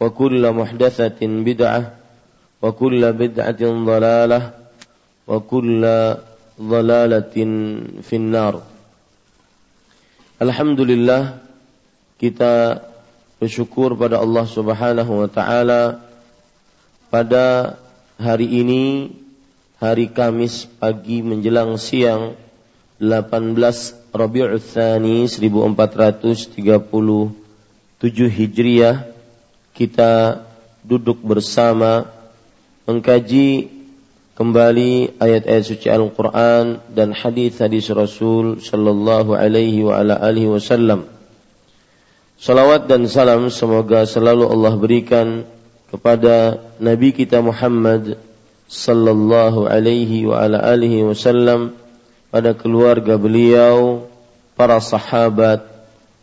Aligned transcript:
وكل 0.00 0.42
محدثة 0.50 1.20
بدعة 1.22 1.82
وكل 2.62 3.02
بدعة 3.12 3.62
ضلالة 3.62 4.40
وكل 5.26 5.82
ضلالة 6.60 7.36
في 8.02 8.14
النار 8.16 8.54
Alhamdulillah 10.38 11.42
kita 12.14 12.78
bersyukur 13.42 13.98
pada 13.98 14.22
Allah 14.22 14.46
Subhanahu 14.46 15.26
wa 15.26 15.26
taala 15.26 15.98
pada 17.10 17.74
hari 18.14 18.46
ini 18.46 19.10
hari 19.82 20.06
Kamis 20.14 20.70
pagi 20.78 21.26
menjelang 21.26 21.74
siang 21.74 22.38
18 23.02 24.14
Rabiul 24.14 24.62
Tsani 24.62 25.26
1437 25.26 26.62
Hijriah 28.30 29.11
kita 29.73 30.45
duduk 30.85 31.17
bersama 31.25 32.05
mengkaji 32.85 33.73
kembali 34.37 35.17
ayat-ayat 35.17 35.63
suci 35.65 35.87
Al-Quran 35.89 36.81
dan 36.93 37.13
hadis-hadis 37.13 37.89
Rasul 37.93 38.61
Sallallahu 38.61 39.33
Alaihi 39.33 39.81
wa 39.81 39.97
ala 39.97 40.17
alihi 40.21 40.49
Wasallam. 40.49 41.09
Salawat 42.37 42.85
dan 42.85 43.09
salam 43.09 43.49
semoga 43.49 44.05
selalu 44.05 44.45
Allah 44.45 44.73
berikan 44.77 45.47
kepada 45.89 46.61
Nabi 46.77 47.13
kita 47.13 47.41
Muhammad 47.41 48.17
Sallallahu 48.69 49.65
Alaihi 49.69 50.29
wa 50.29 50.41
ala 50.41 50.61
alihi 50.61 51.01
Wasallam 51.05 51.77
pada 52.33 52.53
keluarga 52.57 53.17
beliau, 53.17 54.09
para 54.53 54.81
sahabat, 54.81 55.72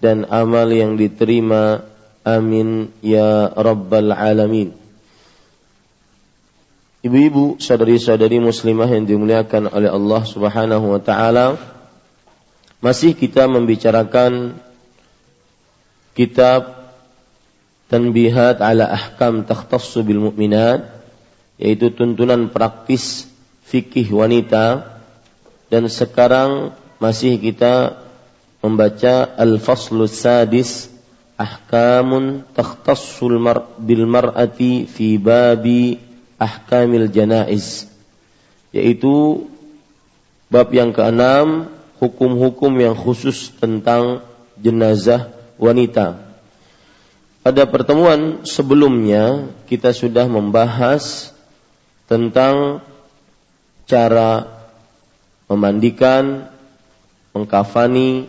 dan 0.00 0.26
amal 0.28 0.66
yang 0.72 0.96
diterima. 0.96 1.86
Amin 2.20 2.92
ya 3.00 3.48
rabbal 3.48 4.12
alamin. 4.12 4.76
Ibu-ibu, 7.00 7.56
saudari-saudari 7.56 8.36
muslimah 8.44 8.84
yang 8.92 9.08
dimuliakan 9.08 9.72
oleh 9.72 9.88
Allah 9.88 10.20
Subhanahu 10.28 10.84
wa 10.92 11.00
taala, 11.00 11.56
masih 12.84 13.16
kita 13.16 13.48
membicarakan 13.48 14.60
kitab 16.12 16.80
Tanbihat 17.90 18.62
ala 18.62 18.86
Ahkam 18.86 19.42
Takhtassu 19.42 20.06
bil 20.06 20.22
Mu'minat, 20.22 20.86
yaitu 21.58 21.90
tuntunan 21.90 22.52
praktis 22.54 23.26
fikih 23.66 24.14
wanita 24.14 24.98
dan 25.70 25.86
sekarang 25.86 26.74
masih 26.98 27.38
kita 27.38 27.99
membaca 28.60 29.28
Al-Faslu 29.36 30.04
Sadis 30.08 30.92
Ahkamun 31.40 32.44
takhtassul 32.52 33.40
mar 33.40 33.72
bil 33.80 34.04
mar'ati 34.04 34.84
fi 34.84 35.16
babi 35.16 35.96
ahkamil 36.36 37.08
janaiz 37.08 37.88
yaitu 38.76 39.48
bab 40.52 40.68
yang 40.68 40.92
keenam 40.92 41.72
hukum-hukum 41.96 42.76
yang 42.76 42.92
khusus 42.92 43.56
tentang 43.56 44.20
jenazah 44.60 45.32
wanita. 45.56 46.20
Pada 47.40 47.64
pertemuan 47.64 48.44
sebelumnya 48.44 49.48
kita 49.64 49.96
sudah 49.96 50.28
membahas 50.28 51.32
tentang 52.04 52.84
cara 53.88 54.60
memandikan, 55.48 56.52
mengkafani, 57.32 58.28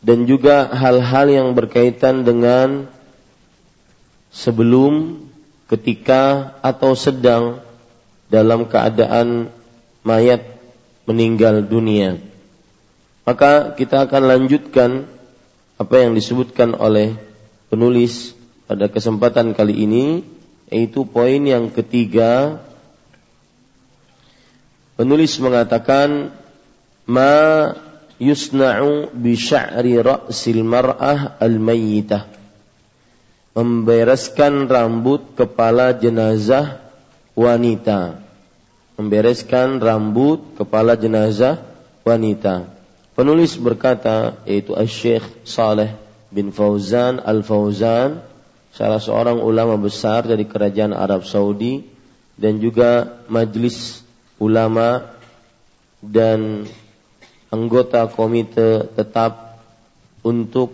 dan 0.00 0.24
juga 0.24 0.72
hal-hal 0.72 1.26
yang 1.28 1.48
berkaitan 1.52 2.24
dengan 2.24 2.88
sebelum, 4.32 5.24
ketika 5.68 6.56
atau 6.64 6.96
sedang 6.96 7.60
dalam 8.32 8.66
keadaan 8.66 9.52
mayat 10.02 10.42
meninggal 11.04 11.62
dunia. 11.66 12.18
Maka 13.28 13.76
kita 13.76 14.08
akan 14.08 14.22
lanjutkan 14.26 15.06
apa 15.76 15.94
yang 16.00 16.16
disebutkan 16.16 16.74
oleh 16.74 17.14
penulis 17.70 18.34
pada 18.66 18.90
kesempatan 18.90 19.52
kali 19.54 19.86
ini 19.86 20.06
yaitu 20.70 21.02
poin 21.02 21.42
yang 21.42 21.72
ketiga 21.74 22.62
penulis 24.94 25.34
mengatakan 25.42 26.30
ma 27.08 27.34
yusna'u 28.20 29.08
bi 29.16 29.34
sya'ri 29.34 29.96
ra'sil 29.98 30.60
mar'ah 30.60 31.40
al-mayyitah. 31.40 32.28
Membereskan 33.56 34.70
rambut 34.70 35.34
kepala 35.34 35.96
jenazah 35.96 36.78
wanita. 37.34 38.20
Membereskan 39.00 39.80
rambut 39.80 40.54
kepala 40.54 40.94
jenazah 40.94 41.58
wanita. 42.04 42.68
Penulis 43.16 43.58
berkata 43.58 44.38
yaitu 44.46 44.76
Syekh 44.86 45.24
Saleh 45.42 45.96
bin 46.30 46.54
Fauzan 46.54 47.18
Al-Fauzan 47.18 48.22
salah 48.70 49.02
seorang 49.02 49.42
ulama 49.42 49.74
besar 49.74 50.22
dari 50.22 50.46
kerajaan 50.46 50.94
Arab 50.94 51.26
Saudi 51.26 51.82
dan 52.38 52.62
juga 52.62 53.20
majelis 53.26 54.06
ulama 54.38 55.10
dan 56.00 56.70
anggota 57.50 58.06
komite 58.06 58.86
tetap 58.94 59.58
untuk 60.22 60.72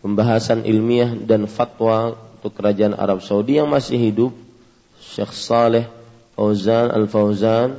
pembahasan 0.00 0.62
ilmiah 0.62 1.12
dan 1.18 1.50
fatwa 1.50 2.14
untuk 2.38 2.54
kerajaan 2.54 2.94
Arab 2.94 3.20
Saudi 3.24 3.58
yang 3.58 3.68
masih 3.68 3.98
hidup 3.98 4.32
Syekh 5.02 5.34
Saleh 5.34 5.90
Fauzan 6.34 6.90
Al-Fauzan 6.90 7.78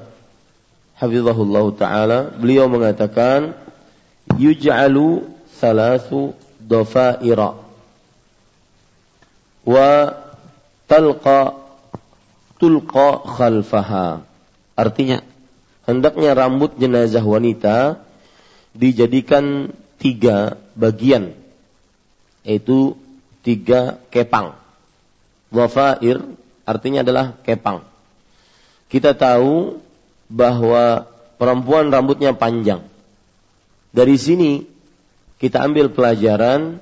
hafizahullah 0.96 1.66
taala. 1.76 2.20
Beliau 2.36 2.72
mengatakan 2.72 3.56
yuj'alu 4.36 5.28
thalathu 5.60 6.36
dhafaira 6.60 7.62
wa 9.66 9.92
talqa 10.90 11.58
tulqa 12.58 13.22
khalfaha. 13.28 14.24
Artinya 14.76 15.22
hendaknya 15.86 16.38
rambut 16.38 16.76
jenazah 16.78 17.24
wanita 17.24 18.02
dijadikan 18.76 19.72
tiga 20.02 20.60
bagian 20.76 21.34
yaitu 22.46 22.94
tiga 23.42 23.98
kepang 24.14 24.58
dhafair 25.50 26.22
artinya 26.66 27.02
adalah 27.06 27.38
kepang 27.46 27.86
kita 28.90 29.18
tahu 29.18 29.82
bahwa 30.30 31.10
perempuan 31.36 31.92
rambutnya 31.92 32.34
panjang. 32.34 32.86
Dari 33.96 34.16
sini 34.20 34.66
kita 35.40 35.64
ambil 35.64 35.92
pelajaran 35.92 36.82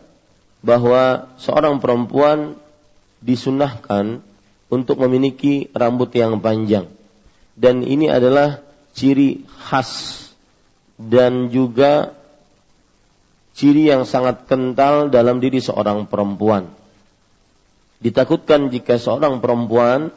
bahwa 0.63 1.33
seorang 1.38 1.83
perempuan 1.83 2.55
disunahkan 3.19 4.23
untuk 4.71 5.00
memiliki 5.05 5.69
rambut 5.75 6.09
yang 6.15 6.39
panjang. 6.41 6.89
Dan 7.53 7.85
ini 7.85 8.09
adalah 8.09 8.62
ciri 8.94 9.44
khas 9.69 10.24
dan 10.95 11.50
juga 11.50 12.13
ciri 13.54 13.90
yang 13.90 14.06
sangat 14.06 14.45
kental 14.50 15.10
dalam 15.13 15.42
diri 15.42 15.62
seorang 15.62 16.10
perempuan. 16.10 16.69
Ditakutkan 18.01 18.69
jika 18.74 19.00
seorang 19.00 19.40
perempuan 19.40 20.12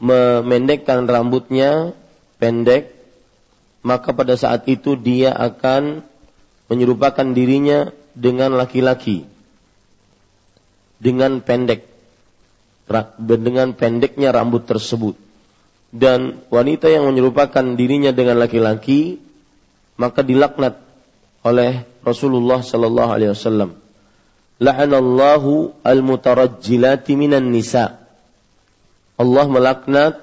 memendekkan 0.00 1.04
rambutnya 1.04 1.92
pendek, 2.40 2.92
maka 3.84 4.12
pada 4.12 4.36
saat 4.36 4.64
itu 4.68 4.96
dia 4.96 5.32
akan 5.32 6.04
menyerupakan 6.68 7.26
dirinya 7.32 7.92
dengan 8.14 8.54
laki-laki 8.58 9.26
dengan 11.00 11.40
pendek 11.40 11.88
dengan 13.16 13.72
pendeknya 13.72 14.34
rambut 14.34 14.68
tersebut 14.68 15.16
dan 15.90 16.42
wanita 16.50 16.86
yang 16.86 17.06
menyerupakan 17.10 17.74
dirinya 17.74 18.14
dengan 18.14 18.38
laki-laki 18.38 19.18
maka 19.98 20.22
dilaknat 20.22 20.78
oleh 21.42 21.82
Rasulullah 22.06 22.62
sallallahu 22.62 23.10
alaihi 23.10 23.34
wasallam 23.34 23.76
la'anallahu 24.62 25.82
al-mutarajjilati 25.82 27.18
minan 27.18 27.50
nisa 27.50 28.00
Allah 29.20 29.44
melaknat 29.52 30.16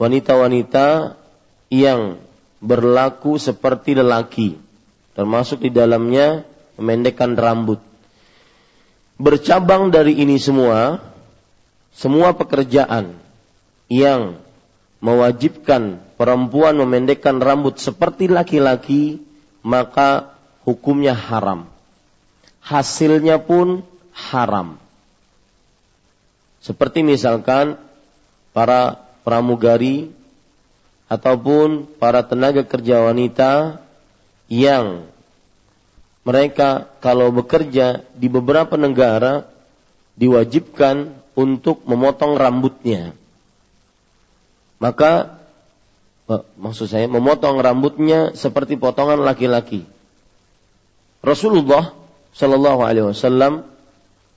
wanita-wanita 0.00 1.20
yang 1.68 2.16
berlaku 2.64 3.36
seperti 3.36 3.92
lelaki, 3.92 4.56
termasuk 5.12 5.68
di 5.68 5.70
dalamnya 5.70 6.48
memendekkan 6.80 7.36
rambut. 7.36 7.76
Bercabang 9.20 9.92
dari 9.92 10.16
ini 10.16 10.40
semua, 10.40 10.96
semua 11.92 12.32
pekerjaan 12.32 13.20
yang 13.92 14.40
mewajibkan 15.02 15.98
perempuan 16.14 16.78
memendekkan 16.78 17.42
rambut 17.42 17.82
seperti 17.82 18.30
laki-laki, 18.30 19.18
maka 19.66 20.38
hukumnya 20.62 21.12
haram. 21.12 21.66
Hasilnya 22.62 23.42
pun 23.42 23.82
haram. 24.14 24.78
Seperti 26.62 27.02
misalkan 27.02 27.74
para 28.54 29.02
pramugari 29.26 30.14
ataupun 31.10 31.90
para 31.98 32.22
tenaga 32.22 32.62
kerja 32.62 33.02
wanita 33.10 33.82
yang 34.46 35.10
mereka 36.22 36.86
kalau 37.02 37.34
bekerja 37.34 38.06
di 38.14 38.30
beberapa 38.30 38.78
negara 38.78 39.42
diwajibkan 40.14 41.10
untuk 41.34 41.82
memotong 41.82 42.38
rambutnya. 42.38 43.18
Maka 44.82 45.38
maksud 46.58 46.90
saya 46.90 47.06
memotong 47.06 47.62
rambutnya 47.62 48.34
seperti 48.34 48.74
potongan 48.74 49.22
laki-laki. 49.22 49.86
Rasulullah 51.22 51.94
Shallallahu 52.34 52.80
Alaihi 52.82 53.06
Wasallam 53.14 53.62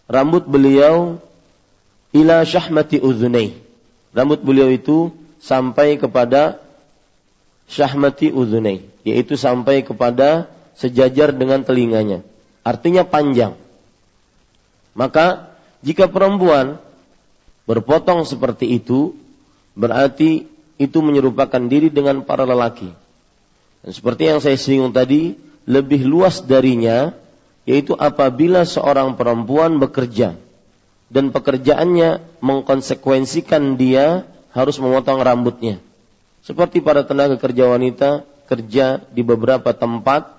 rambut 0.05 0.45
beliau 0.45 1.17
ila 2.13 2.45
syahmati 2.45 3.01
uzunai. 3.01 3.57
Rambut 4.13 4.45
beliau 4.45 4.69
itu 4.69 5.09
sampai 5.41 5.97
kepada 5.97 6.61
syahmati 7.65 8.29
udhunai, 8.29 8.85
yaitu 9.01 9.35
sampai 9.35 9.81
kepada 9.81 10.47
sejajar 10.77 11.33
dengan 11.33 11.65
telinganya. 11.65 12.21
Artinya 12.61 13.01
panjang. 13.01 13.57
Maka 14.93 15.51
jika 15.81 16.07
perempuan 16.07 16.79
berpotong 17.65 18.23
seperti 18.23 18.77
itu, 18.77 19.17
berarti 19.75 20.47
itu 20.75 20.97
menyerupakan 20.99 21.61
diri 21.67 21.91
dengan 21.91 22.23
para 22.23 22.43
lelaki. 22.43 22.91
Dan 23.85 23.91
seperti 23.93 24.31
yang 24.31 24.39
saya 24.41 24.57
singgung 24.57 24.91
tadi, 24.91 25.37
lebih 25.69 26.03
luas 26.07 26.41
darinya, 26.41 27.13
yaitu 27.69 27.93
apabila 27.93 28.65
seorang 28.65 29.13
perempuan 29.19 29.77
bekerja 29.77 30.37
dan 31.09 31.29
pekerjaannya 31.29 32.41
mengkonsekuensikan 32.41 33.77
dia 33.77 34.25
harus 34.53 34.77
memotong 34.81 35.21
rambutnya. 35.21 35.81
Seperti 36.45 36.81
para 36.81 37.05
tenaga 37.05 37.37
kerja 37.41 37.69
wanita 37.69 38.25
kerja 38.45 39.01
di 39.09 39.25
beberapa 39.25 39.73
tempat, 39.73 40.29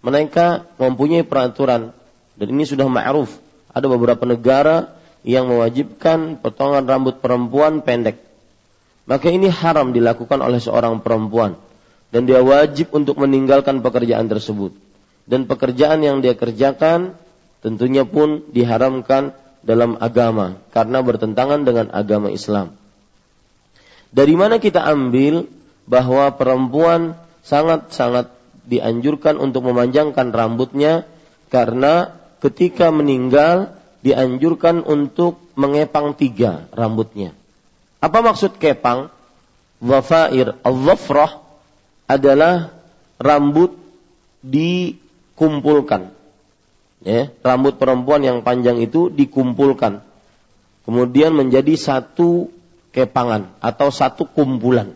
mereka 0.00 0.64
mempunyai 0.80 1.24
peraturan 1.24 1.92
dan 2.34 2.46
ini 2.48 2.64
sudah 2.64 2.88
ma'ruf. 2.88 3.28
Ada 3.74 3.86
beberapa 3.90 4.24
negara 4.24 4.96
yang 5.24 5.48
mewajibkan 5.48 6.40
potongan 6.40 6.84
rambut 6.88 7.20
perempuan 7.20 7.84
pendek. 7.84 8.23
Maka 9.04 9.28
ini 9.28 9.52
haram 9.52 9.92
dilakukan 9.92 10.40
oleh 10.40 10.60
seorang 10.60 11.04
perempuan 11.04 11.60
dan 12.08 12.24
dia 12.24 12.40
wajib 12.40 12.94
untuk 12.96 13.20
meninggalkan 13.20 13.84
pekerjaan 13.84 14.30
tersebut. 14.30 14.72
Dan 15.24 15.48
pekerjaan 15.48 16.04
yang 16.04 16.20
dia 16.20 16.36
kerjakan 16.36 17.16
tentunya 17.64 18.04
pun 18.04 18.44
diharamkan 18.52 19.32
dalam 19.64 19.96
agama 20.00 20.60
karena 20.72 21.00
bertentangan 21.00 21.64
dengan 21.64 21.88
agama 21.92 22.28
Islam. 22.28 22.76
Dari 24.14 24.34
mana 24.36 24.60
kita 24.60 24.84
ambil 24.84 25.48
bahwa 25.84 26.30
perempuan 26.38 27.18
sangat-sangat 27.44 28.30
dianjurkan 28.64 29.36
untuk 29.36 29.68
memanjangkan 29.68 30.32
rambutnya 30.32 31.04
karena 31.52 32.14
ketika 32.40 32.88
meninggal 32.88 33.74
dianjurkan 34.04 34.84
untuk 34.84 35.40
mengepang 35.56 36.12
tiga 36.16 36.68
rambutnya. 36.72 37.32
Apa 38.04 38.20
maksud 38.20 38.60
kepang? 38.60 39.08
Wafair 39.80 40.60
al-zafrah 40.60 41.40
adalah 42.04 42.76
rambut 43.16 43.72
dikumpulkan. 44.44 46.12
Ya, 47.04 47.32
rambut 47.40 47.80
perempuan 47.80 48.20
yang 48.20 48.44
panjang 48.44 48.80
itu 48.84 49.08
dikumpulkan. 49.08 50.04
Kemudian 50.84 51.32
menjadi 51.32 51.72
satu 51.80 52.52
kepangan 52.92 53.56
atau 53.64 53.88
satu 53.88 54.28
kumpulan. 54.28 54.92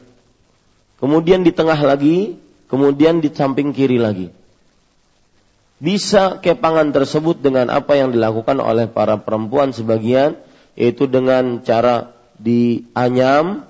Kemudian 1.00 1.48
di 1.48 1.52
tengah 1.56 1.80
lagi, 1.80 2.36
kemudian 2.68 3.24
di 3.24 3.32
samping 3.32 3.72
kiri 3.72 3.96
lagi. 3.96 4.28
Bisa 5.80 6.44
kepangan 6.44 6.92
tersebut 6.92 7.40
dengan 7.40 7.72
apa 7.72 7.96
yang 7.96 8.12
dilakukan 8.12 8.60
oleh 8.60 8.84
para 8.84 9.16
perempuan 9.16 9.72
sebagian, 9.72 10.36
yaitu 10.76 11.08
dengan 11.08 11.64
cara 11.64 12.17
dianyam, 12.38 13.66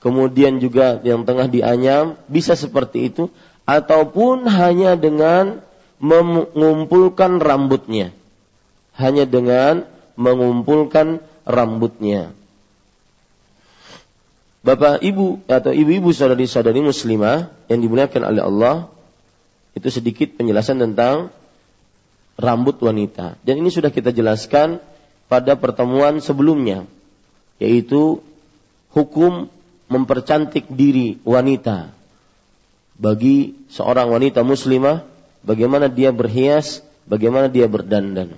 kemudian 0.00 0.58
juga 0.58 1.00
yang 1.04 1.24
tengah 1.28 1.46
dianyam, 1.46 2.16
bisa 2.26 2.56
seperti 2.56 3.12
itu, 3.12 3.28
ataupun 3.68 4.48
hanya 4.48 4.96
dengan 4.96 5.60
mengumpulkan 6.00 7.38
rambutnya. 7.38 8.10
Hanya 8.96 9.28
dengan 9.28 9.84
mengumpulkan 10.16 11.20
rambutnya. 11.44 12.32
Bapak 14.60 15.00
Ibu 15.00 15.48
atau 15.48 15.72
ibu-ibu 15.72 16.12
saudari-saudari 16.12 16.84
muslimah 16.84 17.48
yang 17.72 17.80
dimuliakan 17.80 18.22
oleh 18.28 18.42
Allah, 18.44 18.76
Itu 19.70 19.86
sedikit 19.86 20.34
penjelasan 20.34 20.82
tentang 20.82 21.30
rambut 22.34 22.74
wanita. 22.82 23.38
Dan 23.46 23.62
ini 23.62 23.70
sudah 23.70 23.94
kita 23.94 24.10
jelaskan 24.10 24.82
pada 25.30 25.54
pertemuan 25.54 26.18
sebelumnya, 26.18 26.90
yaitu 27.60 28.24
hukum 28.90 29.46
mempercantik 29.86 30.66
diri 30.72 31.20
wanita. 31.22 31.92
Bagi 33.00 33.54
seorang 33.72 34.10
wanita 34.10 34.42
muslimah, 34.42 35.04
bagaimana 35.44 35.88
dia 35.88 36.10
berhias, 36.10 36.82
bagaimana 37.04 37.48
dia 37.48 37.70
berdandan. 37.70 38.36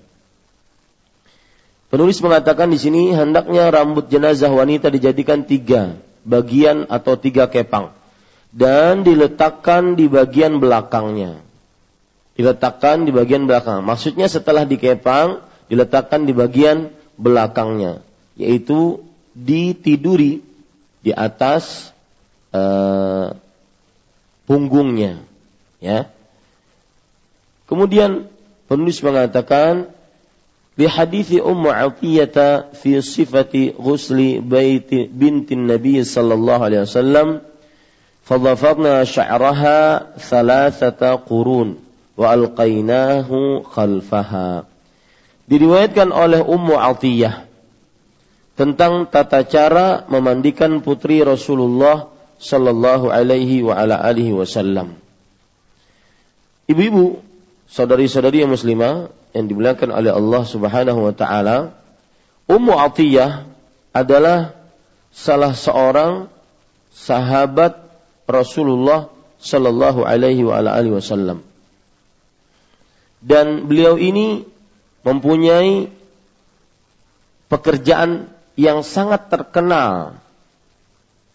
Penulis 1.93 2.25
mengatakan 2.25 2.73
di 2.73 2.81
sini 2.81 3.12
hendaknya 3.12 3.69
rambut 3.69 4.09
jenazah 4.09 4.49
wanita 4.49 4.88
dijadikan 4.88 5.45
tiga 5.45 6.00
bagian 6.25 6.88
atau 6.88 7.21
tiga 7.21 7.52
kepang 7.52 7.93
dan 8.49 9.05
diletakkan 9.05 9.97
di 9.97 10.07
bagian 10.07 10.61
belakangnya. 10.61 11.41
Diletakkan 12.33 13.05
di 13.05 13.12
bagian 13.12 13.45
belakang. 13.45 13.85
Maksudnya 13.85 14.25
setelah 14.25 14.64
dikepang, 14.64 15.45
diletakkan 15.69 16.25
di 16.25 16.33
bagian 16.33 16.88
belakangnya, 17.21 18.00
yaitu 18.41 19.05
ditiduri 19.34 20.41
di 21.01 21.12
atas 21.13 21.93
uh, 22.51 23.34
punggungnya, 24.50 25.22
ya. 25.84 26.10
Kemudian 27.67 28.31
penulis 28.72 29.03
mengatakan 29.03 29.91
di 30.77 30.86
hadis 30.88 31.34
Ummu 31.34 31.67
Atiyah 31.74 32.72
fi 32.72 33.01
sifati 33.03 33.75
ghusli 33.75 34.39
baiti 34.39 35.10
bintin 35.10 35.67
Nabi 35.67 36.00
sallallahu 36.05 36.62
alaihi 36.63 36.84
wasallam 36.88 37.29
فضفرنا 38.27 39.03
شعرها 39.03 39.79
ثلاثة 40.19 41.15
قرون 41.15 41.79
وألقيناه 42.17 43.29
خلفها 43.63 44.50
diriwayatkan 45.48 46.12
oleh 46.12 46.43
Ummu 46.43 46.75
Atiyah 46.75 47.48
tentang 48.59 49.09
tata 49.09 49.42
cara 49.49 50.04
memandikan 50.09 50.85
putri 50.85 51.25
Rasulullah 51.25 52.12
sallallahu 52.37 53.09
alaihi 53.09 53.64
wa 53.64 53.78
ala 53.78 53.97
alihi 54.02 54.35
wasallam. 54.35 54.99
Ibu-ibu, 56.68 57.21
saudari-saudari 57.68 58.44
yang 58.44 58.52
muslimah 58.52 59.12
yang 59.32 59.47
dimuliakan 59.49 59.90
oleh 59.92 60.12
Allah 60.12 60.42
Subhanahu 60.44 61.00
wa 61.11 61.14
taala, 61.16 61.73
Ummu 62.50 62.75
Atiyah 62.76 63.49
adalah 63.94 64.56
salah 65.12 65.52
seorang 65.52 66.28
sahabat 66.92 67.76
Rasulullah 68.28 69.12
Sallallahu 69.42 70.04
Alaihi 70.04 70.44
Wasallam. 70.44 71.44
Dan 73.23 73.71
beliau 73.71 74.00
ini 74.00 74.42
mempunyai 75.06 75.92
pekerjaan 77.47 78.31
yang 78.59 78.85
sangat 78.85 79.32
terkenal 79.32 80.21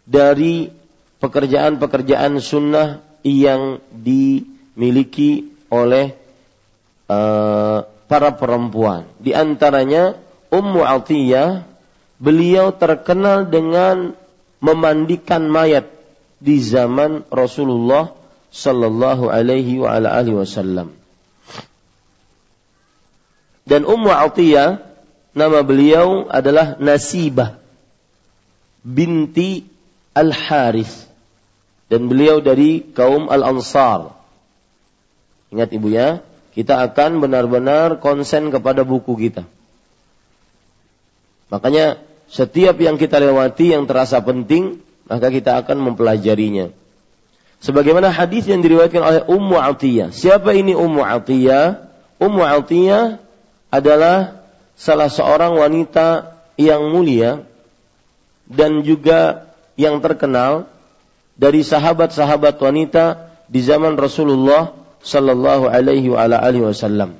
dari 0.07 0.69
pekerjaan-pekerjaan 1.17 2.37
sunnah 2.39 3.01
yang 3.25 3.81
dimiliki 3.91 5.51
oleh 5.67 6.15
uh, 7.09 7.83
para 8.07 8.29
perempuan. 8.39 9.09
Di 9.19 9.35
antaranya 9.35 10.15
Ummu 10.47 10.81
Atiyah, 10.85 11.67
beliau 12.21 12.71
terkenal 12.71 13.51
dengan 13.51 14.15
memandikan 14.63 15.51
mayat 15.51 15.91
di 16.39 16.61
zaman 16.63 17.27
Rasulullah 17.27 18.15
sallallahu 18.53 19.27
alaihi 19.27 19.81
wa 19.81 19.91
ala 19.91 20.15
alihi 20.15 20.37
wasallam. 20.39 20.95
Dan 23.67 23.83
Ummu 23.83 24.07
Atiyah 24.07 24.86
nama 25.37 25.61
beliau 25.61 26.25
adalah 26.27 26.75
Nasibah 26.81 27.61
binti 28.81 29.67
Al-Haris 30.17 31.05
dan 31.87 32.09
beliau 32.09 32.41
dari 32.41 32.81
kaum 32.81 33.29
Al-Ansar. 33.29 34.15
Ingat 35.53 35.69
Ibu 35.71 35.87
ya, 35.93 36.25
kita 36.57 36.81
akan 36.83 37.21
benar-benar 37.21 38.01
konsen 38.01 38.49
kepada 38.49 38.81
buku 38.81 39.13
kita. 39.15 39.45
Makanya 41.47 42.01
setiap 42.27 42.75
yang 42.81 42.99
kita 42.99 43.23
lewati 43.23 43.71
yang 43.71 43.87
terasa 43.87 44.19
penting, 44.19 44.83
maka 45.07 45.31
kita 45.31 45.63
akan 45.63 45.79
mempelajarinya. 45.79 46.75
Sebagaimana 47.63 48.11
hadis 48.11 48.45
yang 48.45 48.61
diriwayatkan 48.61 49.01
oleh 49.01 49.21
Ummu 49.25 49.57
Atiyah. 49.57 50.11
Siapa 50.11 50.53
ini 50.53 50.75
Ummu 50.75 51.01
Atiyah? 51.01 51.87
Ummu 52.19 52.43
Atiyah 52.43 53.17
adalah 53.71 54.36
salah 54.77 55.09
seorang 55.09 55.57
wanita 55.57 56.37
yang 56.55 56.93
mulia 56.93 57.41
dan 58.45 58.85
juga 58.85 59.49
yang 59.73 59.99
terkenal 59.99 60.69
dari 61.33 61.65
sahabat-sahabat 61.65 62.61
wanita 62.61 63.33
di 63.49 63.59
zaman 63.65 63.97
Rasulullah 63.97 64.71
sallallahu 65.01 65.67
alaihi 65.67 66.13
wasallam. 66.63 67.17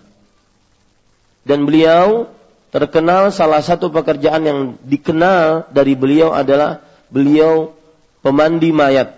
Dan 1.48 1.66
beliau 1.66 2.30
terkenal 2.70 3.34
salah 3.34 3.64
satu 3.64 3.90
pekerjaan 3.90 4.44
yang 4.46 4.60
dikenal 4.86 5.72
dari 5.74 5.98
beliau 5.98 6.36
adalah 6.36 6.84
beliau 7.10 7.74
pemandi 8.22 8.76
mayat 8.76 9.16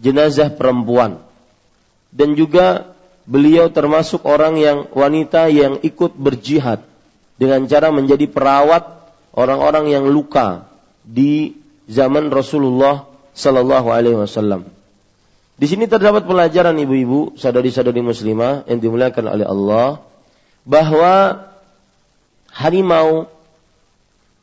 jenazah 0.00 0.48
perempuan 0.56 1.20
dan 2.08 2.32
juga 2.32 2.88
beliau 3.28 3.68
termasuk 3.68 4.24
orang 4.24 4.56
yang 4.56 4.78
wanita 4.96 5.52
yang 5.52 5.76
ikut 5.84 6.16
berjihad 6.16 6.80
dengan 7.40 7.64
cara 7.64 7.88
menjadi 7.88 8.28
perawat 8.28 8.84
orang-orang 9.32 9.88
yang 9.88 10.04
luka 10.12 10.68
di 11.00 11.56
zaman 11.88 12.28
Rasulullah 12.28 13.08
Sallallahu 13.32 13.88
Alaihi 13.88 14.20
Wasallam. 14.20 14.68
Di 15.56 15.66
sini 15.68 15.88
terdapat 15.88 16.28
pelajaran 16.28 16.76
ibu-ibu, 16.76 17.36
saudari-saudari 17.40 18.04
muslimah 18.04 18.68
yang 18.68 18.80
dimuliakan 18.80 19.24
oleh 19.28 19.46
Allah, 19.48 20.04
bahwa 20.68 21.48
harimau 22.52 23.28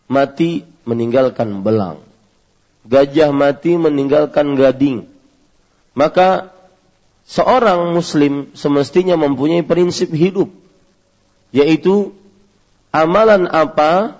mati 0.10 0.66
meninggalkan 0.86 1.62
belang 1.62 2.08
gajah 2.88 3.36
mati 3.36 3.76
meninggalkan 3.76 4.56
gading. 4.56 5.06
Maka 5.94 6.56
seorang 7.28 7.92
muslim 7.92 8.56
semestinya 8.56 9.20
mempunyai 9.20 9.62
prinsip 9.68 10.16
hidup 10.16 10.48
yaitu 11.52 12.16
amalan 12.92 13.48
apa 13.50 14.18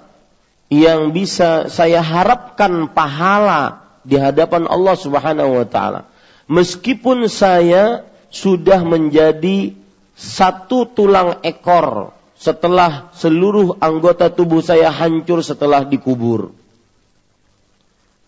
yang 0.68 1.16
bisa 1.16 1.72
saya 1.72 2.04
harapkan 2.04 2.92
pahala 2.92 3.88
di 4.04 4.20
hadapan 4.20 4.68
Allah 4.68 4.96
Subhanahu 4.96 5.64
wa 5.64 5.68
taala. 5.68 6.02
Meskipun 6.48 7.28
saya 7.28 8.08
sudah 8.32 8.84
menjadi 8.84 9.76
satu 10.16 10.88
tulang 10.88 11.44
ekor 11.44 12.16
setelah 12.38 13.12
seluruh 13.18 13.80
anggota 13.84 14.32
tubuh 14.32 14.64
saya 14.64 14.92
hancur 14.92 15.44
setelah 15.44 15.84
dikubur. 15.84 16.54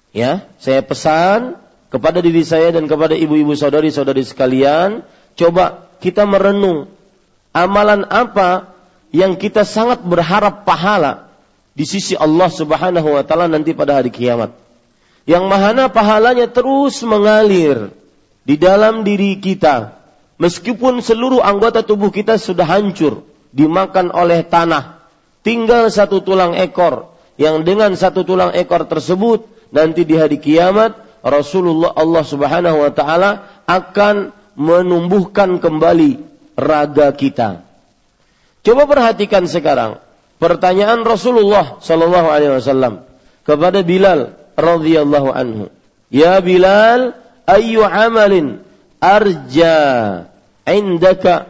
Ya, 0.09 0.49
saya 0.57 0.81
pesan 0.81 1.61
kepada 1.93 2.19
diri 2.19 2.41
saya 2.41 2.73
dan 2.73 2.89
kepada 2.89 3.13
ibu-ibu 3.13 3.53
saudari-saudari 3.53 4.25
sekalian, 4.25 5.05
coba 5.37 5.89
kita 6.01 6.25
merenung 6.25 6.89
amalan 7.53 8.05
apa 8.09 8.78
yang 9.09 9.37
kita 9.37 9.65
sangat 9.65 10.05
berharap 10.05 10.65
pahala 10.65 11.29
di 11.73 11.85
sisi 11.85 12.13
Allah 12.13 12.49
Subhanahu 12.51 13.15
wa 13.15 13.23
taala 13.25 13.49
nanti 13.49 13.73
pada 13.73 13.97
hari 13.97 14.13
kiamat. 14.13 14.53
Yang 15.29 15.45
mana 15.45 15.83
pahalanya 15.87 16.49
terus 16.49 17.01
mengalir 17.05 17.93
di 18.45 18.55
dalam 18.57 19.05
diri 19.05 19.37
kita. 19.37 19.97
Meskipun 20.39 21.03
seluruh 21.03 21.43
anggota 21.43 21.83
tubuh 21.83 22.09
kita 22.15 22.39
sudah 22.39 22.63
hancur, 22.63 23.27
dimakan 23.51 24.09
oleh 24.15 24.47
tanah, 24.47 25.03
tinggal 25.43 25.91
satu 25.91 26.23
tulang 26.23 26.55
ekor 26.55 27.11
yang 27.35 27.67
dengan 27.67 27.95
satu 27.95 28.23
tulang 28.23 28.55
ekor 28.55 28.87
tersebut 28.87 29.47
nanti 29.71 30.07
di 30.07 30.15
hari 30.15 30.39
kiamat 30.39 30.95
Rasulullah 31.23 31.91
Allah 31.95 32.23
Subhanahu 32.23 32.77
wa 32.87 32.91
taala 32.95 33.31
akan 33.67 34.31
menumbuhkan 34.55 35.59
kembali 35.59 36.19
raga 36.55 37.11
kita. 37.15 37.68
Coba 38.69 38.85
perhatikan 38.85 39.49
sekarang 39.49 39.97
pertanyaan 40.37 41.01
Rasulullah 41.01 41.81
sallallahu 41.81 42.29
alaihi 42.29 42.53
wasallam 42.53 43.01
kepada 43.41 43.81
Bilal 43.81 44.37
radhiyallahu 44.53 45.33
anhu. 45.33 45.73
Ya 46.13 46.37
Bilal, 46.37 47.17
ayu 47.49 47.81
amalin 47.81 48.61
arja 49.01 49.73
indaka 50.69 51.49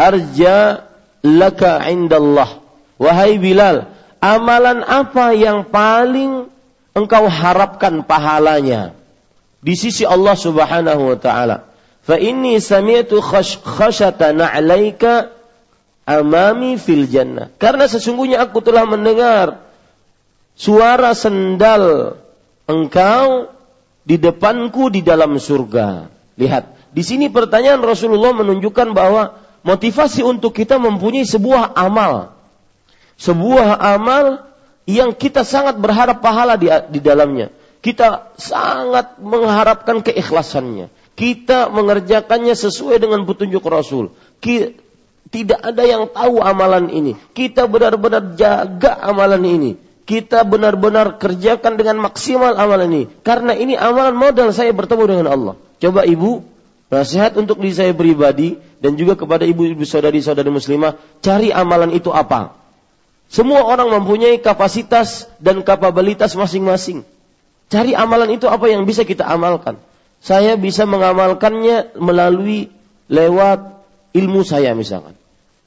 arja 0.00 0.88
laka 1.20 1.84
indallah. 1.92 2.64
Wahai 2.96 3.36
Bilal, 3.36 3.92
amalan 4.24 4.80
apa 4.88 5.36
yang 5.36 5.68
paling 5.68 6.48
engkau 6.96 7.28
harapkan 7.28 8.08
pahalanya 8.08 8.96
di 9.60 9.76
sisi 9.76 10.08
Allah 10.08 10.32
Subhanahu 10.32 11.12
wa 11.12 11.18
taala. 11.20 11.68
fa 12.08 12.16
inni 12.16 12.56
sami'tu 12.56 13.20
khasyata 13.20 14.32
na'laika 14.32 15.37
amami 16.08 16.80
fil 16.80 17.04
jannah. 17.04 17.52
Karena 17.60 17.84
sesungguhnya 17.84 18.40
aku 18.40 18.64
telah 18.64 18.88
mendengar 18.88 19.60
suara 20.56 21.12
sendal 21.12 22.16
engkau 22.64 23.52
di 24.08 24.16
depanku 24.16 24.88
di 24.88 25.04
dalam 25.04 25.36
surga. 25.36 26.08
Lihat, 26.40 26.96
di 26.96 27.04
sini 27.04 27.28
pertanyaan 27.28 27.84
Rasulullah 27.84 28.32
menunjukkan 28.32 28.96
bahwa 28.96 29.36
motivasi 29.68 30.24
untuk 30.24 30.56
kita 30.56 30.80
mempunyai 30.80 31.28
sebuah 31.28 31.76
amal. 31.76 32.32
Sebuah 33.20 33.76
amal 33.76 34.48
yang 34.88 35.12
kita 35.12 35.44
sangat 35.44 35.76
berharap 35.76 36.24
pahala 36.24 36.56
di, 36.56 36.72
di 36.88 37.04
dalamnya. 37.04 37.52
Kita 37.84 38.32
sangat 38.40 39.20
mengharapkan 39.20 40.00
keikhlasannya. 40.00 40.88
Kita 41.18 41.68
mengerjakannya 41.68 42.54
sesuai 42.54 43.02
dengan 43.02 43.26
petunjuk 43.26 43.60
Rasul. 43.66 44.14
Tidak 45.28 45.60
ada 45.60 45.84
yang 45.84 46.08
tahu 46.08 46.40
amalan 46.40 46.88
ini. 46.88 47.12
Kita 47.36 47.68
benar-benar 47.68 48.32
jaga 48.38 48.96
amalan 48.96 49.44
ini. 49.44 49.70
Kita 50.08 50.40
benar-benar 50.40 51.20
kerjakan 51.20 51.76
dengan 51.76 52.00
maksimal 52.00 52.56
amalan 52.56 52.88
ini. 52.88 53.06
Karena 53.20 53.52
ini 53.52 53.76
amalan 53.76 54.16
modal 54.16 54.56
saya 54.56 54.72
bertemu 54.72 55.04
dengan 55.04 55.26
Allah. 55.28 55.54
Coba 55.84 56.08
ibu, 56.08 56.40
nasihat 56.88 57.36
untuk 57.36 57.60
diri 57.60 57.76
saya 57.76 57.92
pribadi 57.92 58.56
dan 58.80 58.96
juga 58.96 59.20
kepada 59.20 59.44
ibu-ibu 59.44 59.84
saudari-saudari 59.84 60.48
muslimah, 60.48 60.96
cari 61.20 61.52
amalan 61.52 61.92
itu 61.92 62.08
apa. 62.08 62.56
Semua 63.28 63.68
orang 63.68 63.92
mempunyai 63.92 64.40
kapasitas 64.40 65.28
dan 65.36 65.60
kapabilitas 65.60 66.32
masing-masing. 66.32 67.04
Cari 67.68 67.92
amalan 67.92 68.32
itu 68.32 68.48
apa 68.48 68.64
yang 68.72 68.88
bisa 68.88 69.04
kita 69.04 69.28
amalkan. 69.28 69.76
Saya 70.24 70.56
bisa 70.56 70.88
mengamalkannya 70.88 72.00
melalui 72.00 72.72
lewat 73.12 73.84
ilmu 74.16 74.40
saya 74.40 74.72
misalkan. 74.72 75.17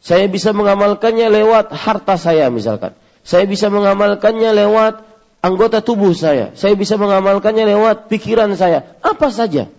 Saya 0.01 0.25
bisa 0.25 0.50
mengamalkannya 0.50 1.29
lewat 1.29 1.70
harta 1.77 2.17
saya 2.17 2.50
misalkan. 2.50 2.98
Saya 3.22 3.46
bisa 3.46 3.70
mengamalkannya 3.70 4.50
lewat 4.65 5.05
anggota 5.46 5.86
tubuh 5.86 6.17
saya. 6.17 6.50
Saya 6.58 6.74
bisa 6.74 6.98
mengamalkannya 6.98 7.70
lewat 7.70 8.10
pikiran 8.10 8.50
saya. 8.58 8.98
Apa 9.05 9.29
saja. 9.29 9.70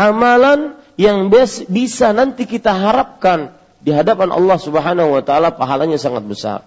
Amalan 0.00 0.80
yang 0.96 1.28
bisa 1.68 2.16
nanti 2.16 2.48
kita 2.48 2.72
harapkan 2.72 3.52
di 3.84 3.92
hadapan 3.92 4.32
Allah 4.32 4.56
Subhanahu 4.56 5.12
wa 5.12 5.20
taala 5.20 5.52
pahalanya 5.52 6.00
sangat 6.00 6.24
besar. 6.24 6.64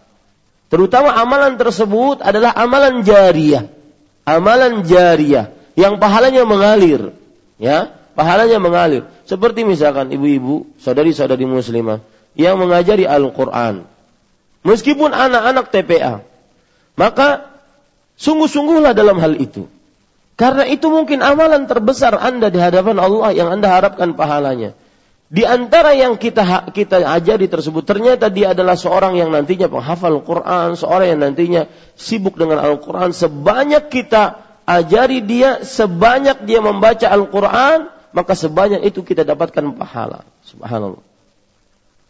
Terutama 0.70 1.18
amalan 1.18 1.58
tersebut 1.58 2.22
adalah 2.22 2.54
amalan 2.54 3.02
jariah. 3.02 3.74
Amalan 4.24 4.86
jariah 4.86 5.50
yang 5.74 5.98
pahalanya 5.98 6.46
mengalir, 6.46 7.12
ya, 7.58 7.92
pahalanya 8.14 8.62
mengalir. 8.62 9.04
Seperti 9.26 9.66
misalkan 9.68 10.14
ibu-ibu, 10.14 10.70
saudari-saudari 10.80 11.44
muslimah 11.44 12.13
yang 12.34 12.58
mengajari 12.58 13.06
Al-Qur'an. 13.06 13.86
Meskipun 14.64 15.12
anak-anak 15.12 15.70
TPA, 15.70 16.24
maka 16.96 17.52
sungguh-sungguhlah 18.16 18.96
dalam 18.96 19.20
hal 19.20 19.36
itu. 19.36 19.68
Karena 20.34 20.66
itu 20.66 20.90
mungkin 20.90 21.22
amalan 21.22 21.70
terbesar 21.70 22.18
Anda 22.18 22.50
di 22.50 22.58
hadapan 22.58 22.98
Allah 22.98 23.30
yang 23.38 23.54
Anda 23.54 23.70
harapkan 23.70 24.18
pahalanya. 24.18 24.74
Di 25.34 25.46
antara 25.46 25.98
yang 25.98 26.18
kita 26.22 26.70
kita 26.74 27.06
ajari 27.10 27.50
tersebut 27.50 27.82
ternyata 27.86 28.30
dia 28.30 28.54
adalah 28.54 28.78
seorang 28.78 29.18
yang 29.18 29.34
nantinya 29.34 29.66
penghafal 29.66 30.22
Quran, 30.22 30.78
seorang 30.78 31.18
yang 31.18 31.22
nantinya 31.26 31.62
sibuk 31.98 32.38
dengan 32.38 32.62
Al-Quran. 32.62 33.14
Sebanyak 33.14 33.90
kita 33.90 34.42
ajari 34.66 35.26
dia, 35.26 35.66
sebanyak 35.66 36.46
dia 36.46 36.62
membaca 36.62 37.10
Al-Quran, 37.10 37.90
maka 38.14 38.34
sebanyak 38.38 38.86
itu 38.86 39.02
kita 39.02 39.26
dapatkan 39.26 39.74
pahala. 39.74 40.22
Subhanallah. 40.46 41.13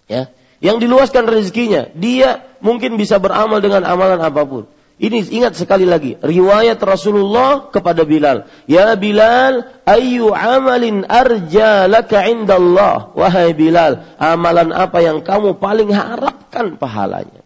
Ya, 0.07 0.31
yang 0.63 0.79
diluaskan 0.79 1.27
rezekinya, 1.27 1.91
dia 1.91 2.43
mungkin 2.63 2.95
bisa 2.95 3.19
beramal 3.19 3.59
dengan 3.59 3.83
amalan 3.83 4.19
apa 4.23 4.43
pun. 4.47 4.63
Ini 4.93 5.25
ingat 5.35 5.59
sekali 5.59 5.83
lagi 5.83 6.15
riwayat 6.21 6.79
Rasulullah 6.79 7.67
kepada 7.67 8.07
Bilal. 8.07 8.47
Ya 8.69 8.95
Bilal, 8.95 9.83
ayu 9.83 10.31
amalin 10.31 11.03
arja 11.03 11.91
laka 11.91 12.23
indallah. 12.29 13.11
Wahai 13.11 13.51
Bilal, 13.51 14.15
amalan 14.15 14.71
apa 14.71 15.03
yang 15.03 15.19
kamu 15.25 15.59
paling 15.59 15.91
harapkan 15.91 16.79
pahalanya? 16.79 17.43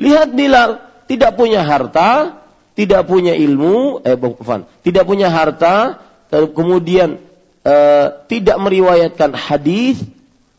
Lihat 0.00 0.32
Bilal, 0.32 0.80
tidak 1.04 1.36
punya 1.36 1.66
harta, 1.66 2.40
tidak 2.78 3.04
punya 3.04 3.36
ilmu, 3.36 4.00
eh 4.06 4.16
bukan, 4.16 4.64
tidak 4.80 5.04
punya 5.04 5.28
harta, 5.28 6.00
kemudian 6.30 7.20
eh, 7.66 8.06
tidak 8.30 8.56
meriwayatkan 8.56 9.34
hadis, 9.36 10.00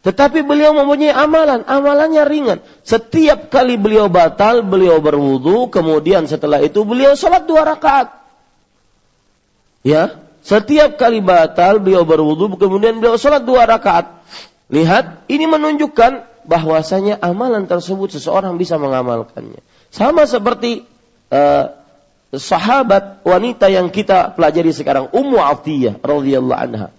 tetapi 0.05 0.45
beliau 0.45 0.77
mempunyai 0.77 1.09
amalan, 1.09 1.65
amalannya 1.65 2.29
ringan. 2.29 2.59
Setiap 2.85 3.49
kali 3.49 3.73
beliau 3.73 4.05
batal, 4.05 4.61
beliau 4.61 5.01
berwudu, 5.01 5.73
kemudian 5.73 6.29
setelah 6.29 6.61
itu 6.61 6.85
beliau 6.85 7.17
sholat 7.17 7.49
dua 7.49 7.65
rakaat. 7.65 8.13
Ya, 9.81 10.21
setiap 10.45 11.01
kali 11.01 11.25
batal 11.25 11.81
beliau 11.81 12.05
berwudu, 12.05 12.53
kemudian 12.53 13.01
beliau 13.01 13.17
sholat 13.17 13.49
dua 13.49 13.65
rakaat. 13.65 14.21
Lihat, 14.69 15.25
ini 15.25 15.49
menunjukkan 15.49 16.45
bahwasanya 16.45 17.17
amalan 17.25 17.65
tersebut 17.65 18.13
seseorang 18.13 18.61
bisa 18.61 18.77
mengamalkannya. 18.77 19.65
Sama 19.89 20.29
seperti 20.29 20.85
uh, 21.33 21.73
sahabat 22.29 23.25
wanita 23.25 23.73
yang 23.73 23.89
kita 23.89 24.37
pelajari 24.37 24.69
sekarang, 24.69 25.09
Ummu 25.09 25.41
Atiyah 25.41 25.97
radhiyallahu 25.97 26.61
anha 26.61 26.93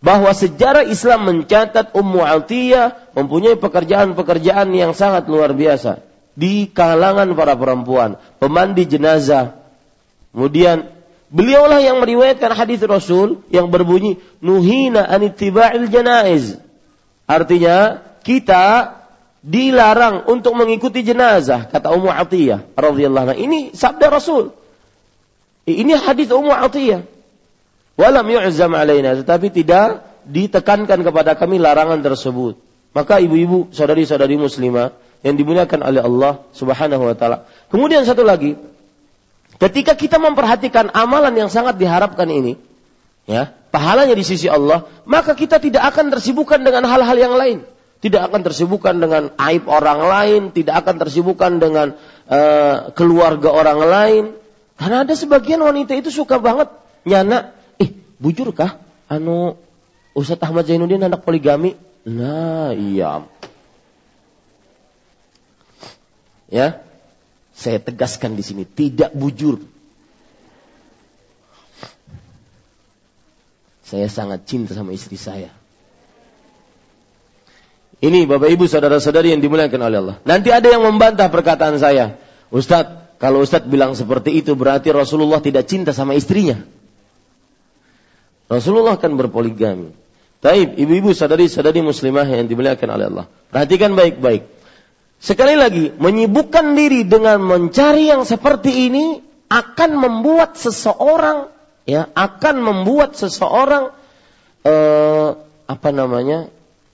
bahwa 0.00 0.32
sejarah 0.32 0.88
Islam 0.88 1.28
mencatat 1.28 1.92
Ummu 1.92 2.24
Atiyah 2.24 3.12
mempunyai 3.12 3.60
pekerjaan-pekerjaan 3.60 4.72
yang 4.72 4.96
sangat 4.96 5.28
luar 5.28 5.52
biasa 5.52 6.00
di 6.32 6.72
kalangan 6.72 7.28
para 7.36 7.52
perempuan, 7.52 8.16
pemandi 8.40 8.88
jenazah. 8.88 9.60
Kemudian 10.32 10.88
beliaulah 11.28 11.84
yang 11.84 12.00
meriwayatkan 12.00 12.56
hadis 12.56 12.80
Rasul 12.80 13.44
yang 13.52 13.68
berbunyi 13.68 14.16
nuhina 14.40 15.04
anittiba'il 15.04 15.92
janaiz. 15.92 16.56
Artinya 17.28 18.00
kita 18.24 18.96
dilarang 19.40 20.28
untuk 20.28 20.56
mengikuti 20.56 21.04
jenazah 21.04 21.68
kata 21.68 21.92
Ummu 21.92 22.08
Atiyah 22.08 22.72
radhiyallahu 22.72 23.24
anha. 23.32 23.36
Ini 23.36 23.76
sabda 23.76 24.08
Rasul. 24.08 24.56
Ini 25.68 25.92
hadis 26.00 26.32
Ummu 26.32 26.52
Atiyah. 26.56 27.04
Walam 28.00 28.24
yu'zam 28.32 28.72
alaina, 28.72 29.12
tetapi 29.12 29.52
tidak 29.52 30.00
ditekankan 30.24 31.04
kepada 31.04 31.36
kami 31.36 31.60
larangan 31.60 32.00
tersebut. 32.00 32.56
Maka 32.96 33.20
ibu-ibu, 33.20 33.68
saudari-saudari 33.76 34.40
muslimah 34.40 34.96
yang 35.20 35.36
dimuliakan 35.36 35.84
oleh 35.84 36.00
Allah 36.00 36.32
Subhanahu 36.56 37.12
wa 37.12 37.14
taala. 37.14 37.44
Kemudian 37.68 38.08
satu 38.08 38.24
lagi, 38.24 38.56
ketika 39.60 39.92
kita 39.92 40.16
memperhatikan 40.16 40.88
amalan 40.96 41.36
yang 41.36 41.52
sangat 41.52 41.76
diharapkan 41.76 42.24
ini, 42.32 42.56
ya, 43.28 43.52
pahalanya 43.68 44.16
di 44.16 44.24
sisi 44.24 44.48
Allah, 44.48 44.88
maka 45.04 45.36
kita 45.36 45.60
tidak 45.60 45.84
akan 45.92 46.08
tersibukkan 46.08 46.64
dengan 46.64 46.88
hal-hal 46.88 47.20
yang 47.20 47.36
lain. 47.36 47.68
Tidak 48.00 48.32
akan 48.32 48.40
tersibukkan 48.40 48.96
dengan 48.96 49.28
aib 49.36 49.68
orang 49.68 50.00
lain, 50.00 50.40
tidak 50.56 50.88
akan 50.88 50.96
tersibukkan 51.04 51.60
dengan 51.60 51.92
uh, 52.32 52.96
keluarga 52.96 53.52
orang 53.52 53.80
lain. 53.84 54.24
Karena 54.80 55.04
ada 55.04 55.12
sebagian 55.12 55.60
wanita 55.60 55.92
itu 55.92 56.08
suka 56.08 56.40
banget 56.40 56.72
nyana 57.04 57.59
bujurkah 58.20 58.78
anu 59.08 59.56
Ustadz 60.14 60.44
Ahmad 60.44 60.68
Zainuddin 60.68 61.02
anak 61.02 61.24
poligami? 61.24 61.74
Nah, 62.04 62.76
iya. 62.76 63.24
Ya. 66.50 66.82
Saya 67.54 67.76
tegaskan 67.76 68.36
di 68.36 68.44
sini 68.44 68.64
tidak 68.64 69.12
bujur. 69.12 69.60
Saya 73.84 74.06
sangat 74.06 74.46
cinta 74.46 74.72
sama 74.72 74.94
istri 74.94 75.18
saya. 75.18 75.50
Ini 78.00 78.24
Bapak 78.24 78.48
Ibu 78.48 78.64
saudara-saudari 78.64 79.36
yang 79.36 79.44
dimuliakan 79.44 79.80
oleh 79.84 79.98
Allah. 80.00 80.16
Nanti 80.24 80.48
ada 80.48 80.72
yang 80.72 80.80
membantah 80.80 81.28
perkataan 81.28 81.76
saya. 81.76 82.16
Ustadz, 82.48 83.20
kalau 83.20 83.44
Ustadz 83.44 83.68
bilang 83.68 83.92
seperti 83.92 84.40
itu 84.40 84.56
berarti 84.56 84.88
Rasulullah 84.88 85.44
tidak 85.44 85.68
cinta 85.68 85.92
sama 85.92 86.16
istrinya. 86.16 86.64
Rasulullah 88.50 88.98
kan 88.98 89.14
berpoligami. 89.14 89.94
Taib, 90.42 90.74
ibu-ibu 90.74 91.14
sadari-sadari 91.14 91.84
muslimah 91.84 92.26
yang 92.26 92.50
dimuliakan 92.50 92.88
oleh 92.90 93.06
Allah. 93.06 93.26
Perhatikan 93.52 93.94
baik-baik. 93.94 94.48
Sekali 95.20 95.54
lagi, 95.54 95.94
menyibukkan 95.94 96.74
diri 96.74 97.06
dengan 97.06 97.38
mencari 97.44 98.10
yang 98.10 98.26
seperti 98.26 98.90
ini 98.90 99.20
akan 99.52 99.90
membuat 99.94 100.56
seseorang 100.56 101.52
ya 101.88 102.06
akan 102.12 102.56
membuat 102.62 103.18
seseorang 103.18 103.90
eh, 104.62 105.28
apa 105.66 105.90
namanya 105.90 106.50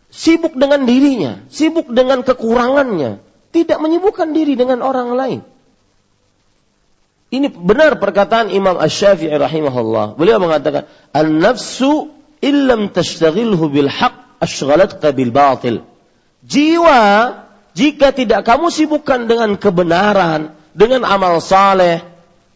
sibuk 0.08 0.56
dengan 0.56 0.88
dirinya, 0.88 1.44
sibuk 1.52 1.92
dengan 1.92 2.24
kekurangannya, 2.24 3.20
tidak 3.52 3.78
menyibukkan 3.80 4.32
diri 4.32 4.56
dengan 4.56 4.80
orang 4.80 5.12
lain. 5.12 5.40
Ini 7.26 7.50
benar 7.50 7.98
perkataan 7.98 8.54
Imam 8.54 8.78
Ash-Syafi'i 8.78 9.34
rahimahullah. 9.34 10.14
Beliau 10.14 10.38
mengatakan, 10.38 10.86
"An-nafsu 11.10 12.14
illam 12.40 12.92
tashtaghilhu 12.92 13.66
bil 13.66 13.90
haq 13.90 14.40
ashghalatka 14.40 15.12
bil 15.12 15.32
batil. 15.32 15.82
Jiwa 16.46 17.00
jika 17.76 18.12
tidak 18.12 18.46
kamu 18.46 18.70
sibukkan 18.72 19.28
dengan 19.28 19.58
kebenaran, 19.58 20.54
dengan 20.76 21.04
amal 21.08 21.40
saleh, 21.40 22.04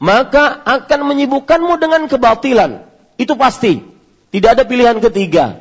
maka 0.00 0.60
akan 0.64 1.00
menyibukkanmu 1.12 1.76
dengan 1.80 2.06
kebatilan. 2.08 2.84
Itu 3.20 3.36
pasti. 3.36 3.84
Tidak 4.30 4.50
ada 4.56 4.64
pilihan 4.64 4.96
ketiga. 5.02 5.60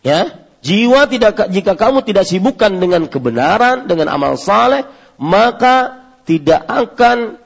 Ya, 0.00 0.40
jiwa 0.64 1.04
tidak 1.10 1.50
jika 1.52 1.76
kamu 1.76 2.06
tidak 2.06 2.24
sibukkan 2.24 2.80
dengan 2.80 3.04
kebenaran, 3.10 3.90
dengan 3.90 4.08
amal 4.08 4.38
saleh, 4.40 4.88
maka 5.20 6.00
tidak 6.24 6.64
akan 6.64 7.36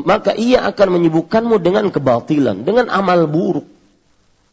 maka 0.00 0.32
ia 0.32 0.64
akan 0.64 0.88
menyibukkanmu 0.96 1.60
dengan 1.60 1.92
kebatilan, 1.92 2.64
dengan 2.64 2.88
amal 2.88 3.28
buruk. 3.28 3.68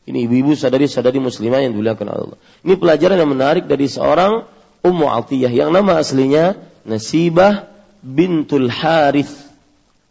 Ini 0.09 0.25
ibu-ibu 0.25 0.57
sadari-sadari 0.57 1.21
muslimah 1.21 1.61
yang 1.63 1.77
dimuliakan 1.77 2.07
Allah. 2.09 2.37
Ini 2.65 2.75
pelajaran 2.81 3.17
yang 3.21 3.29
menarik 3.29 3.69
dari 3.69 3.85
seorang 3.85 4.43
Ummu 4.81 5.05
Atiyah 5.05 5.51
yang 5.53 5.69
nama 5.69 6.01
aslinya 6.01 6.57
Nasibah 6.87 7.69
bintul 8.01 8.73
Harith 8.73 9.31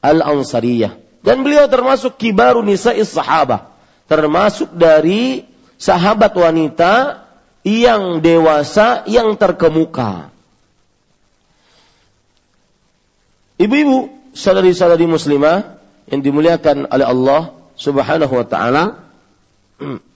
Al-Ansariyah. 0.05 0.95
Dan 1.25 1.43
beliau 1.43 1.67
termasuk 1.67 2.15
kibaru 2.15 2.63
nisa'is 2.63 3.11
sahabah. 3.11 3.75
Termasuk 4.07 4.71
dari 4.79 5.43
sahabat 5.77 6.31
wanita 6.33 7.27
yang 7.67 8.23
dewasa, 8.23 9.03
yang 9.11 9.35
terkemuka. 9.35 10.31
Ibu-ibu, 13.59 14.18
saudari-saudari 14.39 15.11
muslimah 15.11 15.83
yang 16.07 16.23
dimuliakan 16.23 16.87
oleh 16.87 17.07
Allah 17.07 17.59
Subhanahu 17.75 18.31
wa 18.39 18.47
taala, 18.47 18.85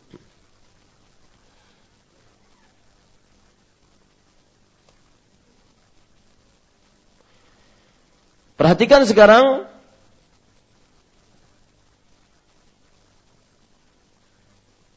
Perhatikan 8.62 9.02
sekarang. 9.02 9.66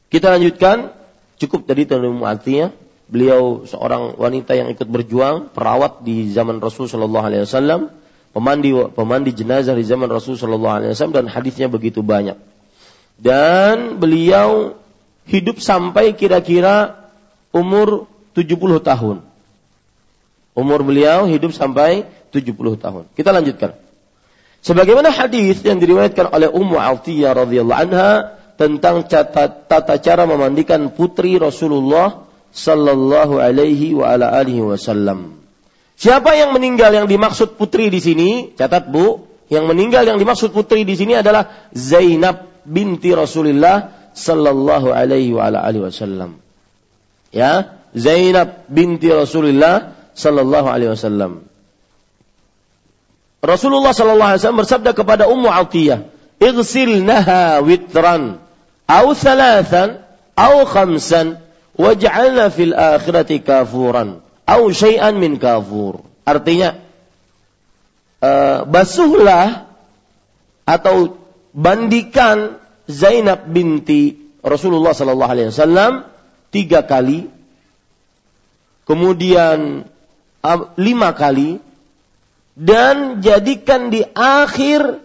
Kita 0.06 0.30
lanjutkan. 0.30 0.94
Cukup 1.42 1.66
tadi 1.66 1.82
tentang 1.82 2.22
artinya 2.22 2.70
beliau 3.10 3.66
seorang 3.66 4.14
wanita 4.16 4.54
yang 4.54 4.70
ikut 4.70 4.86
berjuang 4.86 5.50
perawat 5.50 6.06
di 6.06 6.30
zaman 6.30 6.62
Rasul 6.62 6.86
Shallallahu 6.86 7.26
Alaihi 7.26 7.42
Wasallam 7.42 7.92
pemandi 8.36 8.76
pemandi 8.92 9.32
jenazah 9.32 9.72
di 9.72 9.84
zaman 9.88 10.12
Rasul 10.12 10.36
Shallallahu 10.36 10.76
Alaihi 10.84 10.90
Wasallam 10.92 11.24
dan 11.24 11.26
hadisnya 11.32 11.72
begitu 11.72 12.04
banyak 12.04 12.36
dan 13.16 13.96
beliau 13.96 14.76
hidup 15.24 15.64
sampai 15.64 16.12
kira-kira 16.12 17.08
umur 17.56 18.04
70 18.36 18.52
tahun 18.84 19.24
umur 20.56 20.80
beliau 20.84 21.28
hidup 21.28 21.52
sampai 21.52 22.08
70 22.32 22.56
tahun. 22.80 23.04
Kita 23.12 23.30
lanjutkan. 23.30 23.76
Sebagaimana 24.64 25.12
hadis 25.12 25.62
yang 25.62 25.78
diriwayatkan 25.78 26.32
oleh 26.32 26.48
Ummu 26.50 26.80
Atiyah 26.80 27.36
radhiyallahu 27.36 27.80
anha 27.86 28.34
tentang 28.56 29.04
tata 29.06 29.94
cara 30.00 30.24
memandikan 30.24 30.90
putri 30.90 31.36
Rasulullah 31.36 32.26
sallallahu 32.50 33.38
alaihi 33.38 33.94
wa 33.94 34.10
ala 34.10 34.32
alihi 34.32 34.64
wasallam. 34.64 35.38
Siapa 35.96 36.36
yang 36.36 36.52
meninggal 36.52 36.92
yang 36.92 37.08
dimaksud 37.08 37.56
putri 37.56 37.88
di 37.88 38.04
sini? 38.04 38.52
Catat 38.52 38.92
Bu, 38.92 39.24
yang 39.48 39.64
meninggal 39.64 40.04
yang 40.04 40.20
dimaksud 40.20 40.52
putri 40.52 40.84
di 40.84 40.92
sini 40.92 41.16
adalah 41.16 41.70
Zainab 41.72 42.52
binti 42.68 43.16
Rasulullah 43.16 44.10
sallallahu 44.12 44.92
alaihi 44.92 45.32
wa 45.32 45.48
ala 45.48 45.64
alihi 45.64 45.88
wasallam. 45.88 46.36
Ya, 47.32 47.80
Zainab 47.96 48.68
binti 48.68 49.08
Rasulullah 49.08 49.96
sallallahu 50.12 50.68
alaihi 50.68 50.92
wasallam. 50.92 51.48
Rasulullah 53.40 53.96
sallallahu 53.96 54.30
alaihi 54.36 54.40
wasallam 54.44 54.62
bersabda 54.66 54.90
kepada 54.92 55.24
Ummu 55.32 55.48
Atiyah, 55.48 56.12
"Ighsilnaha 56.42 57.64
witran 57.64 58.42
aw 58.84 59.06
thalathan 59.16 60.04
aw 60.36 60.66
khamsan 60.68 61.40
waj'alna 61.78 62.52
fil 62.52 62.76
akhirati 62.76 63.40
kafuran 63.40 64.25
aw 64.46 64.62
syai'an 64.70 65.18
min 65.18 65.36
kafur." 65.36 66.06
Artinya 66.26 66.78
uh, 68.22 68.64
basuhlah 68.66 69.66
atau 70.66 71.18
bandikan 71.54 72.58
Zainab 72.86 73.50
binti 73.50 74.14
Rasulullah 74.42 74.94
sallallahu 74.94 75.32
alaihi 75.32 75.50
wasallam 75.50 76.06
tiga 76.54 76.86
kali 76.86 77.26
kemudian 78.86 79.86
uh, 80.42 80.60
lima 80.78 81.10
kali 81.14 81.58
dan 82.56 83.20
jadikan 83.20 83.92
di 83.92 84.00
akhir 84.16 85.04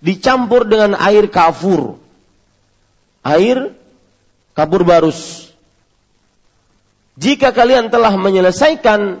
dicampur 0.00 0.64
dengan 0.64 0.96
air 0.96 1.28
kafur. 1.28 2.00
Air 3.26 3.76
kabur 4.56 4.86
barus. 4.86 5.47
Jika 7.18 7.50
kalian 7.50 7.90
telah 7.90 8.14
menyelesaikan 8.14 9.18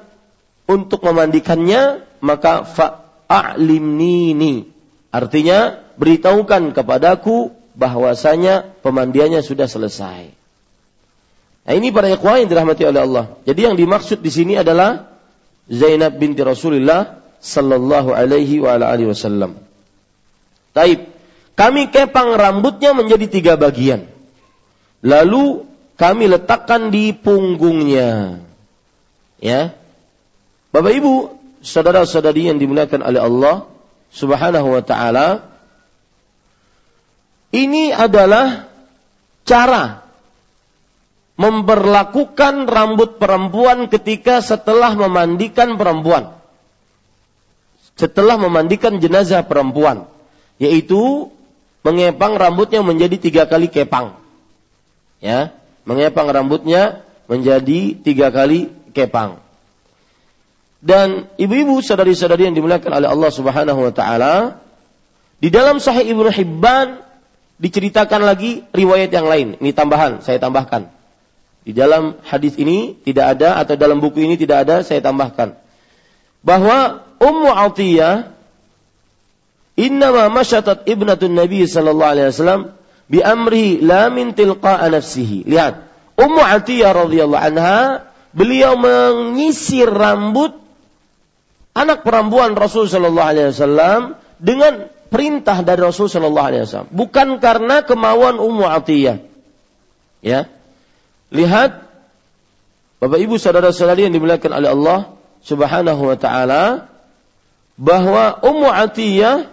untuk 0.70 1.02
memandikannya, 1.02 2.06
maka 2.22 2.62
fa'alimnini. 2.62 4.70
Artinya, 5.10 5.82
beritahukan 5.98 6.78
kepadaku 6.78 7.50
bahwasanya 7.74 8.78
pemandiannya 8.86 9.42
sudah 9.42 9.66
selesai. 9.66 10.30
Nah, 11.68 11.74
ini 11.74 11.90
para 11.90 12.08
ikhwah 12.08 12.38
yang 12.38 12.48
dirahmati 12.48 12.86
oleh 12.86 13.02
Allah. 13.02 13.24
Jadi 13.44 13.60
yang 13.66 13.74
dimaksud 13.74 14.22
di 14.22 14.30
sini 14.30 14.54
adalah 14.56 15.10
Zainab 15.68 16.16
binti 16.16 16.40
Rasulullah 16.40 17.20
sallallahu 17.42 18.14
alaihi 18.14 18.62
wa 18.62 18.78
ala 18.78 18.88
alihi 18.88 19.10
wasallam. 19.10 19.58
Taib. 20.72 21.18
Kami 21.58 21.90
kepang 21.90 22.38
rambutnya 22.38 22.94
menjadi 22.94 23.26
tiga 23.26 23.52
bagian. 23.58 24.06
Lalu 25.02 25.66
kami 25.98 26.30
letakkan 26.30 26.94
di 26.94 27.10
punggungnya. 27.12 28.40
Ya. 29.42 29.74
Bapak 30.70 30.92
Ibu, 30.94 31.14
saudara-saudari 31.60 32.48
yang 32.48 32.62
dimuliakan 32.62 33.02
oleh 33.02 33.20
Allah 33.20 33.56
Subhanahu 34.14 34.78
wa 34.78 34.82
taala, 34.86 35.44
ini 37.52 37.90
adalah 37.90 38.70
cara 39.44 40.06
memperlakukan 41.38 42.66
rambut 42.66 43.20
perempuan 43.20 43.90
ketika 43.90 44.40
setelah 44.40 44.94
memandikan 44.96 45.76
perempuan 45.76 46.38
setelah 47.98 48.38
memandikan 48.38 49.02
jenazah 49.02 49.42
perempuan, 49.42 50.06
yaitu 50.62 51.34
mengepang 51.82 52.38
rambutnya 52.38 52.78
menjadi 52.86 53.18
tiga 53.18 53.42
kali 53.50 53.66
kepang. 53.66 54.14
Ya, 55.18 55.50
mengepang 55.88 56.28
rambutnya 56.28 57.00
menjadi 57.32 57.96
tiga 58.04 58.28
kali 58.28 58.68
kepang. 58.92 59.40
Dan 60.78 61.26
ibu-ibu 61.40 61.80
saudari-saudari 61.80 62.46
yang 62.46 62.54
dimuliakan 62.54 63.02
oleh 63.02 63.08
Allah 63.08 63.30
Subhanahu 63.32 63.80
wa 63.88 63.92
taala, 63.96 64.62
di 65.40 65.48
dalam 65.48 65.80
Sahih 65.80 66.12
Ibnu 66.12 66.28
Hibban 66.28 67.02
diceritakan 67.58 68.22
lagi 68.22 68.62
riwayat 68.70 69.10
yang 69.10 69.26
lain. 69.26 69.48
Ini 69.58 69.72
tambahan, 69.74 70.22
saya 70.22 70.38
tambahkan. 70.38 70.92
Di 71.66 71.74
dalam 71.74 72.20
hadis 72.22 72.54
ini 72.54 72.94
tidak 73.02 73.36
ada 73.36 73.58
atau 73.58 73.74
dalam 73.74 73.98
buku 73.98 74.22
ini 74.22 74.38
tidak 74.38 74.68
ada, 74.68 74.86
saya 74.86 75.02
tambahkan. 75.02 75.58
Bahwa 76.46 77.02
Ummu 77.18 77.50
Atiyah 77.50 78.30
innama 79.74 80.30
masyatat 80.30 80.86
ibnatun 80.86 81.34
Nabi 81.34 81.66
sallallahu 81.66 82.12
alaihi 82.14 82.30
wasallam 82.30 82.77
bi 83.08 83.24
amri 83.24 83.80
la 83.80 84.12
min 84.12 84.36
tilqa'a 84.36 84.86
nafsihi. 84.92 85.48
Lihat, 85.48 85.74
Ummu 86.20 86.42
Atiyah 86.44 86.92
radhiyallahu 86.92 87.42
anha 87.42 88.08
beliau 88.36 88.76
menyisir 88.76 89.88
rambut 89.88 90.52
anak 91.72 92.04
perempuan 92.04 92.52
Rasul 92.54 92.86
sallallahu 92.86 93.28
alaihi 93.32 93.48
wasallam 93.54 94.00
dengan 94.36 94.92
perintah 95.08 95.64
dari 95.64 95.80
Rasul 95.80 96.12
sallallahu 96.12 96.48
alaihi 96.52 96.62
wasallam, 96.68 96.92
bukan 96.92 97.40
karena 97.40 97.82
kemauan 97.82 98.36
Ummu 98.36 98.68
Atiyah. 98.68 99.24
Ya. 100.20 100.50
Lihat 101.32 101.88
Bapak 102.98 103.20
Ibu 103.22 103.38
saudara-saudari 103.38 104.10
yang 104.10 104.14
dimuliakan 104.14 104.52
oleh 104.58 104.70
Allah 104.74 104.98
Subhanahu 105.38 106.02
wa 106.02 106.16
taala, 106.18 106.90
bahwa 107.78 108.42
Ummu 108.42 108.68
Atiyah 108.68 109.46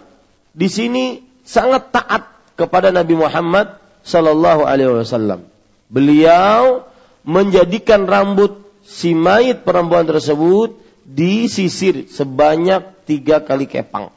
di 0.50 0.66
sini 0.66 1.22
sangat 1.46 1.94
taat 1.94 2.35
kepada 2.56 2.90
Nabi 2.90 3.14
Muhammad 3.14 3.76
sallallahu 4.02 4.64
alaihi 4.64 4.90
wasallam. 4.90 5.46
Beliau 5.92 6.88
menjadikan 7.22 8.08
rambut 8.08 8.58
si 8.82 9.12
mayit 9.12 9.62
perempuan 9.62 10.08
tersebut 10.08 10.78
disisir 11.06 12.10
sebanyak 12.10 13.06
tiga 13.06 13.44
kali 13.44 13.70
kepang. 13.70 14.10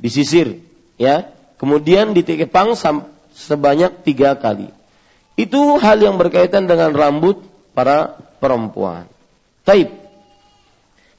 Disisir, 0.00 0.64
ya. 0.96 1.28
Kemudian 1.60 2.16
dikepang 2.16 2.72
sebanyak 3.36 4.00
tiga 4.00 4.32
kali. 4.40 4.72
Itu 5.36 5.76
hal 5.76 6.00
yang 6.00 6.16
berkaitan 6.16 6.64
dengan 6.64 6.96
rambut 6.96 7.44
para 7.76 8.16
perempuan. 8.40 9.04
Taib. 9.68 9.92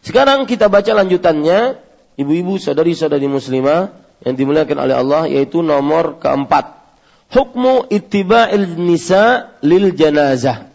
Sekarang 0.02 0.50
kita 0.50 0.66
baca 0.66 0.98
lanjutannya, 0.98 1.78
ibu-ibu, 2.18 2.58
saudari-saudari 2.58 3.30
muslimah 3.30 4.01
yang 4.22 4.34
dimuliakan 4.38 4.78
oleh 4.78 4.96
Allah, 4.96 5.24
yaitu 5.26 5.66
nomor 5.66 6.22
keempat. 6.22 6.78
Hukmu 7.32 7.88
ittiba'il 7.90 8.76
nisa 8.78 9.56
lil 9.64 9.96
janazah. 9.96 10.68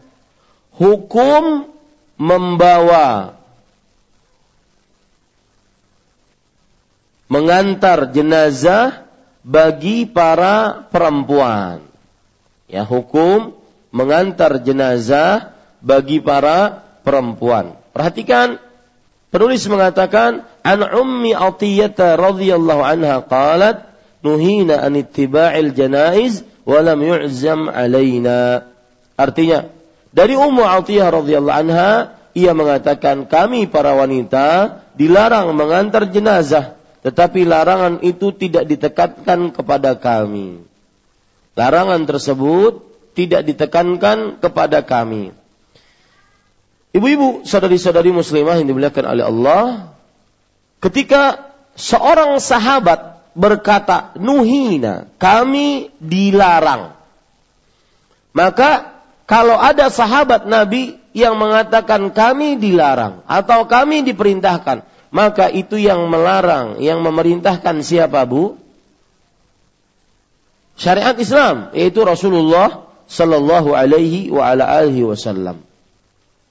Hukum 0.76 1.68
membawa 2.16 3.36
mengantar 7.28 8.10
jenazah 8.10 9.04
bagi 9.46 10.08
para 10.08 10.86
perempuan. 10.90 11.84
Ya, 12.66 12.82
hukum 12.82 13.54
mengantar 13.94 14.58
jenazah 14.58 15.54
bagi 15.78 16.18
para 16.18 16.82
perempuan. 17.06 17.78
Perhatikan 17.94 18.58
penulis 19.30 19.62
mengatakan 19.70 20.42
an 20.66 20.82
ummi 20.82 21.30
Atiyah 21.30 21.94
radhiyallahu 21.94 22.82
anha 22.82 23.22
qalat 23.22 23.86
nuhina 24.26 24.82
an 24.82 24.98
ittiba'il 24.98 25.70
janaiz 25.70 26.42
wa 26.66 26.82
lam 26.82 26.98
yu'zam 26.98 27.70
alaina. 27.70 28.66
Artinya 29.14 29.70
dari 30.10 30.34
Ummu 30.34 30.66
Atiyah 30.66 31.14
radhiyallahu 31.14 31.60
anha 31.70 32.18
ia 32.34 32.50
mengatakan 32.50 33.30
kami 33.30 33.70
para 33.70 33.94
wanita 33.94 34.82
dilarang 34.98 35.54
mengantar 35.54 36.10
jenazah 36.10 36.74
tetapi 37.06 37.46
larangan 37.46 38.02
itu 38.02 38.34
tidak 38.34 38.66
ditekankan 38.66 39.54
kepada 39.54 39.94
kami. 39.94 40.66
Larangan 41.54 42.02
tersebut 42.02 42.82
tidak 43.14 43.46
ditekankan 43.46 44.42
kepada 44.42 44.82
kami. 44.82 45.30
Ibu-ibu, 46.90 47.46
saudari-saudari 47.46 48.10
muslimah 48.10 48.58
yang 48.58 48.66
dimuliakan 48.66 49.04
oleh 49.06 49.24
Allah, 49.24 49.95
ketika 50.86 51.52
seorang 51.74 52.38
sahabat 52.38 53.20
berkata, 53.34 54.14
"Nuhina, 54.16 55.10
kami 55.18 55.90
dilarang." 55.98 56.94
Maka 58.36 58.96
kalau 59.26 59.58
ada 59.58 59.90
sahabat 59.90 60.46
Nabi 60.46 60.96
yang 61.16 61.34
mengatakan 61.40 62.12
kami 62.14 62.60
dilarang 62.60 63.24
atau 63.26 63.66
kami 63.66 64.06
diperintahkan, 64.06 64.86
maka 65.10 65.48
itu 65.48 65.80
yang 65.80 66.06
melarang, 66.06 66.78
yang 66.78 67.00
memerintahkan 67.00 67.80
siapa 67.80 68.22
Bu? 68.28 68.60
Syariat 70.76 71.16
Islam, 71.16 71.72
yaitu 71.72 72.04
Rasulullah 72.04 72.84
Sallallahu 73.08 73.72
Alaihi 73.72 74.28
wa 74.28 74.52
ala 74.52 74.68
alihi 74.68 75.08
Wasallam. 75.08 75.64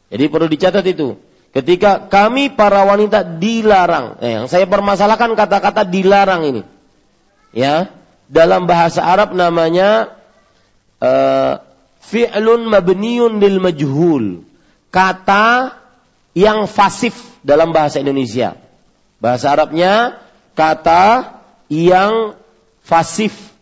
Jadi 0.09 0.25
perlu 0.31 0.47
dicatat 0.49 0.85
itu. 0.87 1.13
Ketika 1.55 2.11
kami 2.11 2.51
para 2.51 2.83
wanita 2.83 3.23
dilarang, 3.23 4.19
eh, 4.19 4.35
yang 4.35 4.51
saya 4.51 4.67
permasalahkan 4.67 5.39
kata-kata 5.39 5.87
dilarang 5.87 6.43
ini, 6.51 6.61
ya 7.55 7.95
dalam 8.27 8.67
bahasa 8.67 9.07
Arab 9.07 9.31
namanya 9.31 10.11
uh, 10.99 11.63
fi'lun 12.03 12.67
mabniun 12.67 13.39
lil 13.39 13.63
majhul, 13.63 14.43
kata 14.91 15.79
yang 16.35 16.67
fasif 16.67 17.15
dalam 17.39 17.71
bahasa 17.71 18.03
Indonesia. 18.03 18.59
Bahasa 19.23 19.55
Arabnya 19.55 20.19
kata 20.59 21.39
yang 21.71 22.35
fasif. 22.83 23.55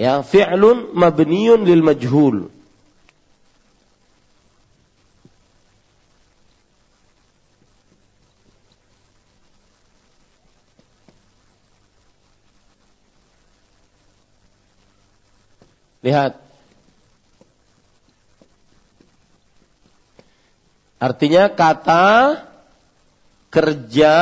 Ya, 0.00 0.24
fi'lun 0.24 0.96
mabniun 0.96 1.68
lil 1.68 1.84
majhul. 1.84 2.48
Lihat. 16.02 16.34
Artinya 20.98 21.50
kata 21.50 22.42
kerja 23.50 24.14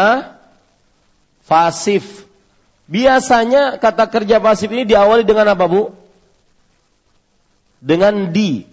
pasif. 1.49 2.25
Biasanya 2.91 3.81
kata 3.81 4.09
kerja 4.09 4.41
pasif 4.41 4.69
ini 4.69 4.85
diawali 4.85 5.25
dengan 5.25 5.57
apa, 5.57 5.65
Bu? 5.69 5.93
Dengan 7.81 8.29
di. 8.33 8.69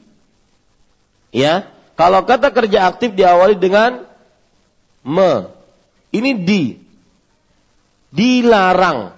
Ya. 1.31 1.67
Kalau 1.95 2.27
kata 2.27 2.51
kerja 2.51 2.91
aktif 2.91 3.15
diawali 3.15 3.55
dengan 3.55 4.03
me. 5.03 5.51
Ini 6.11 6.31
di. 6.43 6.63
Dilarang. 8.11 9.15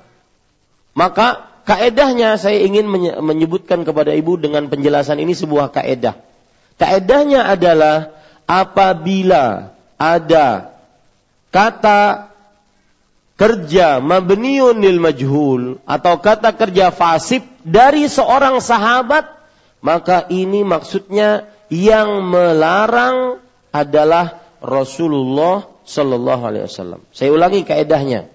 Maka 0.93 1.48
kaedahnya 1.69 2.41
saya 2.41 2.65
ingin 2.65 2.89
menyebutkan 3.21 3.85
kepada 3.85 4.09
ibu 4.17 4.41
dengan 4.41 4.65
penjelasan 4.65 5.21
ini 5.21 5.37
sebuah 5.37 5.69
kaedah. 5.69 6.17
Kaedahnya 6.81 7.45
adalah 7.45 8.17
apabila 8.49 9.77
ada 10.01 10.73
kata 11.53 12.33
kerja 13.37 14.01
mabniun 14.01 14.81
lil 14.81 14.97
majhul 14.97 15.77
atau 15.85 16.17
kata 16.17 16.57
kerja 16.57 16.89
fasib 16.89 17.45
dari 17.61 18.09
seorang 18.09 18.57
sahabat 18.57 19.29
maka 19.85 20.27
ini 20.27 20.65
maksudnya 20.65 21.47
yang 21.69 22.25
melarang 22.25 23.39
adalah 23.69 24.41
Rasulullah 24.59 25.69
Shallallahu 25.87 26.43
Alaihi 26.43 26.65
Wasallam. 26.67 27.01
Saya 27.15 27.31
ulangi 27.31 27.63
kaedahnya. 27.63 28.27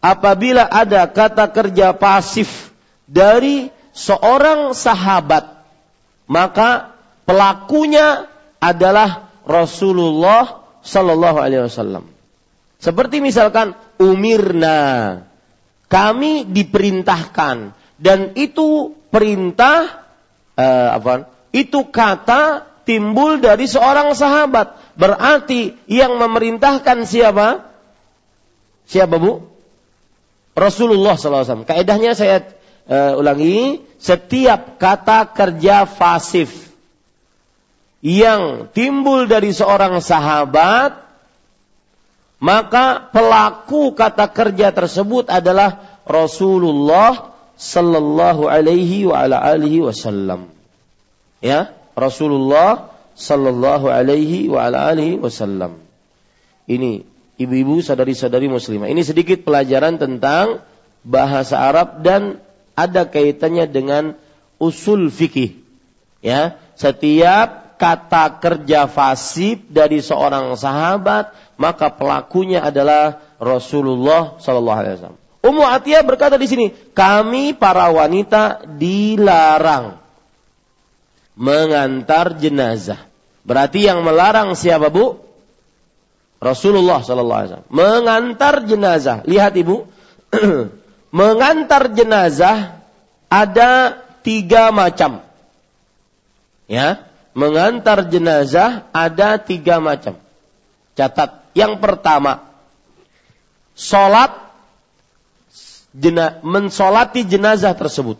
Apabila 0.00 0.64
ada 0.64 1.04
kata 1.12 1.52
kerja 1.52 1.92
pasif 1.92 2.72
dari 3.04 3.68
seorang 3.92 4.72
sahabat, 4.72 5.60
maka 6.24 6.96
pelakunya 7.28 8.24
adalah 8.56 9.28
Rasulullah 9.44 10.64
Shallallahu 10.80 11.38
Alaihi 11.40 11.68
Wasallam. 11.68 12.08
Seperti 12.80 13.20
misalkan 13.20 13.76
umirna, 14.00 15.20
kami 15.92 16.48
diperintahkan 16.48 17.76
dan 18.00 18.32
itu 18.40 18.96
perintah 19.12 20.06
eh, 20.56 20.88
apa? 20.96 21.28
Itu 21.52 21.92
kata 21.92 22.64
timbul 22.88 23.44
dari 23.44 23.68
seorang 23.68 24.16
sahabat. 24.16 24.96
Berarti 24.96 25.76
yang 25.90 26.16
memerintahkan 26.16 27.04
siapa? 27.04 27.68
Siapa 28.88 29.20
bu? 29.20 29.44
Rasulullah 30.60 31.16
SAW. 31.16 31.64
Kaedahnya 31.64 32.12
saya 32.12 32.44
uh, 32.84 33.16
ulangi, 33.16 33.80
setiap 33.96 34.76
kata 34.76 35.32
kerja 35.32 35.88
fasif 35.88 36.68
yang 38.04 38.68
timbul 38.72 39.24
dari 39.24 39.56
seorang 39.56 40.00
sahabat 40.04 41.00
maka 42.40 43.12
pelaku 43.12 43.92
kata 43.92 44.32
kerja 44.32 44.72
tersebut 44.72 45.28
adalah 45.28 46.00
Rasulullah 46.08 47.36
sallallahu 47.60 48.48
alaihi 48.48 49.04
wa 49.04 49.28
ala 49.28 49.44
alihi 49.44 49.84
wasallam. 49.84 50.48
Ya, 51.44 51.76
Rasulullah 51.92 52.96
sallallahu 53.12 53.92
alaihi 53.92 54.48
wa 54.48 54.72
ala 54.72 54.88
alihi 54.88 55.20
wasallam. 55.20 55.84
Ini 56.64 57.04
ibu-ibu 57.40 57.80
sadari-sadari 57.80 58.52
muslimah. 58.52 58.92
Ini 58.92 59.00
sedikit 59.00 59.40
pelajaran 59.40 59.96
tentang 59.96 60.60
bahasa 61.00 61.56
Arab 61.56 62.04
dan 62.04 62.36
ada 62.76 63.08
kaitannya 63.08 63.64
dengan 63.64 64.12
usul 64.60 65.08
fikih. 65.08 65.56
Ya, 66.20 66.60
setiap 66.76 67.80
kata 67.80 68.44
kerja 68.44 68.84
fasib 68.84 69.64
dari 69.72 70.04
seorang 70.04 70.52
sahabat 70.52 71.32
maka 71.56 71.88
pelakunya 71.88 72.60
adalah 72.60 73.20
Rasulullah 73.40 74.36
Sallallahu 74.36 74.80
Alaihi 74.80 74.94
Wasallam. 75.00 75.20
Ummu 75.40 75.64
Atiyah 75.64 76.04
berkata 76.04 76.36
di 76.36 76.44
sini, 76.44 76.66
kami 76.92 77.56
para 77.56 77.88
wanita 77.88 78.68
dilarang 78.76 79.96
mengantar 81.32 82.36
jenazah. 82.36 83.00
Berarti 83.48 83.88
yang 83.88 84.04
melarang 84.04 84.52
siapa 84.52 84.92
bu? 84.92 85.29
Rasulullah 86.40 87.04
Sallallahu 87.04 87.38
Alaihi 87.38 87.50
Wasallam. 87.52 87.72
Mengantar 87.72 88.54
jenazah. 88.64 89.18
Lihat 89.28 89.52
ibu, 89.60 89.84
mengantar 91.20 91.92
jenazah 91.92 92.80
ada 93.28 94.00
tiga 94.24 94.72
macam. 94.72 95.20
Ya, 96.64 97.04
mengantar 97.36 98.08
jenazah 98.08 98.88
ada 98.90 99.36
tiga 99.36 99.78
macam. 99.84 100.16
Catat 100.96 101.44
yang 101.52 101.76
pertama, 101.76 102.46
sholat 103.76 104.32
jena, 105.92 106.40
mensolati 106.40 107.26
jenazah 107.26 107.76
tersebut. 107.76 108.16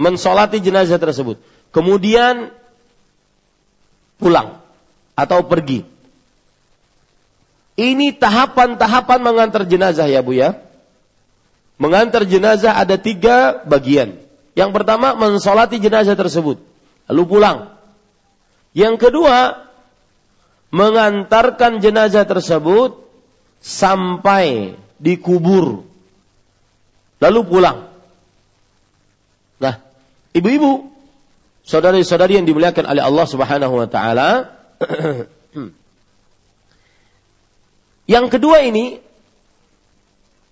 Mensolati 0.00 0.62
jenazah 0.62 0.96
tersebut. 0.96 1.36
kemudian 1.70 2.50
pulang 4.18 4.58
atau 5.14 5.46
pergi. 5.46 5.86
Ini 7.80 8.12
tahapan-tahapan 8.20 9.24
mengantar 9.24 9.64
jenazah 9.64 10.04
ya 10.04 10.20
Bu 10.20 10.36
ya. 10.36 10.60
Mengantar 11.80 12.28
jenazah 12.28 12.76
ada 12.76 13.00
tiga 13.00 13.64
bagian. 13.64 14.20
Yang 14.52 14.70
pertama 14.76 15.16
mensolati 15.16 15.80
jenazah 15.80 16.12
tersebut. 16.12 16.60
Lalu 17.08 17.22
pulang. 17.24 17.72
Yang 18.76 19.08
kedua 19.08 19.64
mengantarkan 20.68 21.80
jenazah 21.80 22.28
tersebut 22.28 23.00
sampai 23.64 24.76
dikubur. 25.00 25.88
Lalu 27.16 27.40
pulang. 27.48 27.88
Nah, 29.56 29.80
ibu-ibu, 30.36 30.84
saudari-saudari 31.64 32.36
yang 32.36 32.44
dimuliakan 32.44 32.92
oleh 32.92 33.00
Allah 33.00 33.24
Subhanahu 33.24 33.72
wa 33.72 33.88
taala, 33.88 34.52
Yang 38.10 38.26
kedua 38.34 38.66
ini 38.66 38.98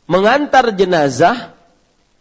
mengantar 0.07 0.71
jenazah 0.79 1.59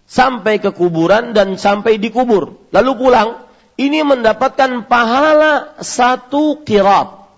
sampai 0.09 0.57
ke 0.57 0.73
kuburan 0.73 1.37
dan 1.37 1.61
sampai 1.61 2.01
dikubur, 2.01 2.57
lalu 2.73 2.91
pulang. 2.97 3.45
Ini 3.77 4.01
mendapatkan 4.01 4.89
pahala 4.89 5.77
satu 5.77 6.65
kirat. 6.65 7.29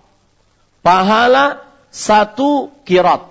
Pahala 0.80 1.60
satu 1.92 2.72
kirat. 2.88 3.28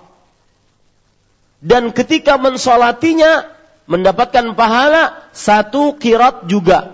Dan 1.57 1.89
ketika 1.89 2.37
mensolatinya 2.37 3.49
mendapatkan 3.89 4.53
pahala 4.53 5.25
satu 5.33 5.97
kirat 5.97 6.45
juga. 6.45 6.93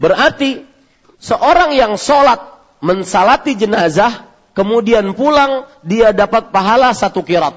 Berarti 0.00 0.64
seorang 1.20 1.76
yang 1.76 2.00
sholat 2.00 2.40
mensalati 2.80 3.52
jenazah 3.52 4.25
kemudian 4.56 5.12
pulang, 5.12 5.68
dia 5.84 6.16
dapat 6.16 6.50
pahala 6.50 6.96
satu 6.96 7.20
kirat. 7.20 7.54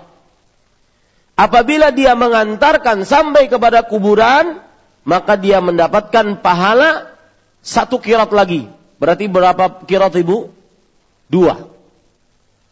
Apabila 1.40 1.96
dia 1.96 2.20
mengantarkan 2.20 3.08
sampai 3.08 3.48
kepada 3.48 3.88
kuburan, 3.88 4.60
maka 5.08 5.40
dia 5.40 5.64
mendapatkan 5.64 6.44
pahala 6.44 7.16
satu 7.64 8.04
kirat 8.04 8.36
lagi. 8.36 8.68
Berarti 9.00 9.32
berapa 9.32 9.88
kirat 9.88 10.20
ibu? 10.20 10.52
Dua. 11.32 11.56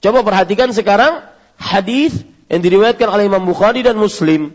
Coba 0.03 0.19
perhatikan 0.21 0.75
sekarang 0.75 1.23
hadis 1.55 2.27
yang 2.51 2.59
diriwayatkan 2.59 3.07
oleh 3.07 3.31
Imam 3.31 3.47
Bukhari 3.47 3.81
dan 3.81 3.95
Muslim 3.95 4.51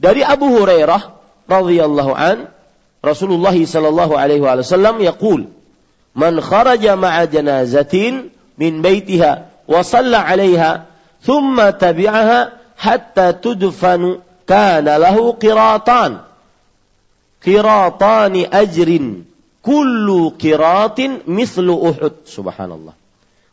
dari 0.00 0.24
Abu 0.24 0.52
Hurairah 0.52 1.16
radhiyallahu 1.48 2.12
an 2.12 2.50
Rasulullah 3.00 3.54
sallallahu 3.54 4.18
alaihi 4.18 4.42
wasallam 4.42 5.00
yaqul 5.00 5.48
man 6.12 6.40
kharaja 6.42 6.98
ma'a 6.98 7.24
janazatin 7.30 8.34
min 8.56 8.80
baitiha 8.82 9.64
wa 9.68 9.80
salla 9.84 10.24
'alaiha 10.24 10.88
thumma 11.22 11.72
tabi'aha 11.76 12.56
hatta 12.76 13.36
tudfanu 13.36 14.20
kana 14.44 15.00
lahu 15.00 15.36
qiratan. 15.36 16.24
Qiratani 17.40 18.48
ajrin 18.50 19.22
kullu 19.62 20.34
qiratin 20.34 21.22
mithlu 21.28 21.78
uhud. 21.92 22.26
Subhanallah. 22.26 22.94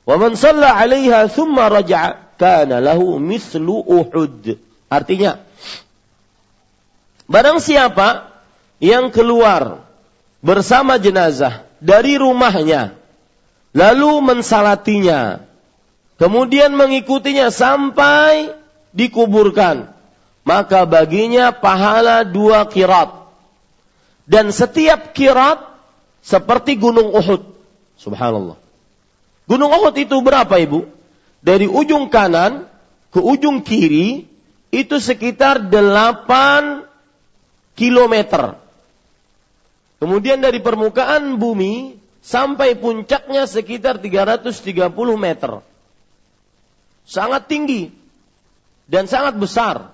Wa 0.04 0.16
man 0.18 0.36
salla 0.36 0.76
'alaiha 0.76 1.30
thumma 1.30 1.70
raja'a 1.70 2.38
kana 2.38 2.80
lahu 2.82 3.20
mithlu 3.20 3.84
uhud. 3.86 4.58
Artinya 4.89 5.42
barang 7.26 7.58
siapa 7.63 8.30
yang 8.84 9.10
keluar 9.10 9.82
bersama 10.44 11.00
jenazah 11.00 11.66
dari 11.80 12.20
rumahnya 12.20 13.00
lalu 13.74 14.22
mensalatinya, 14.22 15.44
kemudian 16.22 16.72
mengikutinya 16.78 17.50
sampai 17.50 18.54
dikuburkan, 18.94 19.90
maka 20.46 20.86
baginya 20.86 21.52
pahala 21.52 22.24
dua 22.24 22.70
kirat. 22.70 23.26
Dan 24.24 24.56
setiap 24.56 25.12
kirat 25.12 25.60
seperti 26.24 26.80
gunung 26.80 27.12
Uhud. 27.12 27.44
Subhanallah. 28.00 28.56
Gunung 29.44 29.68
Uhud 29.68 29.96
itu 30.00 30.16
berapa 30.24 30.56
ibu? 30.64 30.88
Dari 31.44 31.68
ujung 31.68 32.08
kanan 32.08 32.72
ke 33.12 33.20
ujung 33.20 33.60
kiri 33.60 34.24
itu 34.72 34.96
sekitar 34.98 35.68
8 35.68 36.88
kilometer. 37.76 38.56
Kemudian 40.00 40.40
dari 40.40 40.64
permukaan 40.64 41.36
bumi 41.36 42.00
sampai 42.24 42.80
puncaknya 42.80 43.44
sekitar 43.44 44.00
330 44.00 44.64
meter. 45.20 45.60
Sangat 47.04 47.52
tinggi 47.52 47.92
dan 48.88 49.12
sangat 49.12 49.36
besar. 49.36 49.92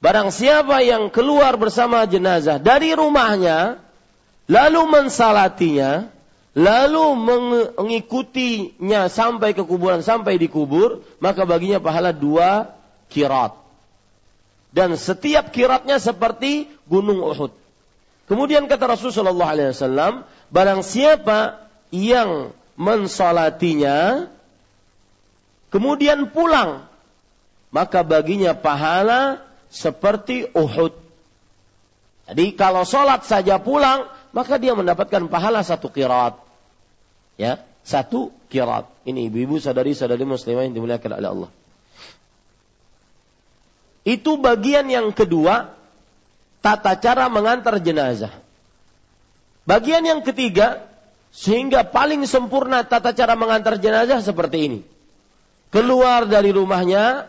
Barang 0.00 0.32
siapa 0.32 0.80
yang 0.80 1.12
keluar 1.12 1.56
bersama 1.60 2.04
jenazah 2.08 2.60
dari 2.60 2.92
rumahnya, 2.96 3.80
lalu 4.48 4.80
mensalatinya, 4.88 6.08
lalu 6.56 7.04
mengikutinya 7.76 9.08
sampai 9.08 9.56
ke 9.56 9.64
kuburan, 9.64 10.04
sampai 10.04 10.36
dikubur, 10.36 11.04
maka 11.20 11.44
baginya 11.48 11.80
pahala 11.80 12.12
dua 12.12 12.72
kirat. 13.08 13.56
Dan 14.74 14.96
setiap 14.98 15.54
kiratnya 15.54 16.02
seperti 16.02 16.66
gunung 16.84 17.22
Uhud. 17.24 17.52
Kemudian 18.24 18.64
kata 18.64 18.88
Rasulullah 18.88 19.52
SAW, 19.72 20.24
barang 20.54 20.86
siapa 20.86 21.66
yang 21.90 22.54
mensolatinya, 22.78 24.30
kemudian 25.74 26.30
pulang, 26.30 26.86
maka 27.74 28.06
baginya 28.06 28.54
pahala 28.54 29.42
seperti 29.66 30.46
Uhud. 30.54 30.94
Jadi 32.30 32.54
kalau 32.54 32.86
sholat 32.86 33.26
saja 33.26 33.58
pulang, 33.58 34.06
maka 34.30 34.54
dia 34.62 34.78
mendapatkan 34.78 35.26
pahala 35.26 35.66
satu 35.66 35.90
kirat. 35.90 36.38
Ya, 37.34 37.66
satu 37.82 38.30
kirat. 38.46 38.86
Ini 39.02 39.26
ibu-ibu 39.26 39.58
sadari-sadari 39.58 40.22
muslimah 40.22 40.70
yang 40.70 40.74
dimuliakan 40.78 41.18
oleh 41.18 41.28
Allah. 41.34 41.50
Itu 44.06 44.38
bagian 44.38 44.86
yang 44.86 45.10
kedua 45.10 45.74
tata 46.62 46.94
cara 46.94 47.26
mengantar 47.26 47.82
jenazah. 47.82 48.43
Bagian 49.64 50.04
yang 50.04 50.20
ketiga, 50.20 50.84
sehingga 51.32 51.88
paling 51.88 52.28
sempurna 52.28 52.84
tata 52.84 53.16
cara 53.16 53.32
mengantar 53.34 53.80
jenazah 53.80 54.20
seperti 54.20 54.58
ini. 54.68 54.80
Keluar 55.72 56.28
dari 56.28 56.54
rumahnya, 56.54 57.26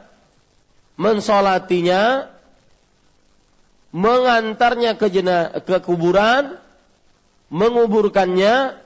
mensolatinya, 0.99 2.29
mengantarnya 3.95 4.99
ke, 4.99 5.07
jena, 5.07 5.49
ke 5.63 5.79
kuburan, 5.81 6.59
menguburkannya, 7.47 8.77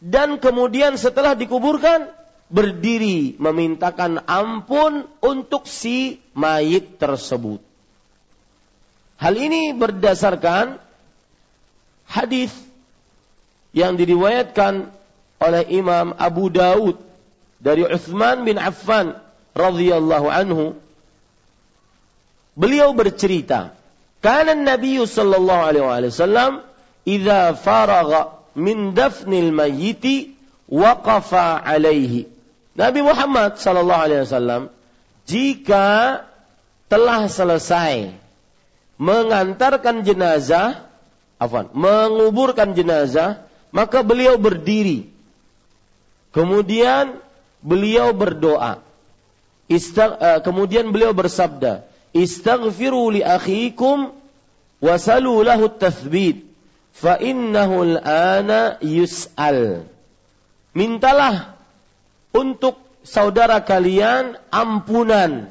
dan 0.00 0.40
kemudian 0.40 0.96
setelah 0.96 1.36
dikuburkan, 1.36 2.08
berdiri 2.48 3.36
memintakan 3.36 4.24
ampun 4.24 5.08
untuk 5.20 5.68
si 5.68 6.20
mayit 6.32 6.96
tersebut. 6.96 7.60
Hal 9.20 9.34
ini 9.38 9.72
berdasarkan 9.72 10.82
hadis 12.04 12.52
yang 13.74 13.98
diriwayatkan 13.98 14.88
oleh 15.42 15.62
Imam 15.68 16.14
Abu 16.16 16.48
Daud 16.48 16.96
dari 17.58 17.82
Uthman 17.82 18.46
bin 18.46 18.56
Affan 18.56 19.18
radhiyallahu 19.52 20.30
anhu. 20.30 20.78
Beliau 22.54 22.94
bercerita, 22.94 23.74
"Kana 24.22 24.54
Nabi 24.54 25.02
sallallahu 25.02 25.62
alaihi 25.74 26.14
wasallam 26.14 26.62
idza 27.02 27.58
faragha 27.58 28.38
min 28.54 28.94
dafnil 28.94 29.50
mayyiti 29.50 30.38
waqafa 30.70 31.58
alaihi." 31.58 32.30
Nabi 32.78 33.00
Muhammad 33.02 33.58
sallallahu 33.58 34.04
alaihi 34.06 34.22
wasallam 34.22 34.62
jika 35.26 36.22
telah 36.86 37.26
selesai 37.26 38.14
mengantarkan 39.02 40.06
jenazah, 40.06 40.86
afan, 41.42 41.70
menguburkan 41.74 42.78
jenazah, 42.78 43.42
maka 43.74 44.06
beliau 44.06 44.38
berdiri. 44.38 45.10
Kemudian 46.30 47.18
beliau 47.58 48.14
berdoa. 48.14 48.78
Istag, 49.66 50.10
uh, 50.22 50.40
kemudian 50.46 50.94
beliau 50.94 51.10
bersabda, 51.10 51.82
"Istaghfiru 52.14 53.18
li 53.18 53.26
akhikum 53.26 54.14
wasalu 54.78 55.42
lahu 55.42 55.66
tathbit, 55.66 56.46
fa 56.94 57.18
innahu 57.18 57.82
al-ana 57.82 58.78
yus'al." 58.78 59.90
Mintalah 60.70 61.58
untuk 62.30 62.78
saudara 63.02 63.58
kalian 63.66 64.38
ampunan 64.54 65.50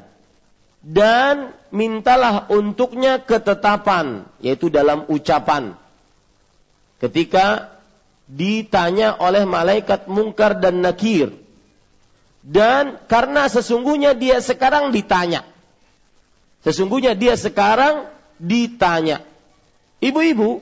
dan 0.80 1.52
mintalah 1.68 2.48
untuknya 2.48 3.20
ketetapan, 3.20 4.24
yaitu 4.40 4.72
dalam 4.72 5.04
ucapan. 5.12 5.76
ketika 7.02 7.73
ditanya 8.24 9.16
oleh 9.20 9.44
malaikat 9.44 10.08
mungkar 10.08 10.56
dan 10.56 10.80
nakir. 10.80 11.32
Dan 12.44 13.00
karena 13.08 13.48
sesungguhnya 13.48 14.12
dia 14.12 14.36
sekarang 14.40 14.92
ditanya. 14.92 15.48
Sesungguhnya 16.60 17.16
dia 17.16 17.36
sekarang 17.36 18.08
ditanya. 18.36 19.24
Ibu-ibu, 20.00 20.60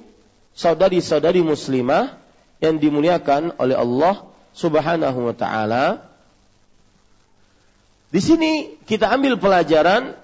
saudari-saudari 0.55 1.43
muslimah 1.43 2.15
yang 2.63 2.79
dimuliakan 2.79 3.59
oleh 3.59 3.75
Allah 3.75 4.23
Subhanahu 4.55 5.31
wa 5.31 5.35
taala. 5.35 6.07
Di 8.13 8.21
sini 8.23 8.77
kita 8.87 9.11
ambil 9.11 9.41
pelajaran 9.41 10.15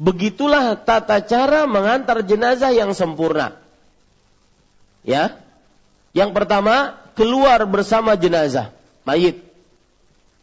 begitulah 0.00 0.74
tata 0.80 1.20
cara 1.22 1.68
mengantar 1.68 2.24
jenazah 2.24 2.72
yang 2.72 2.90
sempurna. 2.96 3.54
Ya. 5.06 5.38
Yang 6.18 6.34
pertama, 6.34 6.98
keluar 7.14 7.62
bersama 7.70 8.18
jenazah, 8.18 8.74
mayit. 9.06 9.38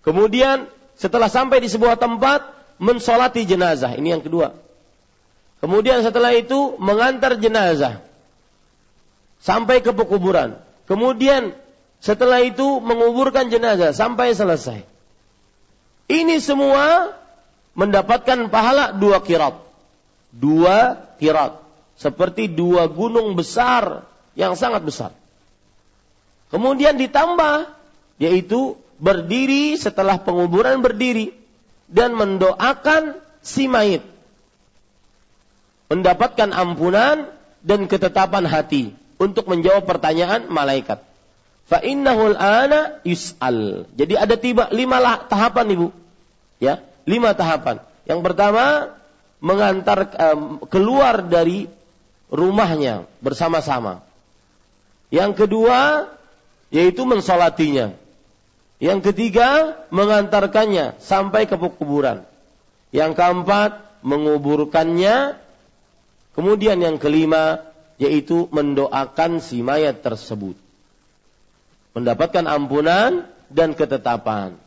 Kemudian 0.08 0.72
setelah 0.96 1.28
sampai 1.28 1.60
di 1.60 1.68
sebuah 1.68 2.00
tempat, 2.00 2.48
mensolati 2.80 3.44
jenazah. 3.44 4.00
Ini 4.00 4.16
yang 4.16 4.24
kedua. 4.24 4.56
Kemudian 5.60 6.00
setelah 6.00 6.32
itu 6.32 6.80
mengantar 6.80 7.36
jenazah 7.36 8.00
sampai 9.44 9.84
ke 9.84 9.92
pekuburan. 9.92 10.56
Kemudian 10.88 11.52
setelah 12.00 12.40
itu 12.40 12.80
menguburkan 12.80 13.52
jenazah 13.52 13.92
sampai 13.92 14.32
selesai. 14.32 14.88
Ini 16.06 16.38
semua 16.40 17.18
mendapatkan 17.76 18.48
pahala 18.48 18.94
dua 18.96 19.20
kirat. 19.26 19.60
Dua 20.32 21.02
kirat. 21.20 21.60
Seperti 22.00 22.48
dua 22.52 22.88
gunung 22.92 23.34
besar 23.34 24.06
yang 24.38 24.54
sangat 24.54 24.86
besar. 24.86 25.12
Kemudian 26.56 26.96
ditambah 26.96 27.68
yaitu 28.16 28.80
berdiri 28.96 29.76
setelah 29.76 30.24
penguburan 30.24 30.80
berdiri 30.80 31.36
dan 31.92 32.16
mendoakan 32.16 33.20
si 33.44 33.68
mayit. 33.68 34.00
Mendapatkan 35.92 36.56
ampunan 36.56 37.28
dan 37.60 37.92
ketetapan 37.92 38.48
hati 38.48 38.96
untuk 39.20 39.52
menjawab 39.52 39.84
pertanyaan 39.84 40.48
malaikat. 40.48 41.04
Fa 41.68 41.84
innahul 41.84 42.40
ana 42.40 43.04
yus'al. 43.04 43.92
Jadi 43.92 44.16
ada 44.16 44.40
tiba 44.40 44.72
lima 44.72 45.04
lah, 45.04 45.28
tahapan 45.28 45.76
Ibu. 45.76 45.88
Ya, 46.64 46.80
lima 47.04 47.36
tahapan. 47.36 47.84
Yang 48.08 48.22
pertama 48.32 48.96
mengantar 49.44 50.08
um, 50.32 50.64
keluar 50.72 51.20
dari 51.20 51.68
rumahnya 52.32 53.04
bersama-sama. 53.20 54.08
Yang 55.12 55.46
kedua 55.46 56.10
yaitu 56.70 57.06
mensolatinya. 57.06 57.94
Yang 58.78 59.12
ketiga 59.12 59.80
mengantarkannya 59.90 61.00
sampai 61.00 61.48
ke 61.48 61.56
kuburan. 61.56 62.28
Yang 62.92 63.18
keempat 63.18 64.02
menguburkannya. 64.04 65.40
Kemudian 66.36 66.84
yang 66.84 67.00
kelima 67.00 67.64
yaitu 67.96 68.52
mendoakan 68.52 69.40
si 69.40 69.64
mayat 69.64 70.04
tersebut 70.04 70.60
mendapatkan 71.96 72.44
ampunan 72.44 73.24
dan 73.48 73.72
ketetapan. 73.72 74.60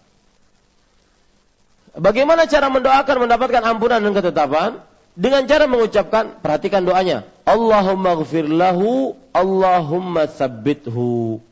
Bagaimana 1.92 2.48
cara 2.48 2.72
mendoakan 2.72 3.28
mendapatkan 3.28 3.62
ampunan 3.68 4.00
dan 4.00 4.12
ketetapan? 4.16 4.70
Dengan 5.18 5.44
cara 5.44 5.66
mengucapkan, 5.68 6.40
perhatikan 6.40 6.86
doanya. 6.86 7.26
Allahumma 7.44 8.16
gfir 8.22 8.48
lahu, 8.48 9.18
Allahumma 9.34 10.30
sabbithu. 10.30 11.42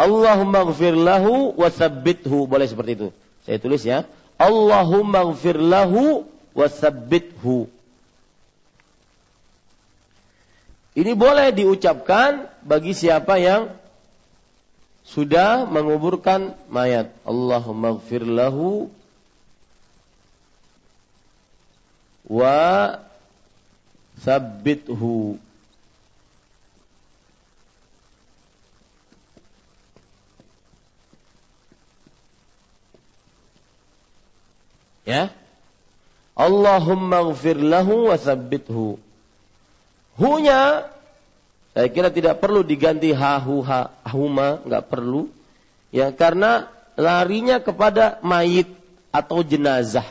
Allahumma 0.00 0.64
gfir 0.72 0.96
lahu 0.96 1.52
wa 1.52 1.68
sabbithu. 1.68 2.48
Boleh 2.48 2.64
seperti 2.64 2.96
itu. 2.96 3.08
Saya 3.44 3.60
tulis 3.60 3.84
ya. 3.84 4.08
Allahumma 4.40 5.28
gfir 5.36 5.60
lahu 5.60 6.24
wa 6.56 6.66
sabbithu. 6.72 7.68
Ini 10.96 11.12
boleh 11.12 11.52
diucapkan 11.52 12.48
bagi 12.64 12.96
siapa 12.96 13.36
yang 13.36 13.76
sudah 15.04 15.68
menguburkan 15.68 16.56
mayat. 16.72 17.12
Allahumma 17.28 18.00
gfir 18.00 18.24
lahu 18.24 18.88
wa 22.24 22.96
sabbithu. 24.16 25.36
Ya. 35.10 35.34
Allahumma 36.38 37.26
gfir 37.34 37.58
lahu 37.58 38.14
wa 38.14 38.16
sabbithu. 38.16 39.02
Hunya 40.14 40.86
saya 41.70 41.88
kira 41.90 42.10
tidak 42.10 42.42
perlu 42.42 42.66
diganti 42.66 43.14
hahu 43.14 43.62
ha, 43.62 43.94
huma, 44.10 44.58
nggak 44.66 44.90
perlu. 44.90 45.30
Ya, 45.94 46.10
karena 46.10 46.70
larinya 46.98 47.62
kepada 47.62 48.18
mayit 48.22 48.66
atau 49.14 49.42
jenazah. 49.46 50.06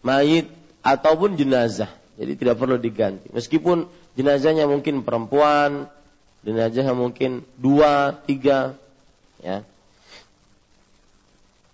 Mayit 0.00 0.48
ataupun 0.80 1.36
jenazah. 1.36 1.88
Jadi 2.16 2.32
tidak 2.36 2.56
perlu 2.60 2.80
diganti. 2.80 3.28
Meskipun 3.32 3.88
jenazahnya 4.16 4.64
mungkin 4.68 5.04
perempuan, 5.04 5.88
jenazahnya 6.44 6.96
mungkin 6.96 7.44
dua, 7.60 8.16
tiga, 8.24 8.76
ya. 9.40 9.64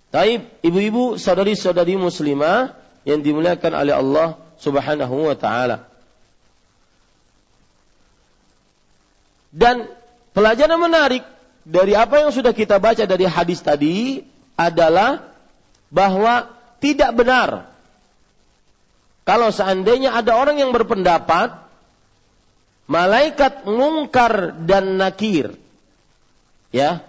Taib, 0.09 0.49
ibu-ibu, 0.65 1.21
saudari-saudari 1.21 2.01
muslimah 2.01 2.73
yang 3.05 3.21
dimuliakan 3.21 3.73
oleh 3.77 3.93
Allah 3.93 4.29
Subhanahu 4.57 5.29
wa 5.29 5.37
taala. 5.37 5.85
Dan 9.53 9.89
pelajaran 10.33 10.81
menarik 10.81 11.25
dari 11.69 11.93
apa 11.93 12.25
yang 12.25 12.33
sudah 12.33 12.57
kita 12.57 12.81
baca 12.81 13.05
dari 13.05 13.29
hadis 13.29 13.61
tadi 13.61 14.25
adalah 14.57 15.29
bahwa 15.93 16.53
tidak 16.81 17.11
benar 17.17 17.69
kalau 19.29 19.53
seandainya 19.53 20.17
ada 20.17 20.37
orang 20.41 20.57
yang 20.57 20.73
berpendapat 20.73 21.53
malaikat 22.89 23.69
mungkar 23.69 24.57
dan 24.65 24.97
nakir 24.97 25.53
ya 26.73 27.05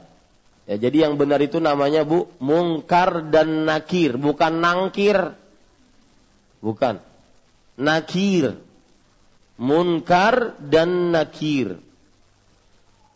ya 0.70 0.78
jadi 0.78 1.10
yang 1.10 1.18
benar 1.18 1.42
itu 1.42 1.58
namanya 1.58 2.06
Bu 2.06 2.30
mungkar 2.38 3.34
dan 3.34 3.66
nakir 3.66 4.22
bukan 4.22 4.62
nangkir 4.62 5.34
bukan 6.62 7.02
nakir 7.74 8.54
munkar 9.58 10.54
dan 10.62 11.10
nakir 11.10 11.82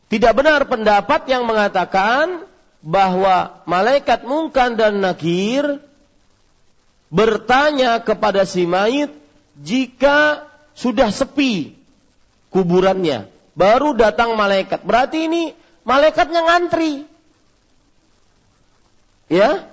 tidak 0.10 0.34
benar 0.34 0.66
pendapat 0.66 1.30
yang 1.30 1.46
mengatakan 1.46 2.50
bahwa 2.84 3.64
malaikat 3.64 4.28
mungkan 4.28 4.76
dan 4.76 5.00
nakir 5.00 5.80
bertanya 7.14 8.02
kepada 8.02 8.44
si 8.44 8.66
mayit 8.66 9.14
jika 9.62 10.50
sudah 10.74 11.14
sepi 11.14 11.78
kuburannya. 12.54 13.30
Baru 13.54 13.94
datang 13.94 14.34
malaikat. 14.34 14.82
Berarti 14.82 15.30
ini 15.30 15.44
malaikatnya 15.86 16.42
ngantri. 16.42 17.06
Ya? 19.32 19.70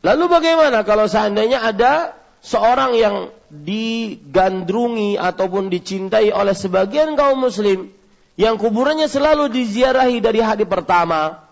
Lalu 0.00 0.24
bagaimana 0.32 0.82
kalau 0.82 1.06
seandainya 1.06 1.60
ada 1.60 2.16
seorang 2.40 2.96
yang 2.96 3.16
digandrungi 3.52 5.20
ataupun 5.20 5.68
dicintai 5.68 6.32
oleh 6.32 6.56
sebagian 6.56 7.18
kaum 7.18 7.36
muslim 7.42 7.92
yang 8.40 8.56
kuburannya 8.56 9.10
selalu 9.10 9.52
diziarahi 9.52 10.24
dari 10.24 10.40
hari 10.40 10.64
pertama. 10.64 11.44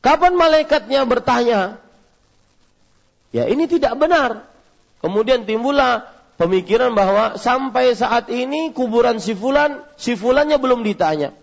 Kapan 0.00 0.32
malaikatnya 0.38 1.04
bertanya? 1.04 1.76
Ya 3.34 3.44
ini 3.50 3.68
tidak 3.68 3.98
benar. 4.00 4.48
Kemudian 5.04 5.44
timbullah 5.44 6.08
pemikiran 6.40 6.94
bahwa 6.96 7.36
sampai 7.36 7.92
saat 7.92 8.32
ini 8.32 8.72
kuburan 8.72 9.20
si 9.20 9.36
fulan, 9.36 9.84
si 10.00 10.16
fulannya 10.16 10.56
belum 10.56 10.80
ditanya. 10.86 11.34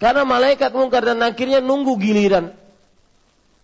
Karena 0.00 0.24
malaikat 0.24 0.72
mungkar 0.72 1.04
dan 1.04 1.20
akhirnya 1.20 1.60
nunggu 1.60 2.00
giliran. 2.00 2.56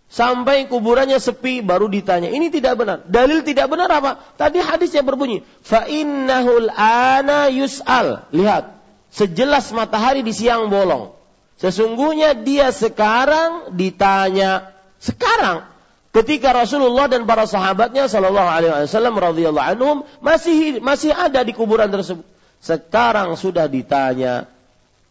Sampai 0.07 0.71
kuburannya 0.71 1.19
sepi 1.19 1.59
baru 1.59 1.91
ditanya. 1.91 2.31
Ini 2.31 2.47
tidak 2.47 2.79
benar. 2.79 2.97
Dalil 3.03 3.43
tidak 3.43 3.67
benar 3.67 3.91
apa? 3.91 4.23
Tadi 4.39 4.63
hadis 4.63 4.95
yang 4.95 5.03
berbunyi. 5.03 5.43
Fa 5.61 5.83
innahul 5.83 6.71
ana 6.71 7.51
yus'al. 7.51 8.31
Lihat 8.31 8.71
sejelas 9.11 9.69
matahari 9.75 10.23
di 10.23 10.31
siang 10.31 10.71
bolong. 10.71 11.11
Sesungguhnya 11.59 12.37
dia 12.37 12.71
sekarang 12.71 13.75
ditanya 13.75 14.71
sekarang 15.01 15.65
ketika 16.15 16.53
Rasulullah 16.53 17.09
dan 17.09 17.25
para 17.27 17.49
sahabatnya 17.49 18.07
Shallallahu 18.07 18.49
Alaihi 18.49 18.71
Wasallam 18.87 19.17
radhiyallahu 19.17 19.67
anhum 19.75 19.97
masih 20.21 20.79
masih 20.79 21.11
ada 21.11 21.43
di 21.43 21.51
kuburan 21.51 21.89
tersebut. 21.89 22.23
Sekarang 22.61 23.33
sudah 23.35 23.65
ditanya 23.65 24.47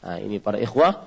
Nah, 0.06 0.22
ini 0.22 0.38
para 0.38 0.62
ikhwah, 0.62 1.02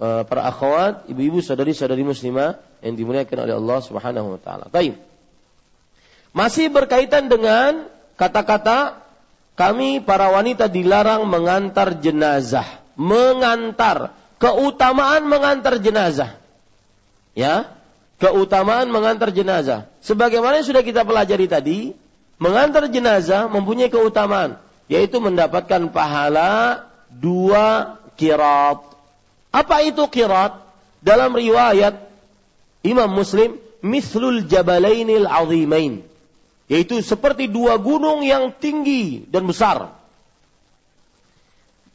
para 0.00 0.48
akhwat, 0.48 1.04
ibu-ibu, 1.12 1.44
saudari-saudari 1.44 2.00
muslimah 2.00 2.56
yang 2.80 2.96
dimuliakan 2.96 3.44
oleh 3.44 3.54
Allah 3.60 3.78
Subhanahu 3.84 4.26
wa 4.36 4.40
taala. 4.40 4.66
Baik. 4.72 4.96
Masih 6.32 6.72
berkaitan 6.72 7.28
dengan 7.28 7.84
kata-kata 8.16 9.02
kami 9.60 10.00
para 10.00 10.32
wanita 10.32 10.72
dilarang 10.72 11.28
mengantar 11.28 12.00
jenazah. 12.00 12.64
Mengantar. 12.96 14.16
Keutamaan 14.40 15.28
mengantar 15.28 15.76
jenazah. 15.84 16.40
Ya. 17.36 17.76
Keutamaan 18.16 18.88
mengantar 18.88 19.36
jenazah. 19.36 19.84
Sebagaimana 20.00 20.64
yang 20.64 20.68
sudah 20.68 20.80
kita 20.80 21.04
pelajari 21.04 21.44
tadi, 21.44 21.78
mengantar 22.40 22.88
jenazah 22.88 23.52
mempunyai 23.52 23.92
keutamaan. 23.92 24.56
Yaitu 24.88 25.20
mendapatkan 25.20 25.92
pahala 25.92 26.88
dua 27.12 28.00
kirat. 28.16 28.89
Apa 29.50 29.82
itu 29.82 30.06
kirat? 30.06 30.56
Dalam 31.00 31.32
riwayat 31.32 31.96
Imam 32.84 33.08
Muslim, 33.08 33.56
mislul 33.80 34.44
jabalainil 34.44 35.24
azimain 35.24 36.04
yaitu 36.70 37.02
seperti 37.02 37.50
dua 37.50 37.82
gunung 37.82 38.22
yang 38.22 38.54
tinggi 38.54 39.26
dan 39.26 39.42
besar. 39.42 39.90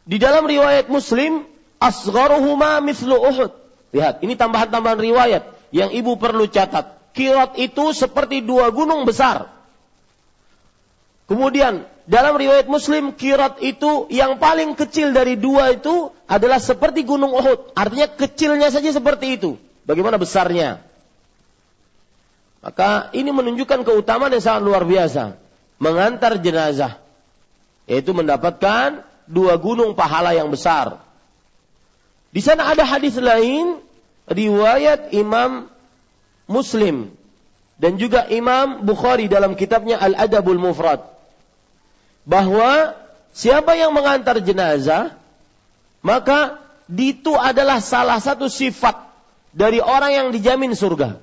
Di 0.04 0.20
dalam 0.20 0.44
riwayat 0.44 0.92
Muslim, 0.92 1.48
asgharuhuma 1.80 2.84
mislu 2.84 3.16
Uhud. 3.16 3.56
Lihat, 3.96 4.20
ini 4.20 4.36
tambahan-tambahan 4.36 5.00
riwayat 5.00 5.44
yang 5.72 5.96
ibu 5.96 6.20
perlu 6.20 6.52
catat. 6.52 6.92
Kirat 7.16 7.56
itu 7.56 7.96
seperti 7.96 8.44
dua 8.44 8.68
gunung 8.76 9.08
besar. 9.08 9.48
Kemudian 11.32 11.88
dalam 12.06 12.38
riwayat 12.38 12.70
Muslim 12.70 13.18
kirat 13.18 13.58
itu 13.66 14.06
yang 14.14 14.38
paling 14.38 14.78
kecil 14.78 15.10
dari 15.10 15.42
dua 15.42 15.74
itu 15.74 16.14
adalah 16.30 16.62
seperti 16.62 17.02
gunung 17.02 17.34
Uhud. 17.34 17.74
Artinya 17.74 18.06
kecilnya 18.06 18.70
saja 18.70 18.94
seperti 18.94 19.42
itu. 19.42 19.58
Bagaimana 19.90 20.22
besarnya? 20.22 20.86
Maka 22.62 23.10
ini 23.14 23.30
menunjukkan 23.34 23.82
keutamaan 23.86 24.34
yang 24.34 24.42
sangat 24.46 24.62
luar 24.62 24.86
biasa. 24.86 25.38
Mengantar 25.82 26.38
jenazah. 26.38 27.02
Yaitu 27.90 28.14
mendapatkan 28.14 29.02
dua 29.26 29.58
gunung 29.58 29.98
pahala 29.98 30.38
yang 30.38 30.54
besar. 30.54 31.02
Di 32.30 32.42
sana 32.42 32.70
ada 32.70 32.86
hadis 32.86 33.18
lain. 33.18 33.82
Riwayat 34.30 35.10
Imam 35.10 35.74
Muslim. 36.46 37.14
Dan 37.82 37.98
juga 37.98 38.30
Imam 38.30 38.86
Bukhari 38.86 39.26
dalam 39.26 39.58
kitabnya 39.58 39.98
Al-Adabul 39.98 40.62
Mufrad. 40.62 41.15
Bahwa 42.26 42.98
siapa 43.32 43.78
yang 43.78 43.94
mengantar 43.94 44.42
jenazah. 44.42 45.14
Maka 46.06 46.62
itu 46.90 47.34
adalah 47.34 47.82
salah 47.82 48.22
satu 48.22 48.46
sifat 48.46 48.94
dari 49.50 49.82
orang 49.82 50.12
yang 50.14 50.28
dijamin 50.30 50.78
surga. 50.78 51.18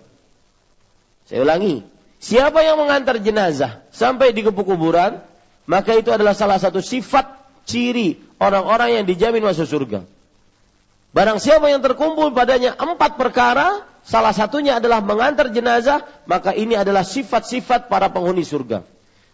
Saya 1.31 1.47
ulangi, 1.47 1.87
siapa 2.19 2.67
yang 2.67 2.83
mengantar 2.83 3.23
jenazah 3.23 3.79
sampai 3.95 4.35
di 4.35 4.43
kuburan, 4.43 5.23
maka 5.71 5.95
itu 5.95 6.11
adalah 6.11 6.35
salah 6.35 6.59
satu 6.59 6.83
sifat 6.83 7.31
ciri 7.63 8.19
orang-orang 8.43 8.99
yang 8.99 9.05
dijamin 9.07 9.47
masuk 9.47 9.71
surga. 9.71 10.03
Barang 11.13 11.39
siapa 11.39 11.69
yang 11.71 11.85
terkumpul 11.85 12.35
padanya 12.35 12.75
empat 12.75 13.21
perkara, 13.21 13.87
salah 14.03 14.35
satunya 14.35 14.83
adalah 14.83 14.99
mengantar 15.05 15.53
jenazah, 15.53 16.03
maka 16.27 16.57
ini 16.57 16.75
adalah 16.75 17.07
sifat-sifat 17.07 17.87
para 17.87 18.11
penghuni 18.11 18.43
surga. 18.43 18.83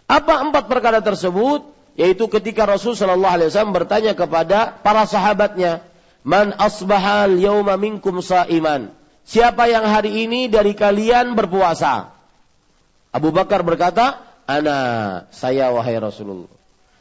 Apa 0.09 0.41
empat 0.41 0.73
perkara 0.73 1.05
tersebut? 1.05 1.69
Yaitu 1.99 2.31
ketika 2.33 2.65
Rasul 2.65 2.97
Shallallahu 2.97 3.29
Alaihi 3.29 3.49
Wasallam 3.53 3.77
bertanya 3.77 4.13
kepada 4.17 4.73
para 4.81 5.05
sahabatnya, 5.05 5.85
Man 6.25 6.57
asbahal 6.57 7.37
yauma 7.39 7.77
minkum 7.77 8.25
sa'iman. 8.25 8.91
Siapa 9.29 9.69
yang 9.69 9.85
hari 9.85 10.25
ini 10.25 10.49
dari 10.49 10.73
kalian 10.73 11.37
berpuasa? 11.37 12.17
Abu 13.13 13.29
Bakar 13.29 13.61
berkata, 13.61 14.25
Ana, 14.49 14.79
saya 15.29 15.69
wahai 15.69 16.01
Rasulullah. 16.01 16.49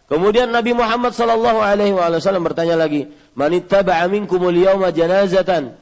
Kemudian 0.08 0.52
Nabi 0.52 0.72
Muhammad 0.72 1.12
sallallahu 1.16 1.60
alaihi 1.60 1.92
wasallam 1.92 2.48
bertanya 2.48 2.80
lagi, 2.80 3.12
"Manittaba'a 3.36 4.08
minkumul 4.08 4.56
yawma 4.56 4.96
janazatan?" 4.96 5.76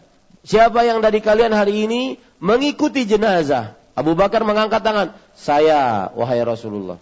Siapa 0.46 0.82
yang 0.86 1.02
dari 1.02 1.22
kalian 1.22 1.54
hari 1.54 1.90
ini 1.90 2.02
mengikuti 2.42 3.06
jenazah? 3.06 3.78
Abu 3.94 4.18
Bakar 4.18 4.42
mengangkat 4.42 4.82
tangan, 4.82 5.14
"Saya, 5.38 6.10
wahai 6.14 6.42
Rasulullah." 6.42 6.98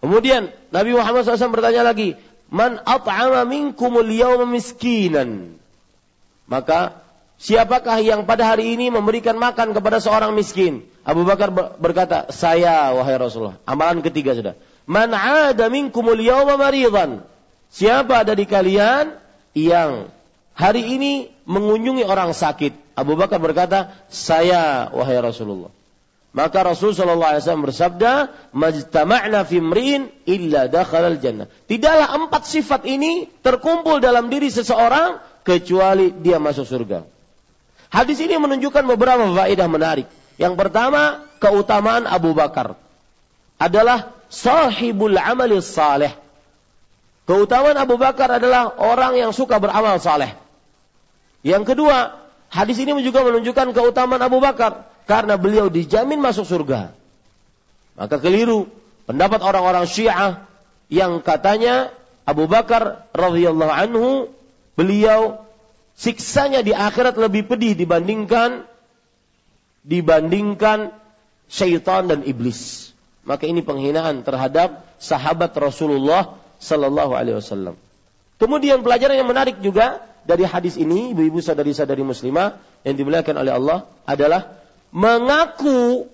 Kemudian 0.00 0.52
Nabi 0.70 0.90
Muhammad 0.92 1.24
SAW 1.24 1.54
bertanya 1.54 1.82
lagi, 1.82 2.14
"Man 2.52 2.78
at'ama 2.84 3.48
minkumul 3.48 4.06
yawma 4.06 4.44
miskinan?" 4.46 5.56
Maka 6.46 7.06
Siapakah 7.36 8.00
yang 8.00 8.24
pada 8.24 8.48
hari 8.48 8.80
ini 8.80 8.88
memberikan 8.88 9.36
makan 9.36 9.76
kepada 9.76 10.00
seorang 10.00 10.32
miskin? 10.32 10.88
Abu 11.04 11.28
Bakar 11.28 11.52
berkata, 11.52 12.32
saya 12.32 12.96
wahai 12.96 13.20
Rasulullah. 13.20 13.60
Amalan 13.68 14.00
ketiga 14.00 14.32
sudah. 14.32 14.56
Man 14.88 15.12
ada 15.12 15.68
minkumul 15.68 16.16
yawma 16.16 16.56
maridan. 16.56 17.20
Siapa 17.68 18.24
dari 18.24 18.48
kalian 18.48 19.20
yang 19.52 20.08
hari 20.56 20.96
ini 20.96 21.28
mengunjungi 21.44 22.08
orang 22.08 22.32
sakit? 22.32 22.96
Abu 22.96 23.20
Bakar 23.20 23.36
berkata, 23.36 23.92
saya 24.08 24.88
wahai 24.88 25.20
Rasulullah. 25.20 25.68
Maka 26.36 26.68
Rasul 26.68 26.92
Shallallahu 26.92 27.32
Alaihi 27.32 27.42
Wasallam 27.48 27.64
bersabda, 27.64 28.12
"Majtama'na 28.52 29.48
fi 29.48 29.56
mri'in 29.56 30.12
illa 30.28 30.68
dakhalal 30.68 31.16
jannah." 31.16 31.48
Tidaklah 31.64 32.12
empat 32.12 32.44
sifat 32.44 32.84
ini 32.84 33.24
terkumpul 33.40 34.04
dalam 34.04 34.28
diri 34.28 34.52
seseorang 34.52 35.16
kecuali 35.48 36.12
dia 36.12 36.36
masuk 36.36 36.68
surga. 36.68 37.08
Hadis 37.88 38.20
ini 38.20 38.36
menunjukkan 38.36 38.84
beberapa 38.84 39.24
faedah 39.32 39.64
menarik. 39.64 40.04
Yang 40.36 40.60
pertama, 40.60 41.24
keutamaan 41.40 42.04
Abu 42.04 42.36
Bakar 42.36 42.76
adalah 43.56 44.12
sahibul 44.28 45.16
amali 45.16 45.56
saleh. 45.64 46.12
Keutamaan 47.24 47.80
Abu 47.80 47.96
Bakar 47.96 48.36
adalah 48.36 48.76
orang 48.76 49.16
yang 49.16 49.32
suka 49.32 49.56
beramal 49.56 49.96
saleh. 50.04 50.36
Yang 51.40 51.72
kedua, 51.72 52.12
hadis 52.52 52.76
ini 52.76 52.92
juga 53.00 53.24
menunjukkan 53.24 53.72
keutamaan 53.72 54.20
Abu 54.20 54.36
Bakar 54.36 54.84
karena 55.06 55.38
beliau 55.38 55.70
dijamin 55.70 56.18
masuk 56.18 56.44
surga. 56.44 56.92
Maka 57.96 58.20
keliru 58.20 58.68
pendapat 59.08 59.40
orang-orang 59.40 59.86
Syiah 59.88 60.44
yang 60.92 61.22
katanya 61.22 61.94
Abu 62.26 62.50
Bakar 62.50 63.06
radhiyallahu 63.14 63.72
anhu 63.72 64.28
beliau 64.74 65.46
siksanya 65.96 66.60
di 66.60 66.76
akhirat 66.76 67.16
lebih 67.16 67.48
pedih 67.48 67.72
dibandingkan 67.78 68.66
dibandingkan 69.86 70.92
syaitan 71.46 72.10
dan 72.10 72.26
iblis. 72.26 72.90
Maka 73.26 73.46
ini 73.46 73.62
penghinaan 73.62 74.22
terhadap 74.26 74.86
sahabat 74.98 75.54
Rasulullah 75.54 76.38
sallallahu 76.58 77.14
alaihi 77.14 77.38
wasallam. 77.38 77.74
Kemudian 78.36 78.84
pelajaran 78.84 79.16
yang 79.16 79.30
menarik 79.30 79.62
juga 79.62 80.02
dari 80.26 80.42
hadis 80.44 80.74
ini, 80.76 81.14
ibu-ibu 81.14 81.38
sadari-sadari 81.38 82.02
muslimah 82.02 82.58
yang 82.82 82.94
dimuliakan 82.98 83.34
oleh 83.40 83.52
Allah 83.54 83.78
adalah 84.04 84.65
mengaku 84.94 86.10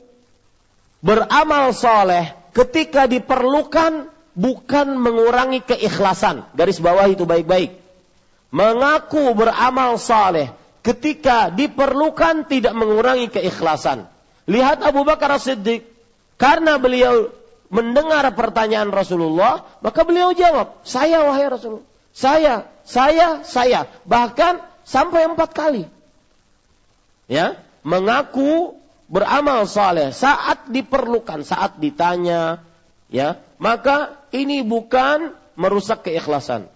beramal 1.03 1.73
soleh 1.75 2.33
ketika 2.53 3.09
diperlukan 3.09 4.09
bukan 4.37 4.87
mengurangi 4.97 5.65
keikhlasan. 5.65 6.47
Garis 6.57 6.79
bawah 6.79 7.09
itu 7.09 7.25
baik-baik 7.25 7.83
mengaku 8.53 9.33
beramal 9.33 9.97
saleh 9.97 10.53
ketika 10.85 11.49
diperlukan 11.49 12.47
tidak 12.47 12.77
mengurangi 12.77 13.33
keikhlasan. 13.33 14.07
Lihat 14.47 14.85
Abu 14.85 15.03
Bakar 15.09 15.33
As-Siddiq 15.41 15.89
karena 16.37 16.77
beliau 16.77 17.33
mendengar 17.73 18.29
pertanyaan 18.37 18.93
Rasulullah, 18.93 19.65
maka 19.81 20.05
beliau 20.05 20.37
jawab, 20.37 20.85
"Saya 20.85 21.25
wahai 21.25 21.49
Rasulullah. 21.49 21.89
Saya, 22.13 22.69
saya, 22.85 23.41
saya." 23.49 23.89
Bahkan 24.05 24.61
sampai 24.85 25.33
empat 25.33 25.57
kali. 25.57 25.89
Ya, 27.33 27.57
mengaku 27.83 28.79
beramal 29.11 29.69
saleh 29.69 30.15
saat 30.15 30.71
diperlukan, 30.73 31.45
saat 31.45 31.77
ditanya, 31.77 32.63
ya, 33.13 33.39
maka 33.61 34.17
ini 34.33 34.65
bukan 34.65 35.37
merusak 35.55 36.09
keikhlasan. 36.09 36.67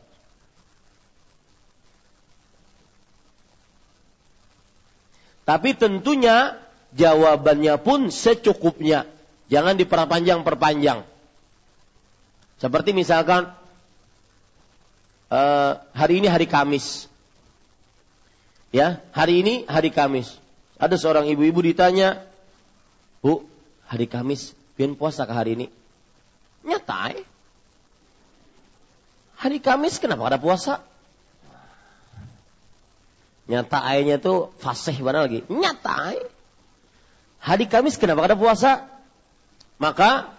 Tapi 5.46 5.78
tentunya 5.78 6.58
jawabannya 6.92 7.78
pun 7.78 8.10
secukupnya. 8.10 9.06
Jangan 9.46 9.78
diperpanjang-perpanjang. 9.78 11.06
Seperti 12.58 12.90
misalkan 12.90 13.54
uh, 15.30 15.72
hari 15.94 16.18
ini 16.18 16.26
hari 16.26 16.50
Kamis. 16.50 17.06
Ya, 18.74 18.98
hari 19.14 19.46
ini 19.46 19.54
hari 19.70 19.94
Kamis. 19.94 20.34
Ada 20.76 21.00
seorang 21.00 21.24
ibu-ibu 21.32 21.64
ditanya, 21.64 22.20
Bu, 23.24 23.48
hari 23.88 24.04
Kamis, 24.04 24.52
pian 24.76 24.92
puasa 24.92 25.24
ke 25.24 25.32
hari 25.32 25.56
ini? 25.56 25.66
Nyata, 26.66 27.16
eh? 27.16 27.24
Hari 29.40 29.58
Kamis 29.60 29.96
kenapa 29.96 30.28
ada 30.28 30.38
puasa? 30.40 30.84
Nyata 33.46 33.78
ayahnya 33.86 34.18
tuh 34.18 34.50
fasih 34.58 34.98
mana 35.00 35.24
lagi? 35.24 35.46
Nyata. 35.46 36.18
Hari 37.40 37.64
Kamis 37.70 37.94
kenapa 37.94 38.26
ada 38.26 38.34
puasa? 38.34 38.90
Maka 39.78 40.34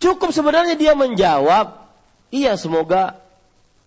cukup 0.00 0.32
sebenarnya 0.32 0.78
dia 0.78 0.96
menjawab, 0.96 1.76
iya 2.32 2.56
semoga 2.56 3.20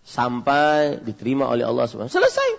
sampai 0.06 1.02
diterima 1.02 1.50
oleh 1.50 1.66
Allah 1.66 1.90
SWT. 1.90 2.12
Selesai. 2.12 2.50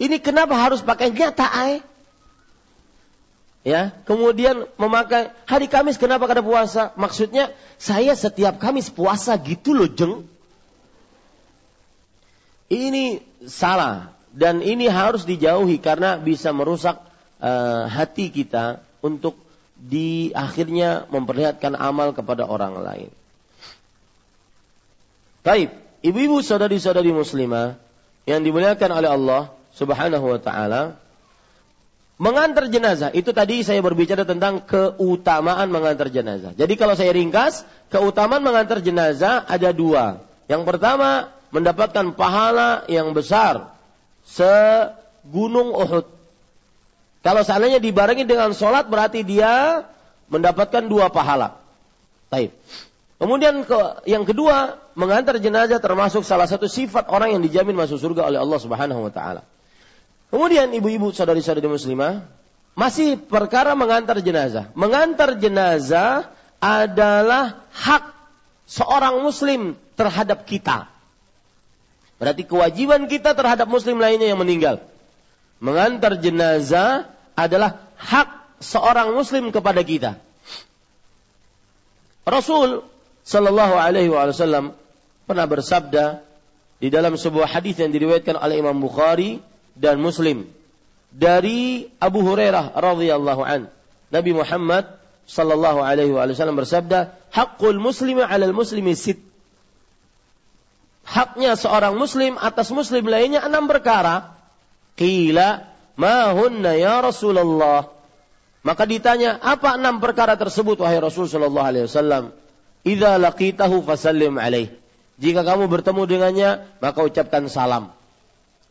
Ini 0.00 0.16
kenapa 0.18 0.56
harus 0.56 0.80
pakai 0.80 1.12
nyata 1.12 1.44
ay? 1.44 1.84
Ya, 3.60 3.92
kemudian 4.08 4.64
memakai 4.80 5.36
hari 5.44 5.68
Kamis 5.68 6.00
kenapa 6.00 6.24
kada 6.24 6.40
puasa? 6.40 6.96
Maksudnya 6.96 7.52
saya 7.76 8.16
setiap 8.16 8.56
Kamis 8.56 8.88
puasa 8.88 9.36
gitu 9.36 9.76
loh, 9.76 9.88
jeng. 9.92 10.24
Ini 12.72 13.20
salah 13.44 14.16
dan 14.32 14.64
ini 14.64 14.88
harus 14.88 15.26
dijauhi 15.26 15.76
karena 15.82 16.16
bisa 16.16 16.54
merusak 16.56 17.02
uh, 17.42 17.84
hati 17.90 18.32
kita 18.32 18.80
untuk 19.04 19.36
di 19.76 20.30
akhirnya 20.32 21.08
memperlihatkan 21.08 21.76
amal 21.76 22.16
kepada 22.16 22.48
orang 22.48 22.80
lain. 22.80 23.10
Baik, 25.40 25.72
ibu-ibu 26.04 26.44
saudari-saudari 26.44 27.12
muslimah 27.16 27.80
yang 28.28 28.44
dimuliakan 28.44 28.90
oleh 28.92 29.08
Allah 29.08 29.42
Subhanahu 29.72 30.36
wa 30.36 30.40
taala, 30.40 31.00
Mengantar 32.20 32.68
jenazah, 32.68 33.08
itu 33.16 33.32
tadi 33.32 33.64
saya 33.64 33.80
berbicara 33.80 34.28
tentang 34.28 34.60
keutamaan 34.68 35.72
mengantar 35.72 36.12
jenazah. 36.12 36.52
Jadi 36.52 36.76
kalau 36.76 36.92
saya 36.92 37.16
ringkas, 37.16 37.64
keutamaan 37.88 38.44
mengantar 38.44 38.84
jenazah 38.84 39.48
ada 39.48 39.72
dua. 39.72 40.20
Yang 40.44 40.68
pertama, 40.68 41.32
mendapatkan 41.48 42.12
pahala 42.12 42.84
yang 42.92 43.16
besar. 43.16 43.72
Segunung 44.28 45.72
Uhud. 45.72 46.04
Kalau 47.24 47.40
seandainya 47.40 47.80
dibarengi 47.80 48.28
dengan 48.28 48.52
sholat, 48.52 48.92
berarti 48.92 49.24
dia 49.24 49.88
mendapatkan 50.28 50.84
dua 50.84 51.08
pahala. 51.08 51.56
Baik. 52.28 52.52
Kemudian 53.16 53.64
ke, 53.64 54.04
yang 54.04 54.28
kedua, 54.28 54.76
mengantar 54.92 55.40
jenazah 55.40 55.80
termasuk 55.80 56.20
salah 56.28 56.44
satu 56.44 56.68
sifat 56.68 57.08
orang 57.08 57.32
yang 57.32 57.40
dijamin 57.40 57.80
masuk 57.80 57.96
surga 57.96 58.28
oleh 58.28 58.36
Allah 58.36 58.60
Subhanahu 58.60 59.08
wa 59.08 59.12
taala. 59.12 59.40
Kemudian 60.30 60.70
ibu-ibu 60.70 61.10
saudari-saudari 61.10 61.66
muslimah 61.66 62.22
masih 62.78 63.18
perkara 63.18 63.74
mengantar 63.74 64.22
jenazah. 64.22 64.70
Mengantar 64.78 65.34
jenazah 65.36 66.30
adalah 66.62 67.66
hak 67.74 68.14
seorang 68.70 69.18
muslim 69.20 69.74
terhadap 69.98 70.46
kita. 70.46 70.86
Berarti 72.22 72.46
kewajiban 72.46 73.10
kita 73.10 73.34
terhadap 73.34 73.66
muslim 73.66 73.98
lainnya 73.98 74.30
yang 74.30 74.38
meninggal. 74.38 74.78
Mengantar 75.58 76.14
jenazah 76.22 77.10
adalah 77.34 77.90
hak 77.98 78.62
seorang 78.62 79.10
muslim 79.16 79.50
kepada 79.50 79.82
kita. 79.82 80.20
Rasul 82.22 82.86
sallallahu 83.26 83.74
alaihi 83.74 84.12
wasallam 84.12 84.78
pernah 85.26 85.48
bersabda 85.48 86.22
di 86.78 86.88
dalam 86.88 87.18
sebuah 87.18 87.50
hadis 87.50 87.80
yang 87.80 87.90
diriwayatkan 87.90 88.38
oleh 88.38 88.62
Imam 88.62 88.78
Bukhari 88.78 89.42
dan 89.80 89.96
Muslim 89.98 90.44
dari 91.10 91.90
Abu 91.98 92.22
Hurairah 92.22 92.76
radhiyallahu 92.76 93.42
an. 93.42 93.66
Nabi 94.12 94.30
Muhammad 94.36 95.00
sallallahu 95.26 95.82
alaihi 95.82 96.12
wasallam 96.14 96.58
bersabda, 96.58 97.16
"Haqqul 97.34 97.80
muslimi 97.80 98.22
'alal 98.22 98.54
muslimi 98.54 98.94
sit." 98.94 99.18
Haknya 101.06 101.58
seorang 101.58 101.98
muslim 101.98 102.38
atas 102.38 102.70
muslim 102.70 103.08
lainnya 103.08 103.42
enam 103.42 103.66
perkara. 103.66 104.38
Qila, 104.94 105.66
"Ma 105.98 106.30
hunna 106.36 106.78
ya 106.78 107.02
Rasulullah?" 107.02 107.90
Maka 108.60 108.84
ditanya, 108.84 109.40
apa 109.40 109.80
enam 109.80 110.04
perkara 110.04 110.36
tersebut 110.36 110.76
wahai 110.84 111.00
Rasul 111.00 111.24
sallallahu 111.24 111.64
alaihi 111.64 111.88
wasallam? 111.88 112.36
"Idza 112.84 113.16
laqitahu 113.16 113.80
fasallim 113.82 114.36
alaih." 114.36 114.68
Jika 115.16 115.44
kamu 115.44 115.68
bertemu 115.68 116.02
dengannya, 116.04 116.50
maka 116.80 117.00
ucapkan 117.04 117.48
salam. 117.48 117.92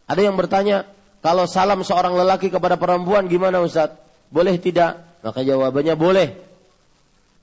Ada 0.05 0.22
yang 0.30 0.38
bertanya, 0.38 0.86
kalau 1.20 1.43
salam 1.45 1.84
seorang 1.84 2.15
lelaki 2.15 2.47
kepada 2.47 2.80
perempuan 2.80 3.28
gimana 3.28 3.59
Ustaz? 3.59 3.91
Boleh 4.32 4.55
tidak? 4.55 5.03
Maka 5.20 5.43
jawabannya 5.43 5.95
boleh. 5.99 6.39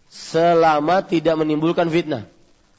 Selama 0.09 1.05
tidak 1.05 1.37
menimbulkan 1.37 1.93
fitnah. 1.93 2.25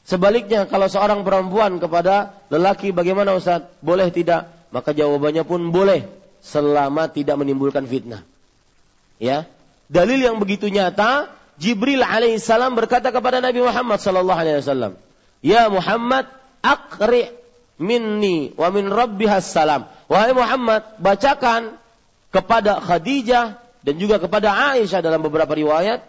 Sebaliknya 0.02 0.66
kalau 0.66 0.90
seorang 0.90 1.22
perempuan 1.22 1.78
kepada 1.78 2.34
lelaki 2.50 2.90
bagaimana 2.90 3.38
Ustaz? 3.38 3.70
Boleh 3.78 4.10
tidak? 4.10 4.50
Maka 4.74 4.90
jawabannya 4.90 5.46
pun 5.46 5.70
boleh 5.70 6.08
selama 6.42 7.06
tidak 7.06 7.38
menimbulkan 7.38 7.86
fitnah. 7.86 8.26
Ya. 9.22 9.46
Dalil 9.86 10.18
yang 10.18 10.42
begitu 10.42 10.66
nyata, 10.66 11.30
Jibril 11.58 12.02
alaihissalam 12.02 12.74
berkata 12.74 13.14
kepada 13.14 13.38
Nabi 13.38 13.62
Muhammad 13.62 14.02
sallallahu 14.02 14.38
alaihi 14.38 14.58
wasallam, 14.60 14.92
"Ya 15.40 15.66
Muhammad, 15.70 16.26
aqri 16.60 17.37
minni 17.78 18.52
wa 18.54 18.68
min 18.74 18.90
rabbihas 18.90 19.48
salam." 19.48 19.88
Wahai 20.10 20.34
Muhammad, 20.34 20.84
bacakan 21.00 21.78
kepada 22.28 22.82
Khadijah 22.82 23.58
dan 23.82 23.94
juga 23.96 24.20
kepada 24.20 24.52
Aisyah 24.74 25.00
dalam 25.00 25.24
beberapa 25.24 25.56
riwayat 25.56 26.04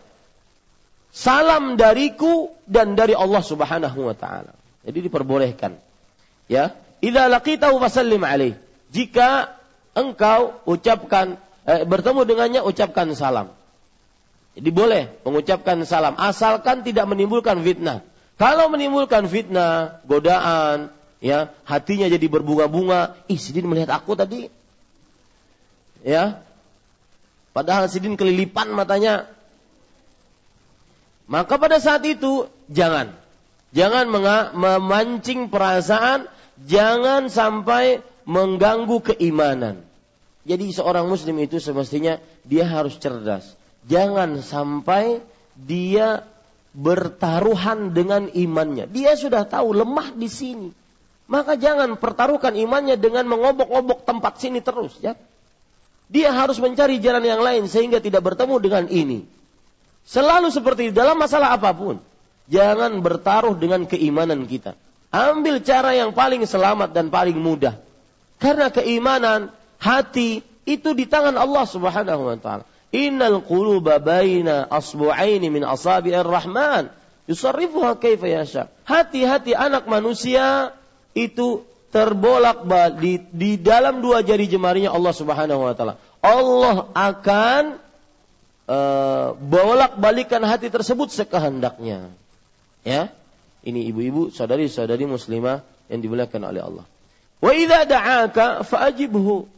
salam 1.10 1.78
dariku 1.78 2.54
dan 2.70 2.94
dari 2.94 3.18
Allah 3.18 3.42
Subhanahu 3.42 4.00
wa 4.10 4.16
taala. 4.16 4.54
Jadi 4.86 5.10
diperbolehkan. 5.10 5.78
Ya, 6.50 6.74
idza 7.02 7.30
laqitahu 7.30 7.78
fasallim 7.78 8.22
alaih. 8.26 8.58
Jika 8.90 9.54
engkau 9.94 10.58
ucapkan 10.66 11.38
eh, 11.66 11.86
bertemu 11.86 12.26
dengannya 12.26 12.62
ucapkan 12.66 13.10
salam. 13.14 13.54
Jadi 14.58 14.70
boleh 14.74 15.04
mengucapkan 15.24 15.78
salam 15.86 16.18
asalkan 16.18 16.82
tidak 16.82 17.06
menimbulkan 17.06 17.62
fitnah. 17.62 18.02
Kalau 18.40 18.72
menimbulkan 18.72 19.28
fitnah, 19.28 20.02
godaan, 20.08 20.90
ya 21.20 21.52
hatinya 21.68 22.08
jadi 22.08 22.26
berbunga-bunga. 22.28 23.16
Ih 23.28 23.40
Sidin 23.40 23.68
melihat 23.68 24.00
aku 24.00 24.16
tadi. 24.16 24.48
Ya. 26.04 26.44
Padahal 27.52 27.92
Sidin 27.92 28.16
kelilipan 28.16 28.72
matanya. 28.72 29.28
Maka 31.30 31.62
pada 31.62 31.78
saat 31.78 32.02
itu 32.08 32.50
jangan. 32.72 33.14
Jangan 33.76 34.10
memancing 34.56 35.52
perasaan. 35.52 36.26
Jangan 36.60 37.32
sampai 37.32 38.04
mengganggu 38.28 39.14
keimanan. 39.14 39.80
Jadi 40.44 40.74
seorang 40.74 41.08
muslim 41.08 41.40
itu 41.40 41.62
semestinya 41.62 42.18
dia 42.44 42.66
harus 42.66 42.98
cerdas. 42.98 43.54
Jangan 43.86 44.42
sampai 44.42 45.22
dia 45.56 46.26
bertaruhan 46.74 47.94
dengan 47.94 48.28
imannya. 48.34 48.90
Dia 48.90 49.16
sudah 49.16 49.46
tahu 49.46 49.72
lemah 49.78 50.16
di 50.16 50.28
sini 50.28 50.70
maka 51.30 51.54
jangan 51.54 51.94
pertaruhkan 51.96 52.58
imannya 52.58 52.98
dengan 52.98 53.30
mengobok-obok 53.30 54.02
tempat 54.02 54.42
sini 54.42 54.66
terus 54.66 54.98
ya. 54.98 55.14
Dia 56.10 56.34
harus 56.34 56.58
mencari 56.58 56.98
jalan 56.98 57.22
yang 57.22 57.46
lain 57.46 57.70
sehingga 57.70 58.02
tidak 58.02 58.26
bertemu 58.26 58.58
dengan 58.58 58.84
ini. 58.90 59.30
Selalu 60.10 60.50
seperti 60.50 60.90
dalam 60.90 61.22
masalah 61.22 61.54
apa 61.54 61.70
pun. 61.70 62.02
Jangan 62.50 62.98
bertaruh 63.06 63.54
dengan 63.54 63.86
keimanan 63.86 64.50
kita. 64.50 64.74
Ambil 65.14 65.62
cara 65.62 65.94
yang 65.94 66.18
paling 66.18 66.42
selamat 66.50 66.98
dan 66.98 67.14
paling 67.14 67.38
mudah. 67.38 67.78
Karena 68.42 68.74
keimanan 68.74 69.54
hati 69.78 70.42
itu 70.66 70.98
di 70.98 71.06
tangan 71.06 71.38
Allah 71.38 71.66
Subhanahu 71.70 72.26
wa 72.26 72.38
taala. 72.42 72.66
Innal 72.90 73.46
quluba 73.46 74.02
baina 74.02 74.66
asbu'aini 74.66 75.54
min 75.54 75.62
asabi'ir 75.62 76.26
rahman 76.26 76.90
yusarrifuha 77.30 78.02
kaifa 78.02 78.26
yasha. 78.26 78.74
Hati-hati 78.90 79.54
anak 79.54 79.86
manusia 79.86 80.74
itu 81.18 81.66
terbolak 81.90 82.66
di, 83.02 83.18
di 83.34 83.52
dalam 83.58 84.02
dua 84.02 84.22
jari 84.22 84.46
jemarinya 84.46 84.94
Allah 84.94 85.14
Subhanahu 85.14 85.62
wa 85.66 85.74
taala. 85.74 85.96
Allah 86.22 86.86
akan 86.94 87.64
uh, 88.70 89.28
bolak-balikan 89.40 90.46
hati 90.46 90.70
tersebut 90.70 91.10
sekehendaknya. 91.10 92.14
Ya. 92.86 93.10
Ini 93.60 93.92
ibu-ibu, 93.92 94.32
saudari-saudari 94.32 95.04
muslimah 95.04 95.66
yang 95.92 96.00
dimuliakan 96.00 96.42
oleh 96.48 96.62
Allah. 96.64 96.86
Wa 97.44 97.52
idza 97.52 97.84
da'aka 97.84 98.64
fa'ajibhu. 98.64 99.50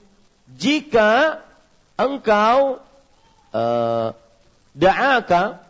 Jika 0.57 1.37
engkau 1.99 2.81
uh, 3.53 4.09
da'aka 4.73 5.61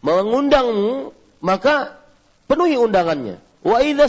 mengundangmu, 0.00 1.12
maka 1.44 1.98
penuhi 2.48 2.80
undangannya. 2.80 3.49
Wa 3.60 3.84
idza 3.84 4.08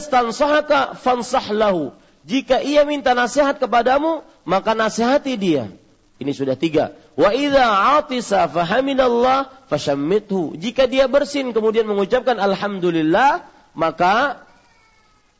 fansah 0.95 1.45
lahu. 1.51 1.91
Jika 2.21 2.61
ia 2.61 2.85
minta 2.85 3.11
nasihat 3.17 3.57
kepadamu, 3.57 4.21
maka 4.45 4.77
nasihati 4.77 5.35
dia. 5.35 5.73
Ini 6.21 6.31
sudah 6.37 6.53
tiga. 6.53 6.93
Wa 7.17 7.33
idza 7.33 7.97
atisa 7.97 8.45
fahaminallah 8.45 9.49
fashammithu. 9.67 10.53
Jika 10.53 10.85
dia 10.85 11.09
bersin 11.09 11.49
kemudian 11.49 11.89
mengucapkan 11.89 12.37
alhamdulillah, 12.37 13.49
maka 13.73 14.45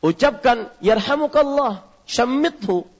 ucapkan 0.02 0.74
yarhamukallah, 0.82 1.86
syammithu. 2.04 2.90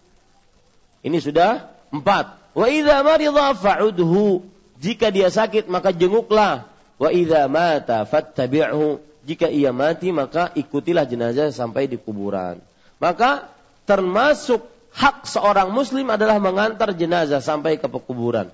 Ini 1.03 1.19
sudah 1.19 1.75
empat. 1.91 2.39
Wa 2.55 2.71
idza 2.71 3.03
marida 3.03 3.51
fa'udhu. 3.59 4.47
Jika 4.79 5.11
dia 5.11 5.29
sakit 5.29 5.67
maka 5.67 5.91
jenguklah. 5.91 6.71
Wa 7.03 7.11
idza 7.11 7.51
mata 7.51 8.07
fattabi'hu. 8.07 9.03
Jika 9.23 9.47
ia 9.47 9.71
mati 9.71 10.11
maka 10.11 10.51
ikutilah 10.55 11.07
jenazah 11.07 11.55
sampai 11.55 11.87
di 11.87 11.99
kuburan. 11.99 12.59
Maka 12.99 13.51
termasuk 13.87 14.67
hak 14.95 15.27
seorang 15.27 15.71
muslim 15.71 16.11
adalah 16.11 16.43
mengantar 16.43 16.95
jenazah 16.95 17.39
sampai 17.39 17.79
ke 17.79 17.87
kuburan. 17.87 18.51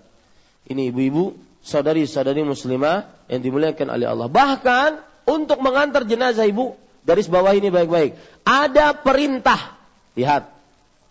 Ini 0.69 0.93
ibu-ibu, 0.93 1.33
saudari-saudari 1.65 2.45
muslimah 2.45 3.09
yang 3.33 3.41
dimuliakan 3.41 3.89
oleh 3.89 4.07
Allah. 4.09 4.29
Bahkan 4.29 4.91
untuk 5.29 5.61
mengantar 5.65 6.05
jenazah 6.05 6.45
ibu, 6.45 6.77
garis 7.09 7.29
bawah 7.29 7.57
ini 7.57 7.73
baik-baik. 7.73 8.17
Ada 8.45 8.93
perintah. 8.97 9.77
Lihat. 10.17 10.53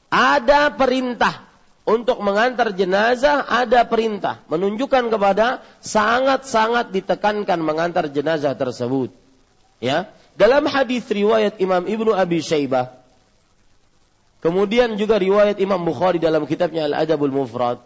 Ada 0.08 0.72
perintah 0.78 1.48
untuk 1.88 2.20
mengantar 2.20 2.76
jenazah 2.76 3.48
ada 3.48 3.88
perintah 3.88 4.44
menunjukkan 4.52 5.08
kepada 5.08 5.64
sangat-sangat 5.80 6.92
ditekankan 6.92 7.60
mengantar 7.64 8.12
jenazah 8.12 8.56
tersebut. 8.60 9.27
Ya, 9.78 10.10
dalam 10.34 10.66
hadis 10.66 11.06
riwayat 11.06 11.62
Imam 11.62 11.86
Ibnu 11.86 12.10
Abi 12.14 12.42
Syaibah 12.42 12.98
kemudian 14.42 14.98
juga 14.98 15.22
riwayat 15.22 15.58
Imam 15.62 15.82
Bukhari 15.82 16.18
dalam 16.18 16.50
kitabnya 16.50 16.90
Al-Adabul 16.90 17.34
Mufrad 17.34 17.82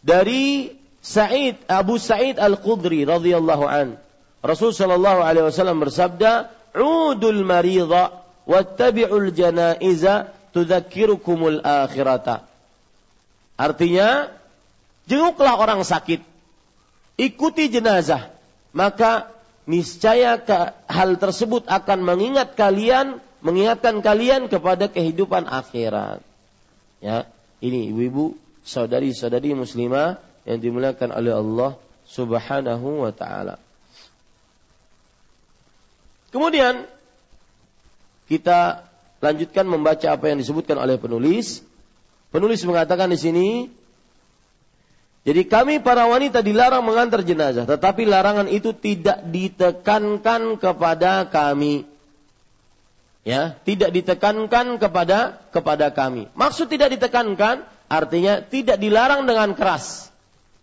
dari 0.00 0.72
Sa'id 1.04 1.60
Abu 1.68 2.00
Sa'id 2.00 2.40
Al-Khudri 2.40 3.04
radhiyallahu 3.04 3.64
an 3.68 4.00
Rasul 4.38 4.70
sallallahu 4.70 5.18
alaihi 5.18 5.50
wasallam 5.50 5.82
bersabda, 5.82 6.50
"Udul 6.78 7.42
maridha 7.42 8.22
wattabi'ul 8.46 9.34
janaiza 9.34 10.30
tudzakkirukumul 10.54 11.66
akhirata." 11.66 12.46
Artinya, 13.58 14.30
jenguklah 15.10 15.58
orang 15.58 15.82
sakit, 15.82 16.22
ikuti 17.18 17.66
jenazah, 17.66 18.30
maka 18.70 19.26
niscaya 19.68 20.40
hal 20.88 21.20
tersebut 21.20 21.68
akan 21.68 22.00
mengingat 22.00 22.56
kalian, 22.56 23.20
mengingatkan 23.44 24.00
kalian 24.00 24.48
kepada 24.48 24.88
kehidupan 24.88 25.44
akhirat. 25.44 26.24
Ya, 27.04 27.28
ini 27.60 27.92
ibu-ibu, 27.92 28.34
saudari-saudari 28.64 29.52
muslimah 29.52 30.18
yang 30.48 30.58
dimuliakan 30.58 31.12
oleh 31.12 31.36
Allah 31.36 31.70
Subhanahu 32.08 33.04
wa 33.04 33.12
taala. 33.12 33.60
Kemudian 36.32 36.88
kita 38.26 38.88
lanjutkan 39.20 39.68
membaca 39.68 40.08
apa 40.08 40.32
yang 40.32 40.40
disebutkan 40.40 40.80
oleh 40.80 40.96
penulis 40.96 41.68
Penulis 42.28 42.60
mengatakan 42.68 43.08
di 43.08 43.16
sini, 43.16 43.48
jadi 45.28 45.44
kami 45.44 45.84
para 45.84 46.08
wanita 46.08 46.40
dilarang 46.40 46.80
mengantar 46.80 47.20
jenazah, 47.20 47.68
tetapi 47.68 48.08
larangan 48.08 48.48
itu 48.48 48.72
tidak 48.72 49.20
ditekankan 49.28 50.56
kepada 50.56 51.28
kami. 51.28 51.84
Ya, 53.28 53.60
tidak 53.68 53.92
ditekankan 53.92 54.80
kepada 54.80 55.36
kepada 55.52 55.92
kami. 55.92 56.32
Maksud 56.32 56.72
tidak 56.72 56.96
ditekankan 56.96 57.60
artinya 57.92 58.40
tidak 58.40 58.80
dilarang 58.80 59.28
dengan 59.28 59.52
keras. 59.52 60.08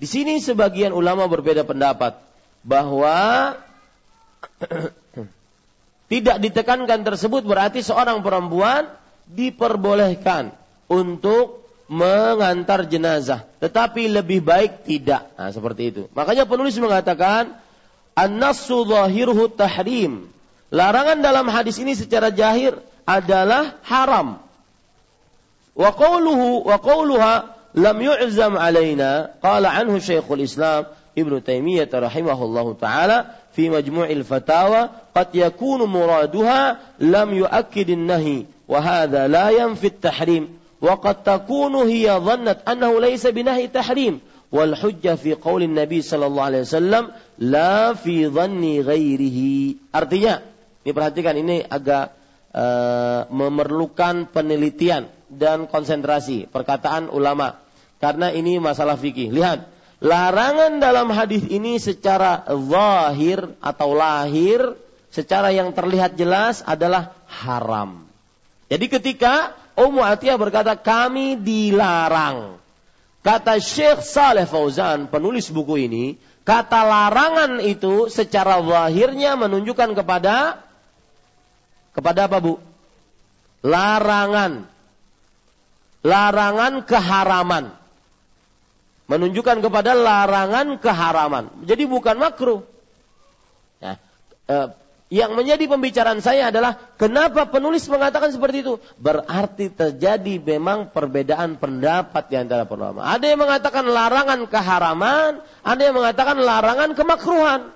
Di 0.01 0.09
sini 0.09 0.41
sebagian 0.41 0.97
ulama 0.97 1.29
berbeda 1.29 1.61
pendapat 1.61 2.17
bahwa 2.65 3.53
tidak 6.11 6.37
ditekankan 6.41 7.05
tersebut 7.05 7.45
berarti 7.45 7.85
seorang 7.85 8.25
perempuan 8.25 8.89
diperbolehkan 9.29 10.57
untuk 10.89 11.64
mengantar 11.85 12.89
jenazah, 12.89 13.45
tetapi 13.61 14.09
lebih 14.09 14.41
baik 14.41 14.85
tidak. 14.89 15.29
Nah, 15.37 15.53
seperti 15.53 15.93
itu. 15.93 16.01
Makanya 16.17 16.49
penulis 16.49 16.73
mengatakan 16.81 17.61
an-nassu 18.17 18.89
zahiruhu 18.89 19.53
tahrim. 19.53 20.33
Larangan 20.73 21.21
dalam 21.21 21.45
hadis 21.53 21.77
ini 21.77 21.93
secara 21.93 22.33
jahir 22.33 22.81
adalah 23.05 23.77
haram. 23.85 24.41
Wa 25.77 25.93
qawluhu 25.93 26.65
wa 26.65 26.77
qawluha 26.81 27.33
lam 27.77 27.97
yu'zam 28.01 28.57
alaina 28.57 29.35
qala 29.43 29.69
anhu 29.69 30.01
Syekhul 30.01 30.41
Islam 30.41 30.89
Ibnu 31.15 31.43
Taimiyah 31.43 31.87
rahimahullahu 31.87 32.79
taala 32.79 33.35
fi 33.55 33.69
majmu'il 33.71 34.23
fatawa 34.23 35.11
qad 35.15 35.31
yakunu 35.31 35.87
muraduha 35.87 36.79
lam 36.99 37.29
yu'akkid 37.31 37.93
an-nahi 37.93 38.47
wa 38.67 38.79
hadha 38.83 39.27
la 39.27 39.51
yanfi 39.51 39.91
at-tahrim 39.93 40.64
وقد 40.84 41.22
تكون 41.22 41.74
هي 41.74 42.08
ظنت 42.24 42.58
أنه 42.68 43.00
ليس 43.00 43.26
بنهي 43.26 43.68
تحريم 43.68 44.20
والحجة 44.52 45.14
في 45.14 45.34
قول 45.34 45.62
النبي 45.62 46.02
صلى 46.02 46.26
الله 46.26 46.42
عليه 46.42 46.60
وسلم 46.60 47.04
لا 47.38 47.94
في 47.94 48.26
ظن 48.28 48.62
غيره 48.80 49.38
artinya 49.94 50.42
ini 50.82 50.90
perhatikan 50.90 51.34
ini 51.38 51.62
agak 51.62 52.16
uh, 52.50 53.30
memerlukan 53.30 54.26
penelitian 54.32 55.06
dan 55.30 55.70
konsentrasi 55.70 56.50
perkataan 56.50 57.12
ulama 57.12 57.62
karena 58.02 58.34
ini 58.34 58.58
masalah 58.58 58.98
fikih 58.98 59.30
lihat 59.30 59.70
larangan 60.02 60.82
dalam 60.82 61.12
hadis 61.14 61.46
ini 61.46 61.78
secara 61.78 62.42
zahir 62.48 63.54
atau 63.62 63.94
lahir 63.94 64.74
secara 65.14 65.54
yang 65.54 65.70
terlihat 65.70 66.18
jelas 66.18 66.66
adalah 66.66 67.14
haram 67.30 68.02
jadi 68.66 68.86
ketika 68.98 69.54
Ummu 69.75 69.99
Atiyah 69.99 70.39
berkata, 70.39 70.79
kami 70.79 71.35
dilarang. 71.35 72.55
Kata 73.19 73.59
Syekh 73.59 74.05
Saleh 74.05 74.47
Fauzan, 74.47 75.11
penulis 75.11 75.51
buku 75.51 75.89
ini, 75.89 76.15
kata 76.47 76.85
larangan 76.85 77.59
itu 77.59 78.07
secara 78.07 78.61
zahirnya 78.61 79.35
menunjukkan 79.35 79.97
kepada 79.97 80.63
kepada 81.91 82.29
apa 82.29 82.37
Bu? 82.39 82.61
Larangan. 83.65 84.69
Larangan 86.05 86.85
keharaman. 86.85 87.73
Menunjukkan 89.09 89.57
kepada 89.59 89.97
larangan 89.97 90.77
keharaman. 90.77 91.65
Jadi 91.65 91.89
bukan 91.89 92.15
makruh. 92.21 92.61
Ya, 93.81 93.97
eh, 94.45 94.67
yang 95.13 95.37
menjadi 95.37 95.69
pembicaraan 95.69 96.17
saya 96.17 96.49
adalah 96.49 96.81
kenapa 96.97 97.45
penulis 97.45 97.85
mengatakan 97.85 98.33
seperti 98.33 98.65
itu? 98.65 98.81
Berarti 98.97 99.69
terjadi 99.69 100.41
memang 100.41 100.89
perbedaan 100.89 101.61
pendapat 101.61 102.25
di 102.25 102.35
antara 102.41 102.65
ulama. 102.65 103.05
Ada 103.05 103.29
yang 103.29 103.45
mengatakan 103.45 103.85
larangan 103.85 104.49
keharaman, 104.49 105.45
ada 105.61 105.81
yang 105.81 105.93
mengatakan 105.93 106.41
larangan 106.41 106.97
kemakruhan. 106.97 107.69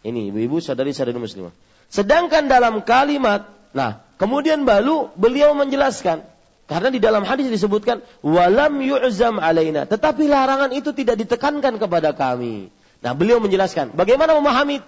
Ini 0.00 0.32
ibu-ibu 0.32 0.64
sadari-sadari 0.64 1.20
muslimah. 1.20 1.52
Sedangkan 1.92 2.48
dalam 2.48 2.80
kalimat, 2.88 3.44
nah 3.76 4.00
kemudian 4.16 4.64
baru 4.64 5.12
beliau 5.12 5.52
menjelaskan. 5.52 6.24
Karena 6.64 6.88
di 6.88 7.02
dalam 7.02 7.26
hadis 7.26 7.50
disebutkan 7.50 8.00
walam 8.22 8.80
yu'zam 8.80 9.42
alaina, 9.42 9.84
tetapi 9.90 10.30
larangan 10.30 10.70
itu 10.72 10.94
tidak 10.96 11.18
ditekankan 11.18 11.76
kepada 11.82 12.14
kami. 12.14 12.70
Nah, 13.02 13.10
beliau 13.10 13.42
menjelaskan 13.42 13.92
bagaimana 13.98 14.38
memahami 14.38 14.78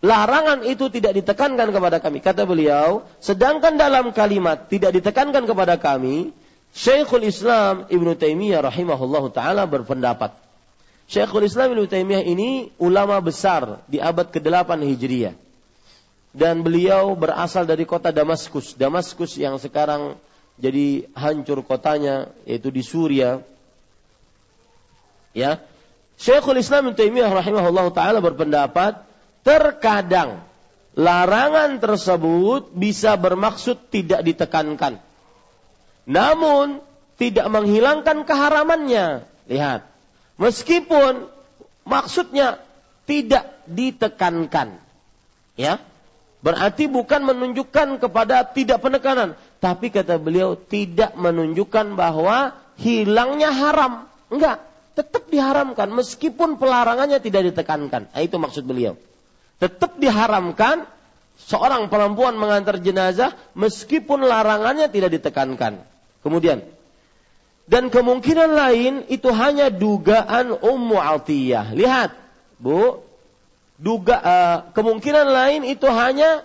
larangan 0.00 0.64
itu 0.64 0.88
tidak 0.88 1.12
ditekankan 1.20 1.68
kepada 1.68 2.00
kami. 2.00 2.18
Kata 2.24 2.48
beliau, 2.48 3.04
sedangkan 3.20 3.76
dalam 3.76 4.12
kalimat 4.16 4.68
tidak 4.68 4.96
ditekankan 4.96 5.44
kepada 5.44 5.76
kami, 5.76 6.32
Syekhul 6.72 7.28
Islam 7.28 7.84
Ibnu 7.90 8.16
Taimiyah 8.16 8.64
rahimahullahu 8.64 9.28
taala 9.34 9.68
berpendapat. 9.68 10.32
Syekhul 11.10 11.44
Islam 11.44 11.76
Ibnu 11.76 11.90
Taimiyah 11.90 12.24
ini 12.24 12.70
ulama 12.80 13.18
besar 13.20 13.84
di 13.90 14.00
abad 14.00 14.30
ke-8 14.30 14.78
Hijriah. 14.78 15.34
Dan 16.30 16.62
beliau 16.62 17.10
berasal 17.18 17.66
dari 17.66 17.82
kota 17.82 18.14
Damaskus. 18.14 18.78
Damaskus 18.78 19.34
yang 19.34 19.58
sekarang 19.58 20.14
jadi 20.54 21.10
hancur 21.18 21.66
kotanya 21.66 22.30
yaitu 22.46 22.70
di 22.70 22.86
Suria. 22.86 23.42
Ya. 25.34 25.58
Syekhul 26.14 26.62
Islam 26.62 26.88
Ibnu 26.88 26.96
Taimiyah 26.96 27.34
rahimahullahu 27.34 27.90
taala 27.90 28.22
berpendapat 28.22 29.09
Terkadang 29.40 30.44
larangan 30.98 31.80
tersebut 31.80 32.76
bisa 32.76 33.16
bermaksud 33.16 33.88
tidak 33.88 34.20
ditekankan. 34.26 35.00
Namun 36.04 36.82
tidak 37.16 37.46
menghilangkan 37.48 38.28
keharamannya. 38.28 39.24
Lihat. 39.48 39.86
Meskipun 40.40 41.28
maksudnya 41.84 42.60
tidak 43.08 43.48
ditekankan. 43.68 44.76
Ya. 45.56 45.80
Berarti 46.40 46.88
bukan 46.88 47.20
menunjukkan 47.20 48.00
kepada 48.00 48.48
tidak 48.48 48.80
penekanan, 48.80 49.36
tapi 49.60 49.92
kata 49.92 50.16
beliau 50.16 50.56
tidak 50.56 51.12
menunjukkan 51.12 51.92
bahwa 51.92 52.56
hilangnya 52.80 53.52
haram. 53.52 54.08
Enggak, 54.32 54.64
tetap 54.96 55.28
diharamkan 55.28 55.92
meskipun 55.92 56.56
pelarangannya 56.56 57.20
tidak 57.20 57.52
ditekankan. 57.52 58.08
Nah, 58.08 58.24
itu 58.24 58.40
maksud 58.40 58.64
beliau 58.64 58.96
tetap 59.60 60.00
diharamkan 60.00 60.88
seorang 61.36 61.92
perempuan 61.92 62.34
mengantar 62.40 62.80
jenazah 62.80 63.36
meskipun 63.54 64.24
larangannya 64.24 64.88
tidak 64.88 65.20
ditekankan. 65.20 65.84
Kemudian 66.20 66.64
Dan 67.70 67.86
kemungkinan 67.86 68.50
lain 68.50 68.94
itu 69.06 69.30
hanya 69.30 69.70
dugaan 69.70 70.58
Ummu 70.58 70.98
Atiyah. 70.98 71.70
Lihat, 71.70 72.18
Bu. 72.58 73.06
Duga 73.80 74.16
uh, 74.20 74.56
kemungkinan 74.74 75.24
lain 75.24 75.62
itu 75.64 75.86
hanya 75.86 76.42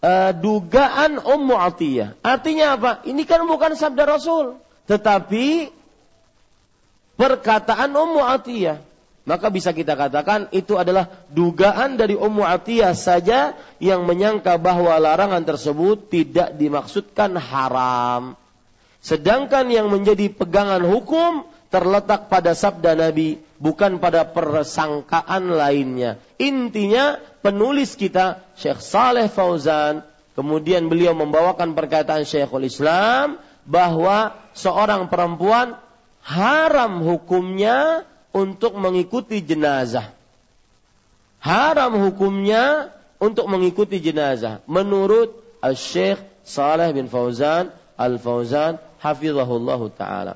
uh, 0.00 0.30
dugaan 0.30 1.18
Ummu 1.18 1.58
Atiyah. 1.58 2.14
Artinya 2.22 2.78
apa? 2.78 2.90
Ini 3.02 3.26
kan 3.26 3.44
bukan 3.44 3.74
sabda 3.74 4.06
Rasul, 4.08 4.62
tetapi 4.86 5.74
perkataan 7.18 7.90
Ummu 7.90 8.22
Atiyah. 8.22 8.80
Maka 9.30 9.46
bisa 9.46 9.70
kita 9.70 9.94
katakan 9.94 10.50
itu 10.50 10.74
adalah 10.74 11.06
dugaan 11.30 11.94
dari 11.94 12.18
Ummu 12.18 12.42
Atiyah 12.42 12.98
saja 12.98 13.54
yang 13.78 14.02
menyangka 14.02 14.58
bahwa 14.58 14.90
larangan 14.98 15.46
tersebut 15.46 16.10
tidak 16.10 16.58
dimaksudkan 16.58 17.38
haram. 17.38 18.34
Sedangkan 18.98 19.70
yang 19.70 19.86
menjadi 19.86 20.34
pegangan 20.34 20.82
hukum 20.82 21.46
terletak 21.70 22.26
pada 22.26 22.58
sabda 22.58 22.98
Nabi, 22.98 23.38
bukan 23.62 24.02
pada 24.02 24.26
persangkaan 24.26 25.54
lainnya. 25.54 26.18
Intinya 26.42 27.14
penulis 27.38 27.94
kita 27.94 28.42
Syekh 28.58 28.82
Saleh 28.82 29.30
Fauzan, 29.30 30.02
kemudian 30.34 30.90
beliau 30.90 31.14
membawakan 31.14 31.78
perkataan 31.78 32.26
Syekhul 32.26 32.66
Islam 32.66 33.38
bahwa 33.62 34.34
seorang 34.58 35.06
perempuan 35.06 35.78
haram 36.26 37.06
hukumnya 37.06 38.02
untuk 38.30 38.78
mengikuti 38.78 39.42
jenazah. 39.42 40.14
Haram 41.40 41.96
hukumnya 42.04 42.92
untuk 43.20 43.48
mengikuti 43.48 44.00
jenazah 44.00 44.60
menurut 44.68 45.32
Syekh 45.76 46.20
Saleh 46.44 46.92
bin 46.92 47.08
Fauzan 47.08 47.72
Al-Fauzan 48.00 48.80
hafizahullah 49.00 49.80
taala. 49.92 50.34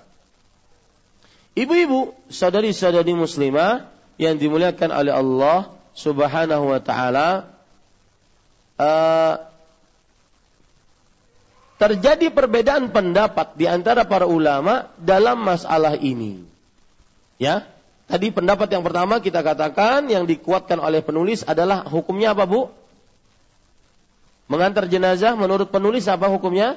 Ibu-ibu, 1.54 2.12
saudari-saudari 2.28 3.14
muslimah 3.14 3.88
yang 4.18 4.36
dimuliakan 4.36 4.90
oleh 4.90 5.14
Allah 5.14 5.58
Subhanahu 5.94 6.74
wa 6.74 6.80
taala, 6.82 7.28
uh, 8.76 9.34
terjadi 11.78 12.34
perbedaan 12.34 12.90
pendapat 12.90 13.54
di 13.54 13.70
antara 13.70 14.02
para 14.02 14.26
ulama 14.26 14.90
dalam 14.98 15.40
masalah 15.46 15.94
ini. 15.94 16.42
Ya, 17.38 17.66
tadi 18.10 18.32
pendapat 18.32 18.68
yang 18.70 18.84
pertama 18.84 19.20
kita 19.20 19.40
katakan 19.40 20.08
yang 20.08 20.24
dikuatkan 20.28 20.80
oleh 20.80 21.00
penulis 21.00 21.42
adalah 21.44 21.86
hukumnya 21.86 22.32
apa, 22.32 22.44
Bu? 22.48 22.68
Mengantar 24.48 24.88
jenazah 24.88 25.32
menurut 25.34 25.72
penulis 25.72 26.04
apa 26.08 26.28
hukumnya? 26.28 26.76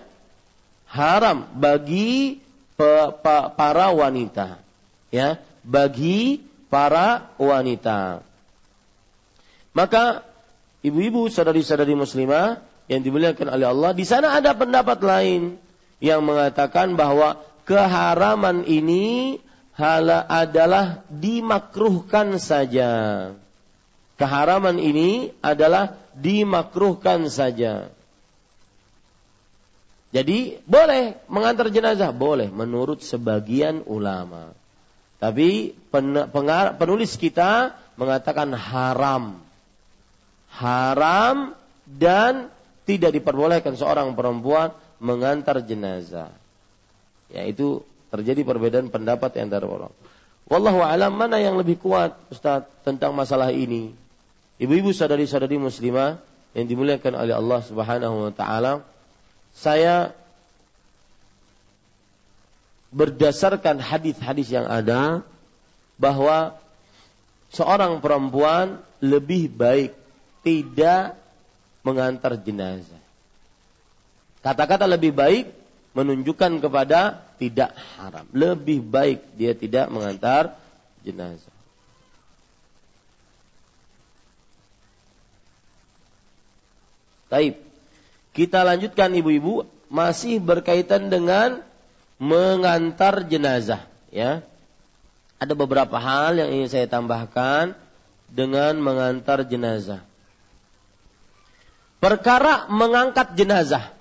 haram 0.92 1.48
bagi 1.56 2.40
pe, 2.80 2.92
pe, 3.20 3.36
para 3.56 3.92
wanita. 3.92 4.60
Ya, 5.12 5.40
bagi 5.64 6.44
para 6.68 7.32
wanita. 7.40 8.24
Maka 9.72 10.26
ibu-ibu 10.84 11.32
saudari-saudari 11.32 11.96
muslimah 11.96 12.60
yang 12.88 13.04
dimuliakan 13.04 13.48
oleh 13.52 13.68
Allah, 13.68 13.92
di 13.92 14.04
sana 14.08 14.36
ada 14.36 14.56
pendapat 14.56 15.00
lain 15.04 15.60
yang 16.00 16.24
mengatakan 16.24 16.96
bahwa 16.96 17.40
keharaman 17.68 18.64
ini 18.64 19.38
hala 19.78 20.26
adalah 20.26 21.06
dimakruhkan 21.08 22.42
saja. 22.42 23.32
Keharaman 24.18 24.82
ini 24.82 25.30
adalah 25.46 25.94
dimakruhkan 26.18 27.30
saja. 27.30 27.94
Jadi 30.10 30.58
boleh 30.66 31.22
mengantar 31.30 31.70
jenazah, 31.70 32.10
boleh 32.10 32.50
menurut 32.50 33.06
sebagian 33.06 33.86
ulama. 33.86 34.58
Tapi 35.22 35.78
penulis 36.82 37.14
kita 37.22 37.78
mengatakan 37.94 38.50
haram. 38.58 39.38
Haram 40.50 41.54
dan 41.86 42.50
tidak 42.90 43.14
diperbolehkan 43.14 43.78
seorang 43.78 44.18
perempuan 44.18 44.74
mengantar 44.98 45.62
jenazah. 45.62 46.34
Yaitu 47.30 47.86
terjadi 48.14 48.42
perbedaan 48.48 48.88
pendapat 48.88 49.36
antara 49.40 49.68
orang. 49.68 49.94
Wallahu 50.48 50.80
alam 50.80 51.12
mana 51.12 51.44
yang 51.44 51.60
lebih 51.60 51.76
kuat 51.76 52.16
Ustaz 52.32 52.64
tentang 52.88 53.12
masalah 53.12 53.52
ini. 53.52 53.92
Ibu-ibu 54.58 54.96
sadari-sadari 54.96 55.60
muslimah 55.60 56.18
yang 56.56 56.66
dimuliakan 56.66 57.14
oleh 57.14 57.36
Allah 57.36 57.60
Subhanahu 57.62 58.16
wa 58.28 58.34
taala 58.34 58.82
saya 59.52 60.16
berdasarkan 62.96 63.84
hadis-hadis 63.84 64.48
yang 64.50 64.66
ada 64.66 65.22
bahwa 66.00 66.56
seorang 67.52 68.00
perempuan 68.00 68.80
lebih 69.04 69.52
baik 69.52 69.92
tidak 70.48 71.20
mengantar 71.84 72.40
jenazah. 72.40 73.04
Kata-kata 74.40 74.88
lebih 74.88 75.12
baik 75.12 75.52
menunjukkan 75.92 76.64
kepada 76.64 77.27
tidak 77.38 77.74
haram. 77.98 78.26
Lebih 78.34 78.82
baik 78.82 79.38
dia 79.38 79.54
tidak 79.54 79.88
mengantar 79.94 80.58
jenazah. 81.06 81.56
Taib. 87.30 87.60
Kita 88.34 88.62
lanjutkan 88.62 89.14
ibu-ibu 89.18 89.66
masih 89.90 90.38
berkaitan 90.38 91.10
dengan 91.10 91.66
mengantar 92.18 93.26
jenazah 93.26 93.86
ya. 94.14 94.46
Ada 95.38 95.54
beberapa 95.54 96.02
hal 96.02 96.42
yang 96.42 96.50
ingin 96.50 96.70
saya 96.70 96.88
tambahkan 96.90 97.78
dengan 98.30 98.78
mengantar 98.82 99.46
jenazah. 99.46 100.02
Perkara 101.98 102.70
mengangkat 102.70 103.34
jenazah. 103.34 103.94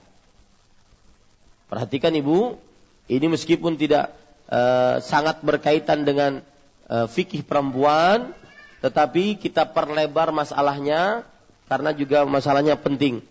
Perhatikan 1.66 2.12
Ibu, 2.12 2.60
ini 3.06 3.26
meskipun 3.30 3.78
tidak 3.78 4.14
uh, 4.50 4.98
sangat 5.02 5.42
berkaitan 5.42 6.02
dengan 6.02 6.42
uh, 6.90 7.06
fikih 7.06 7.46
perempuan, 7.46 8.34
tetapi 8.82 9.38
kita 9.38 9.66
perlebar 9.70 10.34
masalahnya 10.34 11.26
karena 11.66 11.90
juga 11.94 12.22
masalahnya 12.26 12.78
penting 12.78 13.22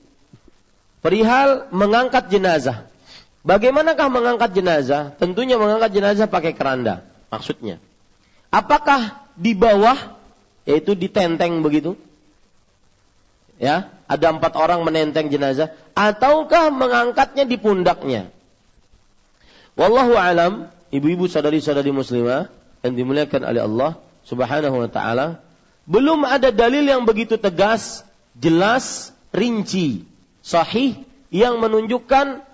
perihal 1.06 1.70
mengangkat 1.70 2.34
jenazah. 2.34 2.90
Bagaimanakah 3.46 4.10
mengangkat 4.10 4.58
jenazah? 4.58 5.14
Tentunya 5.22 5.62
mengangkat 5.62 5.94
jenazah 5.94 6.26
pakai 6.26 6.58
keranda. 6.58 7.06
Maksudnya, 7.30 7.78
apakah 8.50 9.22
di 9.38 9.54
bawah, 9.54 10.18
yaitu 10.66 10.98
ditenteng 10.98 11.62
begitu? 11.62 11.94
Ya, 13.62 13.94
ada 14.10 14.34
empat 14.34 14.58
orang 14.58 14.82
menenteng 14.82 15.30
jenazah, 15.30 15.78
ataukah 15.94 16.74
mengangkatnya 16.74 17.46
di 17.46 17.62
pundaknya? 17.62 18.34
Wallahu 19.76 20.16
alam, 20.16 20.72
ibu-ibu 20.88 21.28
sadari-sadari 21.28 21.92
muslimah 21.92 22.48
yang 22.80 22.96
dimuliakan 22.96 23.44
oleh 23.44 23.62
Allah 23.64 23.92
Subhanahu 24.24 24.88
wa 24.88 24.90
taala, 24.90 25.44
belum 25.84 26.24
ada 26.24 26.50
dalil 26.50 26.88
yang 26.88 27.04
begitu 27.04 27.36
tegas, 27.36 28.08
jelas, 28.40 29.12
rinci 29.36 30.08
sahih 30.40 30.96
yang 31.28 31.60
menunjukkan 31.60 32.48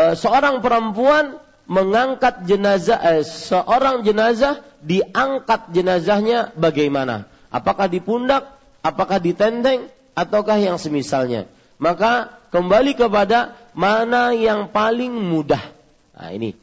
uh, 0.00 0.14
seorang 0.16 0.64
perempuan 0.64 1.36
mengangkat 1.68 2.46
jenazah 2.48 2.98
eh, 3.04 3.22
seorang 3.26 4.06
jenazah 4.06 4.64
diangkat 4.80 5.76
jenazahnya 5.76 6.56
bagaimana? 6.56 7.28
Apakah 7.52 7.90
di 7.90 8.00
pundak, 8.00 8.48
apakah 8.80 9.20
di 9.20 9.36
tendeng 9.36 9.92
ataukah 10.16 10.56
yang 10.56 10.80
semisalnya? 10.80 11.50
Maka 11.76 12.32
kembali 12.48 12.96
kepada 12.96 13.52
mana 13.76 14.32
yang 14.32 14.72
paling 14.72 15.12
mudah. 15.12 15.75
Nah, 16.16 16.32
ini. 16.32 16.56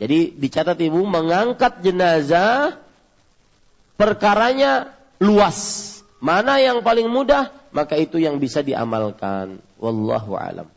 Jadi 0.00 0.32
dicatat 0.32 0.76
Ibu 0.80 1.04
mengangkat 1.04 1.84
jenazah 1.84 2.80
perkaranya 4.00 4.92
luas. 5.20 5.88
Mana 6.20 6.60
yang 6.60 6.84
paling 6.84 7.08
mudah? 7.08 7.60
maka 7.70 7.94
itu 7.96 8.18
yang 8.18 8.38
bisa 8.38 8.60
diamalkan. 8.60 9.62
Wallahu 9.78 10.36
alam. 10.36 10.68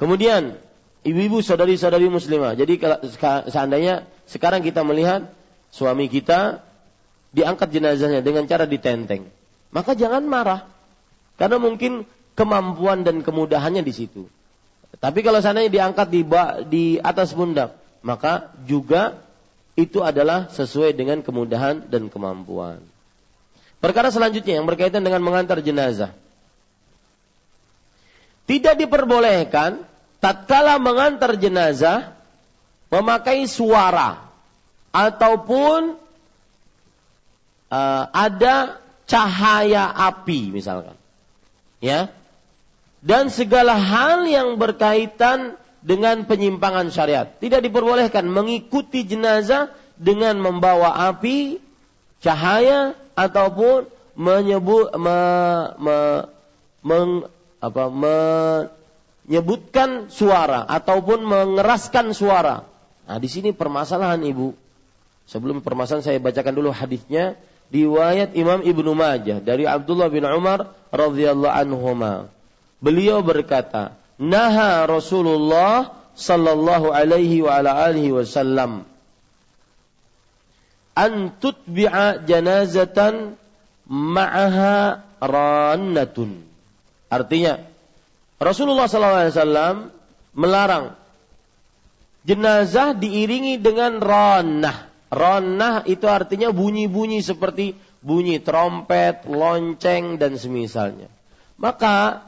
Kemudian 0.00 0.58
ibu-ibu 1.06 1.38
saudari-saudari 1.44 2.10
muslimah. 2.10 2.58
Jadi 2.58 2.80
seandainya 3.48 4.08
sekarang 4.26 4.64
kita 4.64 4.82
melihat 4.82 5.30
suami 5.70 6.10
kita 6.10 6.64
diangkat 7.30 7.68
jenazahnya 7.70 8.20
dengan 8.24 8.46
cara 8.50 8.66
ditenteng, 8.66 9.30
maka 9.70 9.94
jangan 9.94 10.26
marah. 10.26 10.66
Karena 11.34 11.58
mungkin 11.58 12.06
kemampuan 12.34 13.02
dan 13.06 13.22
kemudahannya 13.22 13.82
di 13.82 13.94
situ. 13.94 14.26
Tapi 15.00 15.20
kalau 15.26 15.42
seandainya 15.42 15.72
diangkat 15.72 16.08
di 16.10 16.22
di 16.70 16.84
atas 17.02 17.34
pundak, 17.34 17.74
maka 18.04 18.54
juga 18.68 19.18
itu 19.74 20.02
adalah 20.06 20.50
sesuai 20.54 20.94
dengan 20.94 21.22
kemudahan 21.22 21.90
dan 21.90 22.06
kemampuan. 22.06 22.78
Perkara 23.82 24.08
selanjutnya 24.08 24.62
yang 24.62 24.66
berkaitan 24.70 25.02
dengan 25.02 25.20
mengantar 25.20 25.60
jenazah. 25.60 26.14
Tidak 28.44 28.76
diperbolehkan, 28.76 29.82
tatkala 30.22 30.80
mengantar 30.80 31.36
jenazah 31.36 32.14
memakai 32.92 33.44
suara 33.50 34.24
ataupun 34.94 35.98
uh, 37.68 38.04
ada 38.14 38.78
cahaya 39.04 39.90
api 39.90 40.54
misalkan. 40.54 40.96
Ya. 41.82 42.14
Dan 43.04 43.28
segala 43.28 43.76
hal 43.76 44.24
yang 44.24 44.56
berkaitan 44.56 45.60
dengan 45.84 46.24
penyimpangan 46.24 46.88
syariat. 46.88 47.28
Tidak 47.36 47.60
diperbolehkan 47.60 48.24
mengikuti 48.24 49.04
jenazah 49.04 49.68
dengan 50.00 50.40
membawa 50.40 50.96
api, 51.12 51.60
cahaya 52.24 52.96
ataupun 53.12 53.84
menyebut 54.16 54.96
me, 54.96 55.20
me, 55.76 55.98
meng, 56.80 57.28
apa, 57.60 57.84
menyebutkan 59.28 60.08
suara 60.08 60.64
ataupun 60.64 61.20
mengeraskan 61.28 62.16
suara. 62.16 62.64
Nah, 63.04 63.20
di 63.20 63.28
sini 63.28 63.52
permasalahan 63.52 64.24
Ibu. 64.24 64.56
Sebelum 65.24 65.60
permasalahan 65.60 66.04
saya 66.04 66.20
bacakan 66.20 66.52
dulu 66.56 66.68
hadisnya 66.72 67.36
riwayat 67.72 68.36
Imam 68.36 68.60
Ibnu 68.60 68.92
Majah 68.92 69.40
dari 69.40 69.64
Abdullah 69.64 70.12
bin 70.12 70.24
Umar 70.24 70.72
radhiyallahu 70.92 71.52
anhuma. 71.52 72.28
Beliau 72.84 73.24
berkata, 73.24 73.96
naha 74.20 74.84
Rasulullah 74.84 76.04
sallallahu 76.12 76.92
alaihi 76.92 77.40
wa 77.40 77.56
ala 77.56 77.88
alihi 77.88 78.12
wasallam 78.12 78.84
an 80.94 81.12
tutbi'a 81.40 82.22
janazatan 82.22 83.40
ma'aha 83.88 85.00
rannatun. 85.18 86.44
Artinya 87.10 87.64
Rasulullah 88.38 88.86
sallallahu 88.86 89.22
alaihi 89.24 89.34
wasallam 89.34 89.76
melarang 90.36 90.86
jenazah 92.28 92.94
diiringi 92.94 93.58
dengan 93.58 93.98
rannah. 93.98 94.92
Rannah 95.14 95.86
itu 95.86 96.10
artinya 96.10 96.50
bunyi-bunyi 96.50 97.22
seperti 97.22 97.78
bunyi 98.02 98.42
trompet, 98.42 99.24
lonceng 99.30 100.18
dan 100.18 100.34
semisalnya. 100.34 101.06
Maka 101.54 102.26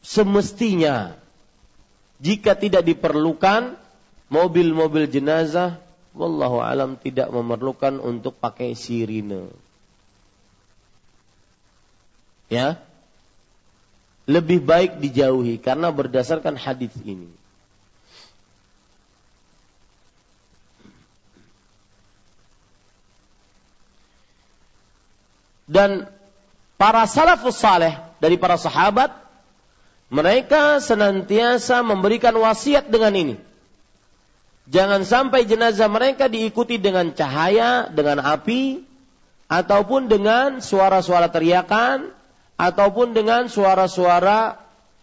semestinya 0.00 1.16
jika 2.20 2.56
tidak 2.56 2.84
diperlukan 2.84 3.76
mobil-mobil 4.28 5.08
jenazah 5.08 5.80
wallahu 6.12 6.60
alam 6.60 6.98
tidak 6.98 7.30
memerlukan 7.30 7.98
untuk 8.02 8.36
pakai 8.36 8.74
sirine. 8.74 9.50
Ya. 12.50 12.82
Lebih 14.30 14.62
baik 14.62 15.02
dijauhi 15.02 15.58
karena 15.58 15.90
berdasarkan 15.90 16.54
hadis 16.54 16.94
ini. 17.02 17.30
Dan 25.70 26.10
para 26.74 27.06
salafus 27.06 27.58
saleh 27.58 27.94
dari 28.18 28.34
para 28.34 28.58
sahabat 28.58 29.14
mereka 30.10 30.82
senantiasa 30.82 31.86
memberikan 31.86 32.34
wasiat 32.34 32.90
dengan 32.90 33.14
ini. 33.14 33.36
Jangan 34.70 35.06
sampai 35.06 35.46
jenazah 35.46 35.86
mereka 35.86 36.26
diikuti 36.26 36.78
dengan 36.82 37.14
cahaya, 37.14 37.86
dengan 37.90 38.22
api, 38.22 38.82
ataupun 39.50 40.10
dengan 40.10 40.58
suara-suara 40.58 41.30
teriakan, 41.30 42.10
ataupun 42.58 43.14
dengan 43.14 43.46
suara-suara 43.46 44.58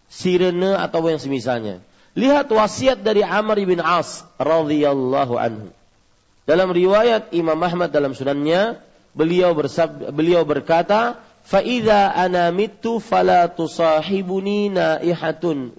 sirene 0.08 0.76
atau 0.76 1.04
yang 1.04 1.20
semisalnya. 1.20 1.84
Lihat 2.16 2.48
wasiat 2.48 3.04
dari 3.04 3.20
Amr 3.20 3.60
bin 3.64 3.80
As 3.80 4.24
radhiyallahu 4.40 5.34
anhu. 5.36 5.68
Dalam 6.48 6.72
riwayat 6.72 7.32
Imam 7.36 7.60
Ahmad 7.60 7.92
dalam 7.92 8.16
sunannya, 8.16 8.80
beliau 9.12 9.52
bersab, 9.52 10.12
beliau 10.16 10.48
berkata, 10.48 11.20
Fa'idha 11.48 12.12
ana 12.12 12.52
mitu 12.52 13.00
fala 13.00 13.48
tusahibuni 13.48 14.68
naihatun. 14.68 15.72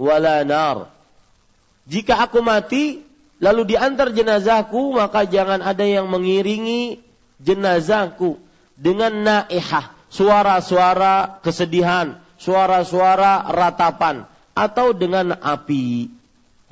Jika 1.85 2.13
aku 2.25 2.41
mati, 2.41 3.05
lalu 3.37 3.77
diantar 3.77 4.09
jenazahku, 4.09 4.97
maka 4.97 5.29
jangan 5.29 5.61
ada 5.61 5.85
yang 5.85 6.09
mengiringi 6.09 7.05
jenazahku 7.37 8.41
dengan 8.73 9.13
naihah, 9.21 9.93
suara-suara 10.09 11.37
kesedihan, 11.45 12.17
suara-suara 12.41 13.53
ratapan, 13.53 14.25
atau 14.57 14.89
dengan 14.97 15.37
api. 15.37 16.09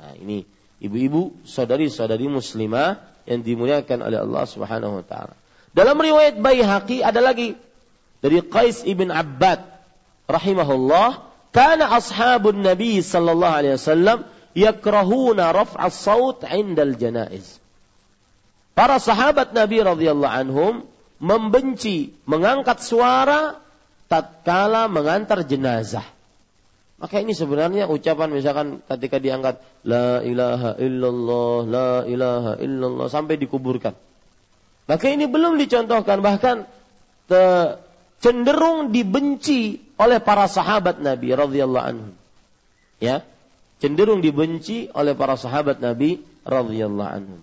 Nah 0.02 0.12
ini, 0.18 0.42
ibu-ibu, 0.82 1.38
saudari-saudari 1.46 2.26
muslimah 2.26 2.98
yang 3.30 3.46
dimuliakan 3.46 4.10
oleh 4.10 4.18
Allah 4.26 4.42
Subhanahu 4.42 4.98
wa 4.98 5.04
taala. 5.06 5.38
Dalam 5.70 5.94
riwayat 5.94 6.42
Baihaqi 6.42 7.06
ada 7.06 7.22
lagi 7.22 7.54
dari 8.24 8.42
Qais 8.42 8.82
ibn 8.84 9.10
Abbad 9.14 9.62
rahimahullah 10.26 11.24
kana 11.54 11.94
ashabun 11.96 12.60
nabi 12.62 13.00
sallallahu 13.00 13.56
alaihi 13.62 13.74
wasallam 13.78 14.18
yakrahuna 14.52 15.54
raf'a 15.54 15.88
saut 15.88 16.42
'indal 16.42 16.98
janaiz 16.98 17.58
Para 18.78 19.02
sahabat 19.02 19.58
Nabi 19.58 19.82
radhiyallahu 19.82 20.30
anhum 20.38 20.86
membenci 21.18 22.14
mengangkat 22.30 22.78
suara 22.78 23.58
tatkala 24.06 24.86
mengantar 24.86 25.42
jenazah. 25.42 26.06
Maka 27.02 27.18
ini 27.18 27.34
sebenarnya 27.34 27.90
ucapan 27.90 28.30
misalkan 28.30 28.78
ketika 28.86 29.18
diangkat 29.18 29.58
la 29.82 30.22
ilaha 30.22 30.78
illallah 30.78 31.58
la 31.66 31.90
ilaha 32.06 32.52
illallah 32.62 33.10
sampai 33.10 33.34
dikuburkan. 33.34 33.98
Maka 34.86 35.06
ini 35.10 35.26
belum 35.26 35.58
dicontohkan 35.58 36.22
bahkan 36.22 36.70
cenderung 38.18 38.90
dibenci 38.90 39.82
oleh 39.98 40.18
para 40.22 40.46
sahabat 40.50 41.02
Nabi 41.02 41.34
radhiyallahu 41.34 41.86
anhu. 41.86 42.10
Ya, 42.98 43.22
cenderung 43.78 44.22
dibenci 44.22 44.90
oleh 44.94 45.14
para 45.14 45.38
sahabat 45.38 45.78
Nabi 45.78 46.22
radhiyallahu 46.42 47.10
anhu. 47.10 47.38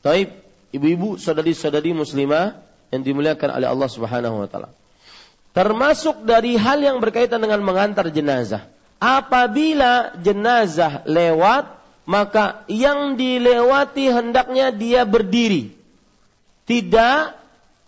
Taib, 0.00 0.32
ibu-ibu, 0.72 1.20
saudari-saudari 1.20 1.92
muslimah 1.92 2.56
yang 2.88 3.02
dimuliakan 3.04 3.60
oleh 3.60 3.68
Allah 3.68 3.88
Subhanahu 3.90 4.36
wa 4.40 4.48
taala. 4.48 4.70
Termasuk 5.52 6.22
dari 6.24 6.54
hal 6.54 6.80
yang 6.80 7.02
berkaitan 7.02 7.42
dengan 7.42 7.60
mengantar 7.60 8.08
jenazah. 8.08 8.64
Apabila 9.02 10.16
jenazah 10.22 11.02
lewat, 11.04 11.66
maka 12.08 12.64
yang 12.70 13.18
dilewati 13.20 14.08
hendaknya 14.08 14.72
dia 14.72 15.04
berdiri 15.04 15.77
tidak 16.68 17.40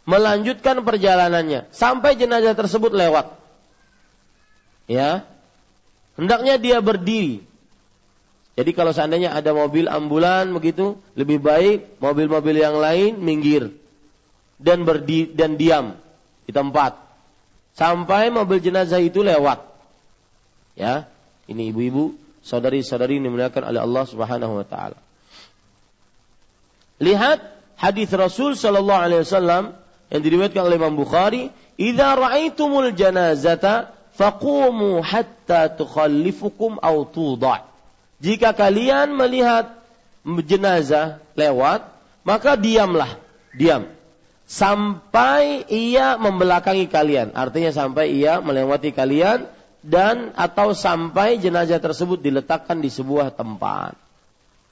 melanjutkan 0.08 0.80
perjalanannya 0.80 1.68
sampai 1.70 2.16
jenazah 2.16 2.56
tersebut 2.56 2.96
lewat. 2.96 3.36
Ya. 4.88 5.28
Hendaknya 6.16 6.56
dia 6.56 6.80
berdiri. 6.80 7.44
Jadi 8.56 8.70
kalau 8.74 8.90
seandainya 8.90 9.36
ada 9.36 9.54
mobil 9.54 9.86
ambulan 9.86 10.50
begitu, 10.50 10.98
lebih 11.14 11.38
baik 11.38 12.00
mobil-mobil 12.02 12.56
yang 12.56 12.76
lain 12.76 13.20
minggir 13.20 13.72
dan 14.60 14.84
berdi 14.84 15.30
dan 15.32 15.56
diam 15.56 15.96
di 16.44 16.52
tempat 16.52 16.98
sampai 17.72 18.28
mobil 18.28 18.60
jenazah 18.60 19.00
itu 19.00 19.22
lewat. 19.22 19.64
Ya, 20.76 21.08
ini 21.46 21.72
ibu-ibu, 21.72 22.16
saudari-saudari 22.44 23.20
dimuliakan 23.20 23.70
oleh 23.70 23.80
Allah 23.80 24.04
Subhanahu 24.04 24.60
wa 24.60 24.66
taala. 24.66 24.98
Lihat 27.00 27.59
hadis 27.80 28.12
Rasul 28.12 28.52
Shallallahu 28.60 29.00
Alaihi 29.00 29.24
Wasallam 29.24 29.72
yang 30.12 30.20
diriwayatkan 30.20 30.60
oleh 30.60 30.76
Imam 30.76 30.94
Bukhari, 30.94 31.48
"Idza 31.80 32.12
ra'aitumul 32.12 32.92
janazata 32.92 33.96
faqumu 34.12 35.00
hatta 35.00 35.72
tukhallifukum 35.72 36.76
aw 36.76 37.08
tudha'." 37.08 37.64
Jika 38.20 38.52
kalian 38.52 39.16
melihat 39.16 39.80
jenazah 40.44 41.24
lewat, 41.32 41.88
maka 42.20 42.60
diamlah, 42.60 43.16
diam. 43.56 43.88
Sampai 44.44 45.64
ia 45.70 46.20
membelakangi 46.20 46.90
kalian, 46.90 47.32
artinya 47.32 47.72
sampai 47.72 48.12
ia 48.12 48.42
melewati 48.42 48.92
kalian 48.92 49.46
dan 49.80 50.36
atau 50.36 50.76
sampai 50.76 51.40
jenazah 51.40 51.80
tersebut 51.80 52.20
diletakkan 52.20 52.82
di 52.82 52.92
sebuah 52.92 53.32
tempat. 53.32 53.96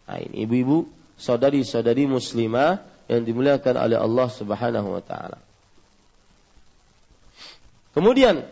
Nah, 0.05 0.19
ini 0.19 0.45
ibu-ibu, 0.45 0.85
saudari-saudari 1.17 2.05
muslimah 2.11 2.98
yang 3.09 3.25
dimuliakan 3.25 3.75
oleh 3.81 3.97
Allah 3.97 4.29
Subhanahu 4.29 4.89
wa 4.93 5.03
taala. 5.03 5.41
Kemudian 7.97 8.45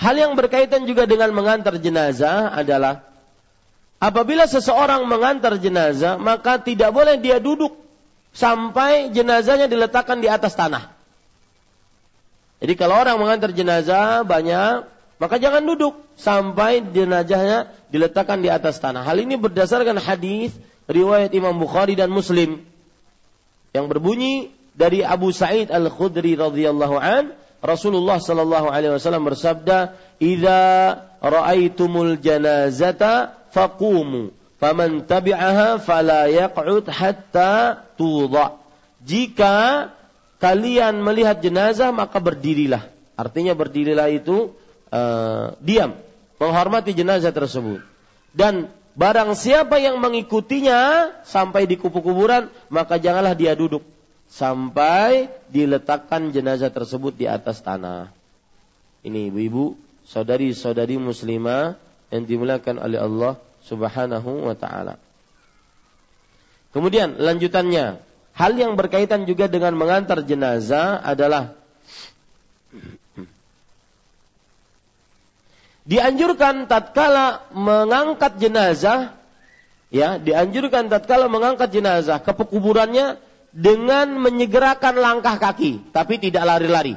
hal 0.00 0.14
yang 0.16 0.34
berkaitan 0.34 0.88
juga 0.88 1.06
dengan 1.06 1.30
mengantar 1.30 1.78
jenazah 1.78 2.50
adalah 2.50 3.06
apabila 4.02 4.48
seseorang 4.48 5.06
mengantar 5.06 5.60
jenazah 5.60 6.18
maka 6.18 6.58
tidak 6.58 6.90
boleh 6.90 7.20
dia 7.20 7.38
duduk 7.38 7.78
sampai 8.32 9.12
jenazahnya 9.12 9.68
diletakkan 9.68 10.18
di 10.24 10.26
atas 10.26 10.56
tanah. 10.56 10.90
Jadi 12.64 12.74
kalau 12.78 12.96
orang 12.96 13.18
mengantar 13.18 13.50
jenazah 13.52 14.22
banyak, 14.22 14.86
maka 15.18 15.36
jangan 15.38 15.66
duduk 15.66 15.98
sampai 16.14 16.82
jenazahnya 16.94 17.70
diletakkan 17.92 18.40
di 18.40 18.48
atas 18.48 18.80
tanah. 18.80 19.04
Hal 19.04 19.20
ini 19.20 19.36
berdasarkan 19.36 20.00
hadis 20.00 20.56
riwayat 20.88 21.30
Imam 21.36 21.52
Bukhari 21.60 21.92
dan 21.92 22.08
Muslim 22.08 22.64
yang 23.76 23.86
berbunyi 23.86 24.50
dari 24.72 25.04
Abu 25.04 25.30
Sa'id 25.30 25.68
Al-Khudri 25.68 26.32
radhiyallahu 26.34 26.96
an 26.96 27.36
Rasulullah 27.62 28.18
sallallahu 28.18 28.74
alaihi 28.74 28.98
wasallam 28.98 29.22
bersabda, 29.22 29.94
"Idza 30.18 30.62
ra'aitumul 31.22 32.18
janazata 32.18 33.38
faqumu, 33.54 34.34
faman 34.58 35.06
tabi'aha 35.06 35.78
fala 35.78 36.26
yaq'ud 36.26 36.90
hatta 36.90 37.86
tudha." 37.94 38.58
Jika 39.06 39.54
kalian 40.42 40.98
melihat 41.06 41.38
jenazah 41.38 41.94
maka 41.94 42.18
berdirilah. 42.18 42.90
Artinya 43.14 43.54
berdirilah 43.54 44.10
itu 44.10 44.50
uh, 44.90 45.54
diam, 45.62 45.94
menghormati 46.42 46.90
jenazah 46.90 47.30
tersebut. 47.30 47.78
Dan 48.34 48.66
barang 48.98 49.38
siapa 49.38 49.78
yang 49.78 50.02
mengikutinya 50.02 51.12
sampai 51.22 51.70
di 51.70 51.78
kubu-kuburan, 51.78 52.50
maka 52.66 52.98
janganlah 52.98 53.38
dia 53.38 53.54
duduk 53.54 53.86
sampai 54.26 55.30
diletakkan 55.46 56.34
jenazah 56.34 56.74
tersebut 56.74 57.14
di 57.14 57.30
atas 57.30 57.62
tanah. 57.62 58.10
Ini 59.06 59.30
ibu-ibu, 59.30 59.78
saudari-saudari 60.10 60.98
muslimah 60.98 61.78
yang 62.10 62.26
dimuliakan 62.26 62.82
oleh 62.82 62.98
Allah 62.98 63.38
Subhanahu 63.62 64.50
wa 64.50 64.56
taala. 64.58 64.98
Kemudian 66.72 67.20
lanjutannya, 67.20 68.00
hal 68.32 68.52
yang 68.56 68.74
berkaitan 68.74 69.28
juga 69.28 69.46
dengan 69.46 69.76
mengantar 69.76 70.24
jenazah 70.24 70.98
adalah 71.04 71.52
dianjurkan 75.82 76.70
tatkala 76.70 77.46
mengangkat 77.50 78.38
jenazah 78.38 79.18
ya 79.90 80.16
dianjurkan 80.16 80.86
tatkala 80.86 81.26
mengangkat 81.26 81.74
jenazah 81.74 82.22
ke 82.22 82.32
pekuburannya 82.32 83.18
dengan 83.52 84.16
menyegerakan 84.16 84.96
langkah 84.96 85.36
kaki 85.36 85.92
tapi 85.92 86.16
tidak 86.22 86.46
lari-lari. 86.46 86.96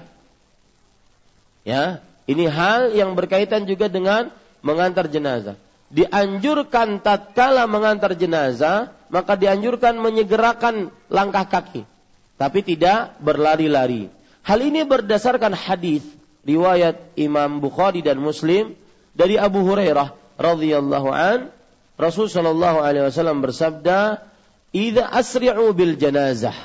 Ya 1.65 2.05
ini 2.29 2.45
hal 2.45 2.93
yang 2.93 3.17
berkaitan 3.17 3.65
juga 3.65 3.89
dengan 3.89 4.29
mengantar 4.61 5.09
jenazah. 5.09 5.57
Dianjurkan 5.89 7.01
tatkala 7.01 7.69
mengantar 7.69 8.13
jenazah 8.17 8.93
maka 9.09 9.37
dianjurkan 9.37 9.97
menyegerakan 9.97 10.89
langkah 11.09 11.45
kaki 11.45 11.85
tapi 12.37 12.59
tidak 12.61 13.17
berlari-lari. 13.21 14.09
Hal 14.45 14.61
ini 14.61 14.85
berdasarkan 14.85 15.57
hadis 15.57 16.05
riwayat 16.45 17.17
Imam 17.17 17.57
Bukhari 17.59 18.05
dan 18.05 18.21
Muslim 18.21 18.77
dari 19.17 19.35
Abu 19.35 19.65
Hurairah 19.65 20.13
radhiyallahu 20.37 21.09
an 21.09 21.49
Rasul 21.95 22.27
sallallahu 22.27 22.83
alaihi 22.83 23.07
wasallam 23.07 23.39
bersabda, 23.39 24.19
"Idza 24.75 25.07
asri'u 25.07 25.71
bil 25.71 25.95
janazah, 25.95 26.55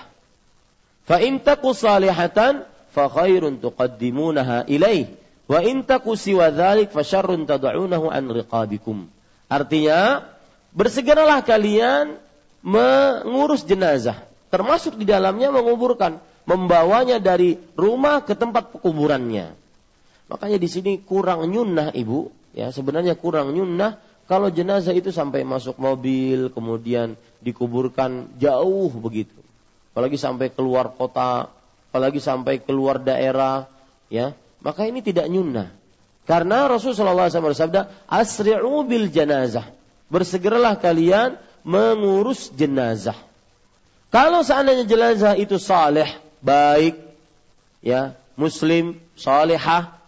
fa 1.07 1.23
in 1.23 1.39
taku 1.39 1.71
salihatan 1.71 2.67
fa 2.91 3.07
khairun 3.07 3.63
tuqaddimunaha 3.63 4.67
ilaih, 4.67 5.07
wa 5.47 5.63
in 5.63 5.87
taku 5.87 6.19
siwa 6.19 6.51
dzalik 6.51 6.91
fa 6.91 7.07
syarrun 7.07 7.47
tad'unahu 7.47 8.11
an 8.11 8.27
riqabikum." 8.27 9.07
Artinya, 9.47 10.27
bersegeralah 10.75 11.47
kalian 11.47 12.19
mengurus 12.67 13.63
jenazah, 13.63 14.19
termasuk 14.51 14.99
di 14.99 15.07
dalamnya 15.07 15.55
menguburkan, 15.55 16.19
membawanya 16.43 17.23
dari 17.23 17.55
rumah 17.79 18.27
ke 18.27 18.35
tempat 18.35 18.75
pekuburannya. 18.75 19.60
Makanya 20.31 20.63
di 20.63 20.69
sini 20.71 21.03
kurang 21.03 21.43
nyunnah 21.51 21.91
ibu, 21.91 22.31
ya 22.55 22.71
sebenarnya 22.71 23.19
kurang 23.19 23.51
nyunnah 23.51 23.99
kalau 24.31 24.47
jenazah 24.47 24.95
itu 24.95 25.11
sampai 25.11 25.43
masuk 25.43 25.75
mobil 25.83 26.55
kemudian 26.55 27.19
dikuburkan 27.43 28.31
jauh 28.39 28.87
begitu. 28.95 29.35
Apalagi 29.91 30.15
sampai 30.15 30.55
keluar 30.55 30.95
kota, 30.95 31.51
apalagi 31.91 32.23
sampai 32.23 32.63
keluar 32.63 33.03
daerah, 33.03 33.67
ya. 34.07 34.39
Maka 34.63 34.87
ini 34.87 35.03
tidak 35.03 35.27
nyunnah. 35.27 35.75
Karena 36.31 36.71
Rasulullah 36.71 37.27
SAW 37.27 37.51
bersabda, 37.51 38.07
asri'u 38.07 38.87
bil 38.87 39.11
jenazah. 39.11 39.67
Bersegeralah 40.07 40.79
kalian 40.79 41.35
mengurus 41.67 42.55
jenazah. 42.55 43.19
Kalau 44.15 44.47
seandainya 44.47 44.87
jenazah 44.87 45.35
itu 45.35 45.59
saleh, 45.59 46.07
baik, 46.39 46.99
ya, 47.83 48.15
muslim, 48.39 48.99
salihah, 49.19 50.00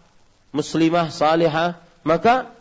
muslimah 0.53 1.09
salihah, 1.11 1.81
maka 2.07 2.53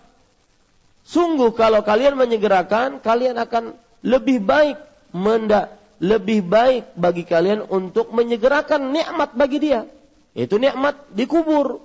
sungguh 1.05 1.53
kalau 1.53 1.83
kalian 1.85 2.17
menyegerakan, 2.17 3.03
kalian 3.03 3.37
akan 3.37 3.77
lebih 4.01 4.41
baik 4.41 4.79
mendak 5.11 5.81
lebih 6.01 6.41
baik 6.41 6.97
bagi 6.97 7.21
kalian 7.21 7.61
untuk 7.69 8.09
menyegerakan 8.09 8.89
nikmat 8.89 9.37
bagi 9.37 9.61
dia. 9.61 9.85
Itu 10.33 10.57
nikmat 10.57 11.13
dikubur. 11.13 11.77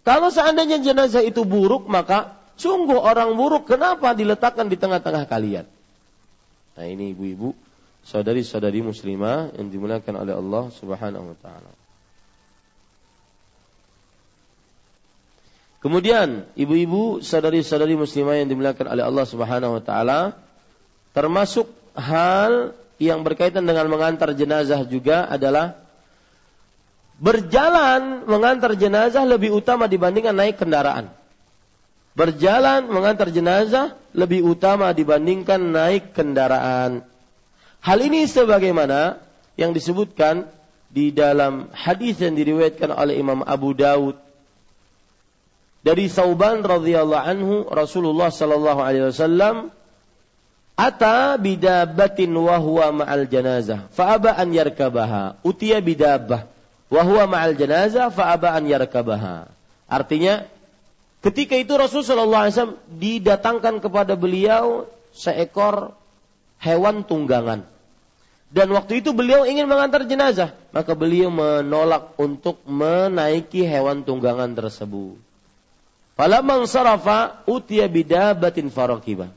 Kalau 0.00 0.32
seandainya 0.32 0.80
jenazah 0.80 1.20
itu 1.20 1.44
buruk, 1.44 1.84
maka 1.84 2.40
sungguh 2.56 2.96
orang 2.96 3.36
buruk 3.36 3.68
kenapa 3.68 4.16
diletakkan 4.16 4.72
di 4.72 4.80
tengah-tengah 4.80 5.28
kalian? 5.28 5.68
Nah 6.74 6.86
ini 6.88 7.12
ibu-ibu, 7.12 7.52
saudari-saudari 8.08 8.80
muslimah 8.80 9.52
yang 9.60 9.68
dimuliakan 9.68 10.24
oleh 10.24 10.34
Allah 10.40 10.64
Subhanahu 10.72 11.36
wa 11.36 11.38
taala. 11.44 11.70
Kemudian 15.84 16.48
ibu-ibu, 16.56 17.20
saudari-saudari 17.20 17.92
muslimah 17.92 18.40
yang 18.40 18.48
dimuliakan 18.48 18.88
oleh 18.88 19.04
Allah 19.04 19.26
Subhanahu 19.28 19.76
wa 19.76 19.82
taala, 19.84 20.32
termasuk 21.12 21.68
hal 21.92 22.72
yang 22.96 23.20
berkaitan 23.20 23.68
dengan 23.68 23.92
mengantar 23.92 24.32
jenazah 24.32 24.80
juga 24.88 25.28
adalah 25.28 25.76
berjalan 27.20 28.24
mengantar 28.24 28.72
jenazah 28.80 29.28
lebih 29.28 29.52
utama 29.52 29.84
dibandingkan 29.84 30.32
naik 30.32 30.56
kendaraan. 30.56 31.12
Berjalan 32.16 32.88
mengantar 32.88 33.28
jenazah 33.28 33.92
lebih 34.16 34.40
utama 34.40 34.88
dibandingkan 34.96 35.60
naik 35.60 36.16
kendaraan. 36.16 37.04
Hal 37.84 37.98
ini 38.00 38.24
sebagaimana 38.24 39.20
yang 39.60 39.76
disebutkan 39.76 40.48
di 40.88 41.12
dalam 41.12 41.68
hadis 41.76 42.24
yang 42.24 42.32
diriwayatkan 42.32 42.88
oleh 42.88 43.20
Imam 43.20 43.44
Abu 43.44 43.76
Daud 43.76 44.23
dari 45.84 46.08
Sauban 46.08 46.64
radhiyallahu 46.64 47.24
anhu 47.28 47.54
Rasulullah 47.68 48.32
sallallahu 48.32 48.80
alaihi 48.80 49.12
wasallam 49.12 49.68
ata 50.80 51.36
bidabatin 51.36 52.32
wa 52.32 52.56
huwa 52.56 53.04
ma'al 53.04 53.28
janazah 53.28 53.92
fa 53.92 54.16
aba 54.16 54.32
an 54.32 54.48
yarkabaha. 54.48 55.36
Utiya 55.44 55.84
bidabah 55.84 56.48
wa 56.88 57.02
huwa 57.04 57.36
ma'al 57.36 57.52
janazah 57.52 58.08
fa 58.08 58.32
aba 58.32 58.56
an 58.56 58.64
yarkabaha. 58.64 59.52
Artinya 59.84 60.48
ketika 61.20 61.52
itu 61.52 61.76
Rasul 61.76 62.00
sallallahu 62.00 62.42
alaihi 62.48 62.54
wasallam 62.56 62.80
didatangkan 62.88 63.84
kepada 63.84 64.16
beliau 64.16 64.88
seekor 65.12 65.92
hewan 66.64 67.04
tunggangan. 67.04 67.68
Dan 68.54 68.70
waktu 68.72 69.04
itu 69.04 69.12
beliau 69.12 69.44
ingin 69.44 69.68
mengantar 69.68 70.08
jenazah 70.08 70.56
maka 70.72 70.96
beliau 70.96 71.28
menolak 71.28 72.16
untuk 72.16 72.62
menaiki 72.64 73.66
hewan 73.66 74.06
tunggangan 74.06 74.54
tersebut 74.54 75.23
Falamang 76.14 76.70
sarafa 76.70 77.42
utiya 77.50 77.90
bidabatin 77.90 78.70
farakibah. 78.70 79.34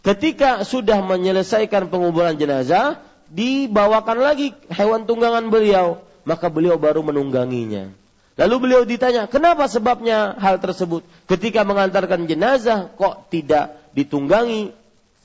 Ketika 0.00 0.62
sudah 0.62 1.02
menyelesaikan 1.02 1.90
penguburan 1.90 2.38
jenazah, 2.38 3.02
dibawakan 3.28 4.18
lagi 4.22 4.54
hewan 4.72 5.04
tunggangan 5.04 5.50
beliau, 5.50 6.00
maka 6.24 6.46
beliau 6.48 6.78
baru 6.78 7.02
menungganginya. 7.02 7.92
Lalu 8.38 8.56
beliau 8.56 8.82
ditanya, 8.86 9.28
kenapa 9.28 9.68
sebabnya 9.68 10.38
hal 10.40 10.62
tersebut? 10.62 11.04
Ketika 11.28 11.66
mengantarkan 11.66 12.24
jenazah, 12.24 12.88
kok 12.96 13.28
tidak 13.28 13.76
ditunggangi? 13.92 14.72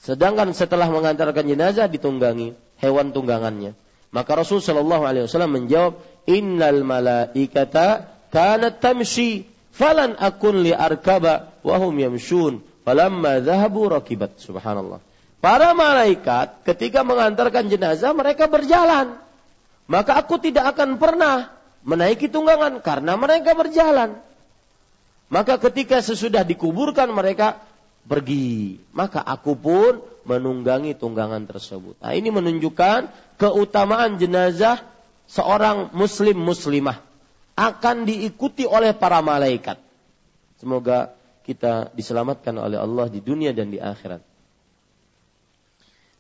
Sedangkan 0.03 0.52
setelah 0.52 0.91
mengantarkan 0.91 1.48
jenazah, 1.48 1.88
ditunggangi 1.88 2.57
hewan 2.84 3.15
tunggangannya. 3.15 3.77
Maka 4.11 4.32
Rasul 4.36 4.60
Shallallahu 4.60 5.07
Alaihi 5.07 5.23
Wasallam 5.30 5.53
menjawab, 5.56 6.02
Innal 6.26 6.82
malaikata 6.82 8.10
kanat 8.34 8.82
tamshi 8.82 9.55
Falan 9.76 10.15
akun 10.15 10.64
li 10.64 10.72
arkaba 10.72 11.52
wahum 11.60 11.99
yamshun. 11.99 12.64
Falamma 12.88 13.43
dhahabu 13.43 13.91
rakibat. 13.91 14.39
Subhanallah. 14.39 15.03
Para 15.43 15.76
malaikat 15.76 16.64
ketika 16.64 17.03
mengantarkan 17.03 17.68
jenazah 17.68 18.15
mereka 18.15 18.47
berjalan. 18.47 19.19
Maka 19.85 20.18
aku 20.18 20.39
tidak 20.41 20.73
akan 20.73 20.97
pernah 20.97 21.52
menaiki 21.85 22.31
tunggangan 22.31 22.80
karena 22.81 23.14
mereka 23.19 23.53
berjalan. 23.53 24.18
Maka 25.27 25.60
ketika 25.60 25.99
sesudah 25.99 26.47
dikuburkan 26.47 27.11
mereka 27.11 27.60
pergi. 28.07 28.80
Maka 28.95 29.22
aku 29.22 29.60
pun 29.60 29.99
menunggangi 30.23 30.95
tunggangan 30.97 31.45
tersebut. 31.45 31.99
Nah, 31.99 32.15
ini 32.15 32.31
menunjukkan 32.31 33.11
keutamaan 33.38 34.18
jenazah 34.18 34.81
seorang 35.30 35.93
muslim 35.93 36.39
muslimah 36.39 36.97
akan 37.56 38.03
diikuti 38.03 38.68
oleh 38.68 38.91
para 38.91 39.23
malaikat. 39.23 39.80
Semoga 40.60 41.15
kita 41.48 41.91
diselamatkan 41.95 42.56
oleh 42.60 42.76
Allah 42.76 43.07
di 43.07 43.23
dunia 43.23 43.56
dan 43.56 43.72
di 43.72 43.80
akhirat. 43.80 44.19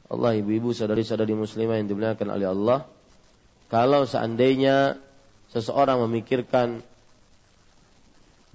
Allah 0.05 0.31
ibu-ibu 0.37 0.71
saudari-saudari 0.71 1.35
muslimah 1.35 1.81
yang 1.81 1.91
dimuliakan 1.91 2.29
oleh 2.31 2.47
Allah. 2.47 2.79
Kalau 3.67 4.05
seandainya 4.07 4.95
seseorang 5.51 5.99
memikirkan 6.07 6.79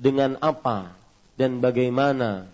dengan 0.01 0.39
apa 0.41 0.95
dan 1.35 1.59
bagaimana 1.61 2.49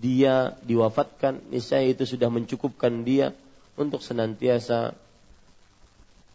dia 0.00 0.56
diwafatkan, 0.64 1.52
niscaya 1.52 1.84
itu 1.84 2.08
sudah 2.08 2.32
mencukupkan 2.32 3.04
dia 3.04 3.36
untuk 3.76 4.00
senantiasa 4.00 4.96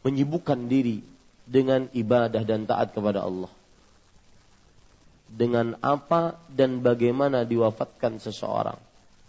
menyibukkan 0.05 0.69
diri 0.69 1.01
dengan 1.45 1.87
ibadah 1.93 2.41
dan 2.41 2.65
taat 2.65 2.91
kepada 2.91 3.21
Allah. 3.21 3.49
Dengan 5.25 5.77
apa 5.81 6.37
dan 6.53 6.81
bagaimana 6.81 7.45
diwafatkan 7.45 8.21
seseorang, 8.21 8.77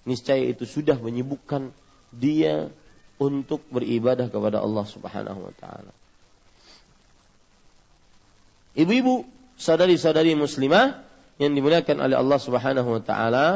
niscaya 0.04 0.44
itu 0.44 0.68
sudah 0.68 0.96
menyibukkan 1.00 1.72
dia 2.12 2.68
untuk 3.16 3.64
beribadah 3.72 4.28
kepada 4.28 4.60
Allah 4.60 4.84
Subhanahu 4.84 5.40
wa 5.48 5.54
taala. 5.56 5.92
Ibu-ibu, 8.76 9.24
saudari-saudari 9.56 10.36
muslimah 10.36 11.00
yang 11.40 11.56
dimuliakan 11.56 11.96
oleh 11.96 12.16
Allah 12.16 12.38
Subhanahu 12.40 12.88
wa 13.00 13.02
taala, 13.02 13.46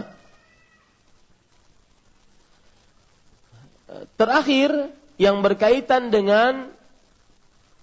terakhir 4.16 4.92
yang 5.20 5.44
berkaitan 5.44 6.08
dengan 6.08 6.72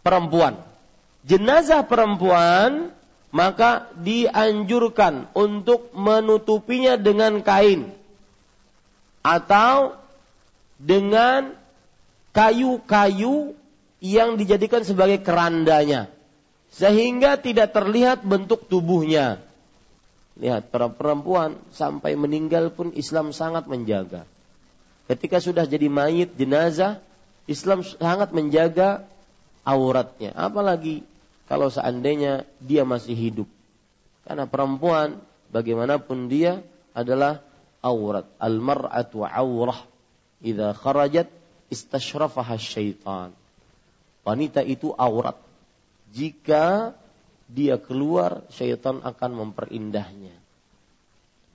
perempuan. 0.01 0.66
Jenazah 1.26 1.85
perempuan 1.88 2.94
maka 3.31 3.91
dianjurkan 3.99 5.30
untuk 5.35 5.91
menutupinya 5.91 6.95
dengan 6.95 7.44
kain 7.44 7.91
atau 9.22 9.99
dengan 10.80 11.52
kayu-kayu 12.31 13.57
yang 13.99 14.38
dijadikan 14.39 14.85
sebagai 14.85 15.19
kerandanya 15.26 16.07
sehingga 16.72 17.35
tidak 17.39 17.73
terlihat 17.73 18.23
bentuk 18.23 18.69
tubuhnya. 18.69 19.41
Lihat 20.38 20.69
para 20.69 20.88
perempuan 20.94 21.57
sampai 21.73 22.14
meninggal 22.14 22.69
pun 22.69 22.94
Islam 22.94 23.34
sangat 23.34 23.65
menjaga. 23.65 24.30
Ketika 25.10 25.41
sudah 25.41 25.65
jadi 25.65 25.89
mayit 25.89 26.38
jenazah, 26.38 27.02
Islam 27.49 27.81
sangat 27.81 28.30
menjaga 28.35 29.07
auratnya. 29.68 30.31
Apalagi 30.31 31.03
kalau 31.52 31.68
seandainya 31.68 32.48
dia 32.64 32.88
masih 32.88 33.15
hidup. 33.15 33.49
Karena 34.23 34.48
perempuan 34.48 35.19
bagaimanapun 35.52 36.31
dia 36.31 36.64
adalah 36.95 37.44
aurat. 37.84 38.23
Al-mar'atu 38.39 39.27
aurah. 39.27 39.84
Idza 40.39 40.72
kharajat 40.72 41.27
istashrafaha 41.68 42.56
syaitan. 42.56 43.35
Wanita 44.23 44.64
itu 44.64 44.95
aurat. 44.95 45.35
Jika 46.11 46.95
dia 47.48 47.80
keluar, 47.80 48.44
syaitan 48.52 48.99
akan 49.03 49.31
memperindahnya. 49.48 50.35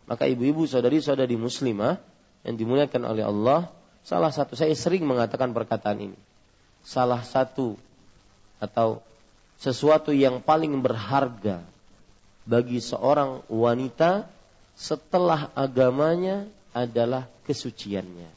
Maka 0.09 0.25
ibu-ibu, 0.25 0.65
saudari-saudari 0.65 1.37
muslimah, 1.37 2.01
yang 2.43 2.57
dimuliakan 2.57 3.03
oleh 3.07 3.25
Allah, 3.29 3.71
salah 4.03 4.33
satu 4.33 4.57
saya 4.57 4.73
sering 4.73 5.05
mengatakan 5.05 5.53
perkataan 5.53 6.11
ini. 6.11 6.19
Salah 6.83 7.23
satu 7.23 7.79
atau 8.63 9.03
sesuatu 9.59 10.15
yang 10.15 10.39
paling 10.39 10.79
berharga 10.79 11.67
bagi 12.47 12.79
seorang 12.79 13.43
wanita 13.51 14.31
setelah 14.79 15.51
agamanya 15.59 16.47
adalah 16.71 17.27
kesuciannya. 17.47 18.31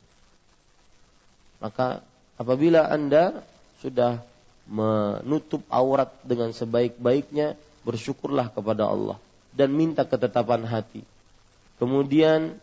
Maka 1.61 2.01
apabila 2.41 2.89
Anda 2.89 3.45
sudah 3.81 4.21
menutup 4.65 5.61
aurat 5.69 6.09
dengan 6.25 6.49
sebaik-baiknya, 6.49 7.53
bersyukurlah 7.85 8.49
kepada 8.49 8.89
Allah 8.89 9.21
dan 9.53 9.71
minta 9.71 10.03
ketetapan 10.03 10.65
hati. 10.65 11.05
Kemudian 11.77 12.57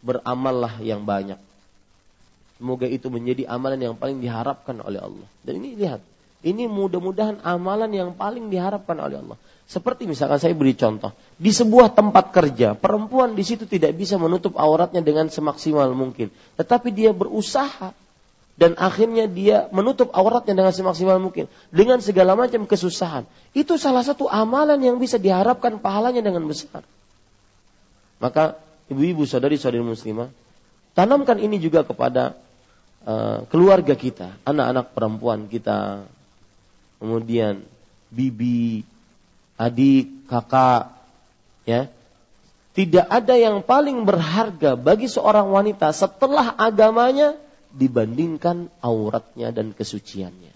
beramallah 0.00 0.80
yang 0.80 1.04
banyak. 1.04 1.38
Semoga 2.56 2.86
itu 2.86 3.10
menjadi 3.10 3.50
amalan 3.50 3.90
yang 3.90 3.96
paling 3.98 4.22
diharapkan 4.22 4.78
oleh 4.80 5.02
Allah. 5.02 5.28
Dan 5.42 5.62
ini 5.62 5.74
lihat, 5.74 5.98
ini 6.42 6.66
mudah-mudahan 6.66 7.38
amalan 7.46 7.90
yang 7.94 8.10
paling 8.18 8.50
diharapkan 8.50 8.98
oleh 8.98 9.22
Allah. 9.22 9.38
Seperti 9.70 10.04
misalkan 10.10 10.42
saya 10.42 10.52
beri 10.52 10.74
contoh, 10.76 11.14
di 11.38 11.48
sebuah 11.54 11.94
tempat 11.94 12.34
kerja, 12.34 12.74
perempuan 12.76 13.32
di 13.38 13.46
situ 13.46 13.64
tidak 13.64 13.94
bisa 13.96 14.18
menutup 14.20 14.58
auratnya 14.58 15.00
dengan 15.00 15.30
semaksimal 15.30 15.88
mungkin, 15.94 16.28
tetapi 16.60 16.92
dia 16.92 17.14
berusaha 17.14 17.94
dan 18.52 18.76
akhirnya 18.76 19.24
dia 19.30 19.72
menutup 19.72 20.12
auratnya 20.12 20.52
dengan 20.52 20.74
semaksimal 20.76 21.16
mungkin 21.16 21.48
dengan 21.72 22.04
segala 22.04 22.36
macam 22.36 22.68
kesusahan. 22.68 23.24
Itu 23.56 23.80
salah 23.80 24.04
satu 24.04 24.28
amalan 24.28 24.76
yang 24.82 25.00
bisa 25.00 25.16
diharapkan 25.16 25.80
pahalanya 25.80 26.20
dengan 26.20 26.44
besar. 26.44 26.84
Maka 28.20 28.60
ibu-ibu 28.92 29.24
saudari-saudari 29.24 29.80
muslimah, 29.80 30.28
tanamkan 30.92 31.40
ini 31.40 31.56
juga 31.56 31.80
kepada 31.80 32.36
uh, 33.08 33.48
keluarga 33.48 33.96
kita, 33.96 34.36
anak-anak 34.44 34.92
perempuan 34.92 35.48
kita, 35.48 36.04
kemudian 37.02 37.66
bibi, 38.14 38.86
adik, 39.58 40.30
kakak, 40.30 40.94
ya. 41.66 41.90
Tidak 42.72 43.04
ada 43.04 43.34
yang 43.36 43.66
paling 43.66 44.06
berharga 44.08 44.78
bagi 44.78 45.10
seorang 45.10 45.50
wanita 45.50 45.92
setelah 45.92 46.56
agamanya 46.56 47.36
dibandingkan 47.74 48.70
auratnya 48.80 49.52
dan 49.52 49.76
kesuciannya. 49.76 50.54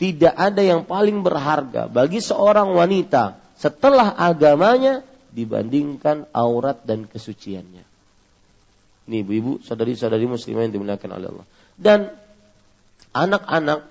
Tidak 0.00 0.32
ada 0.32 0.62
yang 0.64 0.88
paling 0.88 1.20
berharga 1.20 1.84
bagi 1.84 2.24
seorang 2.24 2.72
wanita 2.72 3.36
setelah 3.60 4.16
agamanya 4.16 5.04
dibandingkan 5.28 6.24
aurat 6.32 6.80
dan 6.88 7.04
kesuciannya. 7.04 7.84
Ini 9.04 9.16
ibu-ibu, 9.20 9.60
saudari-saudari 9.60 10.24
muslimah 10.24 10.64
yang 10.64 10.72
dimuliakan 10.72 11.10
oleh 11.12 11.26
Allah. 11.28 11.46
Dan 11.76 12.00
anak-anak, 13.12 13.84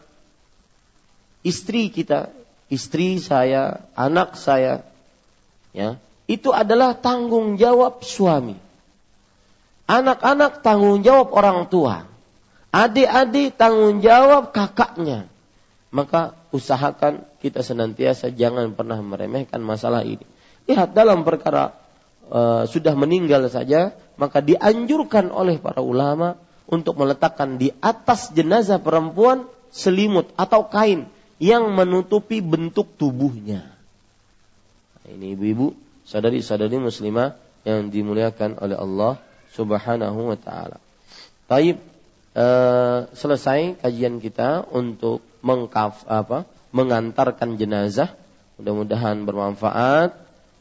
istri 1.46 1.92
kita, 1.94 2.32
istri 2.68 3.18
saya, 3.20 3.88
anak 3.96 4.36
saya, 4.36 4.86
ya, 5.76 5.98
itu 6.30 6.50
adalah 6.54 6.98
tanggung 6.98 7.58
jawab 7.58 8.06
suami. 8.06 8.58
Anak-anak 9.90 10.62
tanggung 10.62 11.02
jawab 11.02 11.34
orang 11.34 11.66
tua. 11.66 12.06
Adik-adik 12.70 13.58
tanggung 13.58 14.06
jawab 14.06 14.54
kakaknya. 14.54 15.26
Maka 15.90 16.38
usahakan 16.54 17.26
kita 17.42 17.66
senantiasa 17.66 18.30
jangan 18.30 18.78
pernah 18.78 19.02
meremehkan 19.02 19.58
masalah 19.58 20.06
ini 20.06 20.22
lihat 20.70 20.94
dalam 20.94 21.26
perkara 21.26 21.74
uh, 22.30 22.70
sudah 22.70 22.94
meninggal 22.94 23.50
saja, 23.50 23.98
maka 24.22 24.46
dianjurkan 24.46 25.34
oleh 25.34 25.58
para 25.58 25.82
ulama 25.82 26.38
untuk 26.70 27.02
meletakkan 27.02 27.58
di 27.58 27.74
atas 27.82 28.30
jenazah 28.38 28.78
perempuan 28.78 29.50
selimut 29.74 30.30
atau 30.38 30.70
kain 30.70 31.10
yang 31.40 31.72
menutupi 31.72 32.44
bentuk 32.44 33.00
tubuhnya. 33.00 33.76
Ini 35.08 35.34
ibu-ibu, 35.34 35.74
sadari-sadari 36.06 36.78
muslimah 36.78 37.40
yang 37.66 37.90
dimuliakan 37.90 38.60
oleh 38.60 38.78
Allah 38.78 39.18
Subhanahu 39.56 40.36
wa 40.36 40.38
taala. 40.38 40.78
Taib 41.50 41.82
uh, 42.38 43.10
selesai 43.10 43.82
kajian 43.82 44.22
kita 44.22 44.70
untuk 44.70 45.24
mengkaf 45.42 46.06
apa? 46.06 46.46
mengantarkan 46.70 47.58
jenazah. 47.58 48.14
Mudah-mudahan 48.62 49.26
bermanfaat 49.26 50.14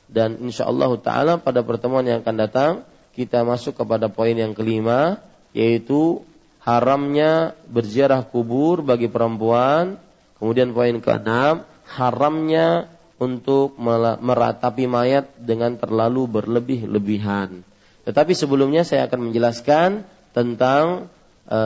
dan 0.09 0.41
insya 0.41 0.65
Allah 0.65 0.89
Taala 1.03 1.35
pada 1.37 1.61
pertemuan 1.61 2.07
yang 2.07 2.25
akan 2.25 2.37
datang 2.39 2.73
kita 3.13 3.45
masuk 3.45 3.77
kepada 3.77 4.09
poin 4.09 4.33
yang 4.33 4.57
kelima 4.57 5.21
yaitu 5.53 6.25
haramnya 6.65 7.53
berziarah 7.69 8.25
kubur 8.25 8.81
bagi 8.81 9.11
perempuan. 9.11 10.01
Kemudian 10.39 10.71
poin 10.71 10.95
keenam 11.03 11.67
haramnya 11.89 12.87
untuk 13.19 13.75
meratapi 14.23 14.87
mayat 14.87 15.35
dengan 15.35 15.75
terlalu 15.75 16.31
berlebih-lebihan. 16.31 17.67
Tetapi 18.07 18.33
sebelumnya 18.33 18.87
saya 18.87 19.11
akan 19.11 19.29
menjelaskan 19.29 20.07
tentang 20.31 21.11
e, 21.51 21.61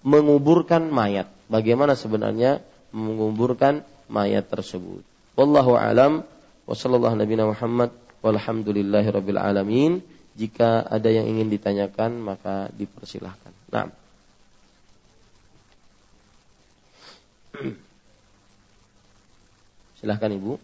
menguburkan 0.00 0.88
mayat. 0.88 1.28
Bagaimana 1.52 1.92
sebenarnya 1.92 2.64
menguburkan 2.96 3.84
mayat 4.08 4.48
tersebut. 4.48 5.04
Wallahu 5.36 5.76
alam 5.76 6.24
wa 6.64 6.72
sallallahu 6.72 7.20
Muhammad 7.52 7.92
walhamdulillahi 8.24 9.12
alamin. 9.36 10.00
Jika 10.34 10.88
ada 10.88 11.12
yang 11.12 11.28
ingin 11.28 11.52
ditanyakan 11.52 12.18
maka 12.18 12.72
dipersilahkan. 12.72 13.52
Nah. 13.68 14.03
Silahkan 20.00 20.30
Ibu. 20.34 20.58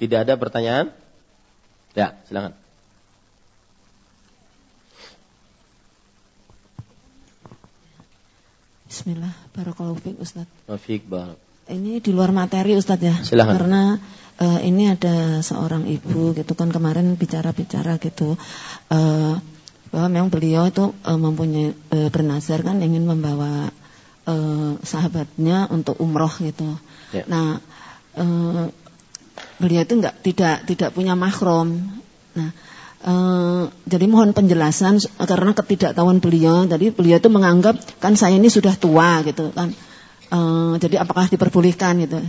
Tidak 0.00 0.16
ada 0.24 0.32
pertanyaan? 0.40 0.88
Ya, 1.92 2.16
silakan. 2.24 2.56
Bismillah, 8.88 9.36
barakallahu 9.52 10.00
fiik 10.00 10.16
Ustaz. 10.24 10.48
Fiik 10.88 11.04
barak. 11.04 11.49
Ini 11.70 12.02
di 12.02 12.10
luar 12.10 12.34
materi 12.34 12.74
Ustaz 12.74 12.98
ya. 12.98 13.14
Silakan. 13.14 13.54
Karena 13.54 13.82
uh, 14.42 14.60
ini 14.60 14.90
ada 14.90 15.38
seorang 15.44 15.86
ibu 15.86 16.34
gitu 16.34 16.52
kan 16.58 16.74
kemarin 16.74 17.14
bicara-bicara 17.14 18.02
gitu 18.02 18.34
uh, 18.90 19.34
bahwa 19.90 20.08
memang 20.10 20.30
beliau 20.30 20.66
itu 20.66 20.90
uh, 20.90 21.18
mempunyai 21.18 21.74
uh, 21.94 22.08
bernazar 22.10 22.62
kan 22.62 22.78
ingin 22.82 23.06
membawa 23.06 23.70
uh, 24.26 24.72
sahabatnya 24.82 25.70
untuk 25.70 25.98
umroh 25.98 26.30
gitu. 26.42 26.78
Ya. 27.14 27.26
Nah, 27.26 27.58
uh, 28.18 28.70
beliau 29.58 29.82
itu 29.82 29.94
enggak 29.98 30.14
tidak 30.22 30.56
tidak 30.66 30.90
punya 30.94 31.18
mahram. 31.18 31.98
Nah, 32.38 32.50
uh, 33.02 33.66
jadi 33.86 34.06
mohon 34.06 34.30
penjelasan 34.30 35.02
karena 35.18 35.52
ketidaktahuan 35.54 36.22
beliau. 36.22 36.66
Jadi 36.70 36.94
beliau 36.94 37.18
itu 37.18 37.30
menganggap 37.30 37.78
kan 37.98 38.14
saya 38.14 38.38
ini 38.38 38.46
sudah 38.46 38.78
tua 38.78 39.26
gitu 39.26 39.50
kan. 39.54 39.74
Uh, 40.30 40.78
jadi 40.78 41.02
apakah 41.02 41.26
diperbolehkan 41.26 41.98
gitu? 42.06 42.22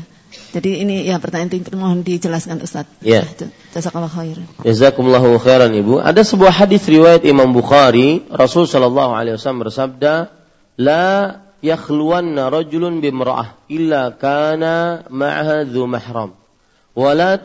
Jadi 0.52 0.84
ini 0.84 1.04
ya 1.06 1.20
pertanyaan 1.20 1.52
tingkat 1.52 1.76
mohon 1.76 2.02
dijelaskan 2.02 2.64
Ustaz. 2.64 2.88
Ya. 3.04 3.28
Jazakallahu 3.76 4.12
khairan. 4.12 4.48
Jazakumullahu 4.64 5.38
khairan 5.38 5.72
Ibu. 5.76 6.00
Ada 6.02 6.24
sebuah 6.24 6.52
hadis 6.66 6.88
riwayat 6.88 7.24
Imam 7.28 7.52
Bukhari, 7.52 8.26
Rasul 8.32 8.66
sallallahu 8.66 9.12
alaihi 9.12 9.36
wasallam 9.36 9.68
bersabda, 9.68 10.32
"La 10.80 11.40
yakhluwanna 11.60 12.48
rajulun 12.50 13.04
bimra'ah 13.04 13.60
illa 13.70 14.16
kana 14.16 15.06
ma'aha 15.12 15.68
dhu 15.68 15.84
mahram." 15.86 16.42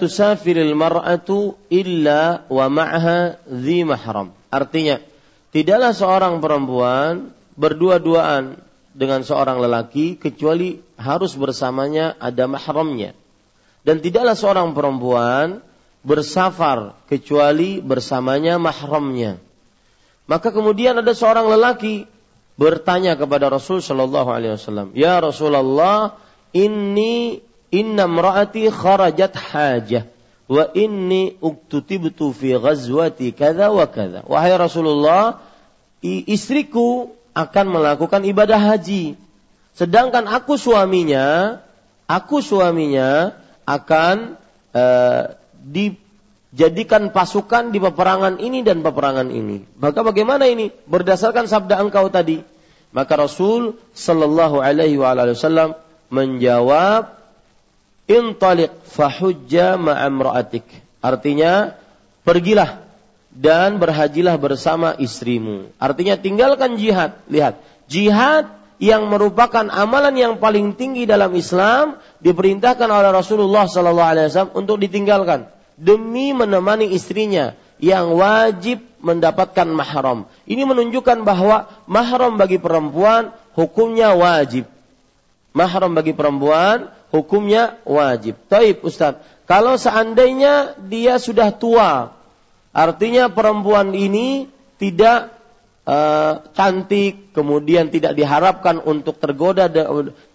tusafiril 0.01 0.75
mar'atu 0.75 1.55
illa 1.71 2.47
wa 2.51 2.67
ma'ha 2.67 3.39
dhi 3.47 3.87
mahram. 3.87 4.35
Artinya, 4.51 4.99
tidaklah 5.55 5.95
seorang 5.95 6.43
perempuan 6.43 7.31
berdua-duaan 7.55 8.59
dengan 8.97 9.21
seorang 9.21 9.61
lelaki 9.61 10.17
kecuali 10.17 10.81
harus 10.97 11.37
bersamanya 11.37 12.17
ada 12.17 12.49
mahramnya. 12.49 13.13
Dan 13.85 14.01
tidaklah 14.01 14.35
seorang 14.35 14.73
perempuan 14.73 15.61
bersafar 16.01 16.97
kecuali 17.07 17.85
bersamanya 17.85 18.57
mahramnya. 18.57 19.37
Maka 20.27 20.51
kemudian 20.51 20.99
ada 20.99 21.13
seorang 21.13 21.47
lelaki 21.47 22.09
bertanya 22.57 23.15
kepada 23.15 23.53
Rasul 23.53 23.85
Shallallahu 23.85 24.33
Alaihi 24.33 24.57
Wasallam, 24.57 24.97
Ya 24.97 25.21
Rasulullah, 25.21 26.19
ini 26.57 27.45
inna 27.71 28.09
mraati 28.09 28.73
kharajat 28.73 29.37
hajah 29.37 30.05
wa 30.47 30.65
inni 30.73 31.37
uktutibtu 31.43 32.31
fi 32.33 32.55
ghazwati 32.57 33.35
kadza 33.35 33.71
wa 33.71 33.87
kadza. 33.87 34.23
Wahai 34.27 34.55
Rasulullah, 34.57 35.43
istriku 36.03 37.16
akan 37.37 37.67
melakukan 37.69 38.25
ibadah 38.25 38.57
haji. 38.57 39.21
Sedangkan 39.77 40.25
aku 40.25 40.57
suaminya, 40.57 41.61
aku 42.09 42.41
suaminya 42.41 43.37
akan 43.69 44.41
uh, 44.73 45.37
dijadikan 45.61 47.13
pasukan 47.13 47.77
di 47.77 47.77
peperangan 47.77 48.41
ini 48.41 48.65
dan 48.65 48.81
peperangan 48.81 49.29
ini. 49.29 49.69
Maka 49.77 50.01
bagaimana 50.01 50.49
ini? 50.49 50.73
Berdasarkan 50.89 51.45
sabda 51.45 51.77
engkau 51.85 52.09
tadi. 52.09 52.41
Maka 52.97 53.21
Rasul 53.21 53.77
sallallahu 53.93 54.65
alaihi 54.65 54.97
wasallam 54.97 55.77
menjawab 56.09 57.21
intaliq 58.09 58.73
fahujja 58.89 59.77
ma'amra'atik. 59.77 60.65
Artinya, 61.05 61.77
pergilah 62.25 62.86
dan 63.37 63.77
berhajilah 63.77 64.41
bersama 64.41 64.97
istrimu. 64.97 65.69
Artinya 65.77 66.17
tinggalkan 66.17 66.81
jihad. 66.81 67.21
Lihat, 67.29 67.61
jihad 67.85 68.49
yang 68.81 69.09
merupakan 69.13 69.69
amalan 69.69 70.17
yang 70.17 70.35
paling 70.41 70.73
tinggi 70.77 71.05
dalam 71.05 71.33
Islam 71.37 72.01
diperintahkan 72.25 72.89
oleh 72.89 73.13
Rasulullah 73.13 73.69
sallallahu 73.69 74.11
alaihi 74.17 74.27
wasallam 74.33 74.57
untuk 74.57 74.77
ditinggalkan 74.81 75.49
demi 75.77 76.33
menemani 76.33 76.93
istrinya 76.93 77.57
yang 77.77 78.17
wajib 78.17 78.81
mendapatkan 79.05 79.69
mahram. 79.69 80.25
Ini 80.49 80.65
menunjukkan 80.65 81.25
bahwa 81.29 81.69
mahram 81.85 82.41
bagi 82.41 82.57
perempuan 82.57 83.37
hukumnya 83.53 84.17
wajib. 84.17 84.65
Mahram 85.53 85.93
bagi 85.93 86.17
perempuan 86.17 86.89
hukumnya 87.13 87.81
wajib. 87.85 88.37
Taib 88.49 88.85
Ustaz, 88.85 89.21
kalau 89.45 89.77
seandainya 89.77 90.77
dia 90.89 91.21
sudah 91.21 91.53
tua, 91.53 92.16
artinya 92.77 93.33
perempuan 93.33 93.97
ini 93.97 94.53
tidak 94.77 95.33
uh, 95.89 96.45
cantik, 96.53 97.33
kemudian 97.33 97.89
tidak 97.89 98.13
diharapkan 98.13 98.83
untuk 98.85 99.17
tergoda 99.17 99.73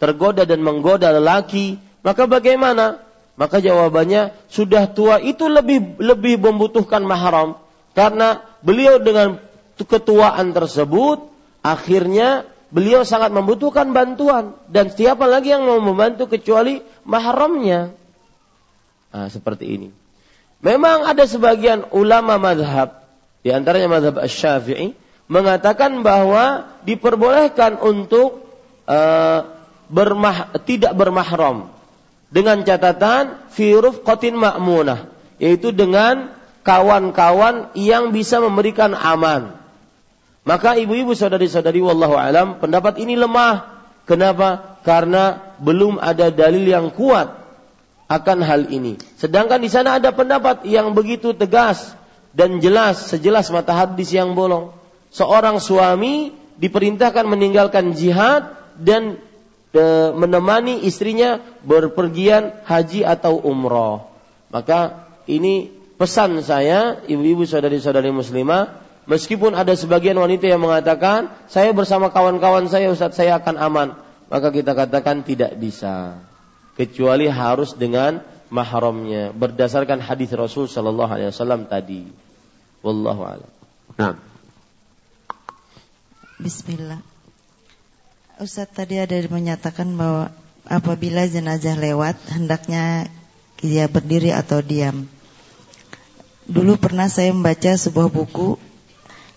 tergoda 0.02 0.42
dan 0.50 0.66
menggoda 0.66 1.14
lelaki, 1.14 1.78
maka 2.02 2.26
bagaimana? 2.26 3.06
Maka 3.38 3.62
jawabannya 3.62 4.36
sudah 4.52 4.92
tua 4.92 5.18
itu 5.22 5.48
lebih 5.48 6.02
lebih 6.02 6.42
membutuhkan 6.42 7.02
mahram 7.06 7.58
karena 7.96 8.44
beliau 8.62 9.00
dengan 9.02 9.40
ketuaan 9.80 10.54
tersebut 10.54 11.32
akhirnya 11.64 12.46
beliau 12.70 13.02
sangat 13.04 13.34
membutuhkan 13.34 13.92
bantuan 13.92 14.56
dan 14.70 14.94
siapa 14.94 15.26
lagi 15.26 15.52
yang 15.52 15.66
mau 15.66 15.80
membantu 15.82 16.30
kecuali 16.30 16.80
mahramnya. 17.04 17.96
Nah, 19.12 19.28
seperti 19.28 19.66
ini. 19.68 19.90
Memang 20.62 21.10
ada 21.10 21.26
sebagian 21.26 21.90
ulama 21.90 22.38
madhab, 22.38 23.02
di 23.42 23.50
antaranya 23.50 23.90
madhab 23.98 24.22
syafii 24.30 24.94
mengatakan 25.26 26.06
bahwa 26.06 26.70
diperbolehkan 26.86 27.82
untuk 27.82 28.46
uh, 28.86 29.40
bermah, 29.90 30.54
tidak 30.62 30.94
bermahram 30.94 31.74
dengan 32.30 32.62
catatan 32.62 33.42
firuf 33.50 34.06
kotin 34.06 34.38
makmunah, 34.38 35.10
yaitu 35.42 35.74
dengan 35.74 36.30
kawan-kawan 36.62 37.74
yang 37.74 38.14
bisa 38.14 38.38
memberikan 38.38 38.94
aman. 38.94 39.58
Maka 40.46 40.78
ibu-ibu 40.78 41.18
saudari-saudari 41.18 41.82
wallahu 41.82 42.18
alam 42.18 42.62
pendapat 42.62 43.02
ini 43.02 43.18
lemah. 43.18 43.82
Kenapa? 44.06 44.78
Karena 44.82 45.54
belum 45.62 46.02
ada 46.02 46.30
dalil 46.34 46.66
yang 46.66 46.90
kuat 46.94 47.41
akan 48.12 48.44
hal 48.44 48.68
ini. 48.68 49.00
Sedangkan 49.16 49.64
di 49.64 49.72
sana 49.72 49.96
ada 49.96 50.12
pendapat 50.12 50.68
yang 50.68 50.92
begitu 50.92 51.32
tegas 51.32 51.96
dan 52.36 52.60
jelas 52.60 53.08
sejelas 53.08 53.48
mata 53.56 53.72
hadis 53.72 54.12
yang 54.12 54.36
bolong. 54.36 54.76
Seorang 55.16 55.64
suami 55.64 56.36
diperintahkan 56.60 57.24
meninggalkan 57.24 57.96
jihad 57.96 58.52
dan 58.76 59.20
e, 59.72 59.84
menemani 60.16 60.84
istrinya 60.84 61.40
berpergian 61.64 62.64
haji 62.68 63.08
atau 63.08 63.40
umroh. 63.40 64.12
Maka 64.52 65.08
ini 65.28 65.72
pesan 65.96 66.44
saya, 66.44 67.00
ibu-ibu 67.08 67.48
saudari-saudari 67.48 68.12
muslimah, 68.12 68.82
Meskipun 69.10 69.58
ada 69.58 69.74
sebagian 69.74 70.14
wanita 70.14 70.46
yang 70.46 70.62
mengatakan, 70.62 71.34
saya 71.50 71.74
bersama 71.74 72.14
kawan-kawan 72.14 72.70
saya 72.70 72.94
Ustaz 72.94 73.18
saya 73.18 73.42
akan 73.42 73.58
aman. 73.58 73.90
Maka 74.30 74.54
kita 74.54 74.78
katakan 74.78 75.26
tidak 75.26 75.58
bisa. 75.58 76.22
Kecuali 76.82 77.30
harus 77.30 77.78
dengan 77.78 78.26
mahramnya 78.50 79.30
berdasarkan 79.38 80.02
hadis 80.02 80.34
Rasul 80.34 80.66
sallallahu 80.66 81.14
alaihi 81.14 81.30
wasallam 81.30 81.70
tadi. 81.70 82.10
Wallahu 82.82 83.22
a'lam. 83.22 83.52
Nah. 84.02 84.18
Bismillah. 86.42 87.06
Ustaz 88.42 88.74
tadi 88.74 88.98
ada 88.98 89.14
menyatakan 89.30 89.94
bahwa 89.94 90.34
apabila 90.66 91.30
jenazah 91.30 91.78
lewat 91.78 92.18
hendaknya 92.34 93.06
dia 93.62 93.86
berdiri 93.86 94.34
atau 94.34 94.66
diam. 94.66 95.06
Dulu 96.50 96.82
pernah 96.82 97.06
saya 97.06 97.30
membaca 97.30 97.78
sebuah 97.78 98.10
buku 98.10 98.58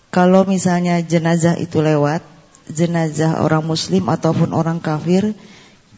kalau 0.09 0.47
misalnya 0.47 1.03
jenazah 1.03 1.59
itu 1.59 1.83
lewat, 1.83 2.23
jenazah 2.71 3.43
orang 3.43 3.67
muslim 3.67 4.07
ataupun 4.07 4.55
orang 4.55 4.79
kafir, 4.79 5.35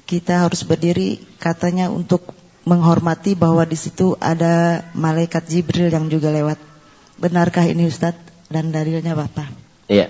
kita 0.07 0.47
harus 0.47 0.63
berdiri 0.63 1.19
katanya 1.37 1.91
untuk 1.91 2.31
menghormati 2.63 3.35
bahwa 3.35 3.67
di 3.67 3.75
situ 3.75 4.15
ada 4.23 4.87
malaikat 4.95 5.43
Jibril 5.51 5.91
yang 5.91 6.07
juga 6.07 6.31
lewat. 6.31 6.59
Benarkah 7.19 7.67
ini 7.67 7.91
Ustadz? 7.91 8.47
Dan 8.47 8.71
dalilnya 8.71 9.11
Bapak? 9.11 9.51
Iya. 9.91 10.07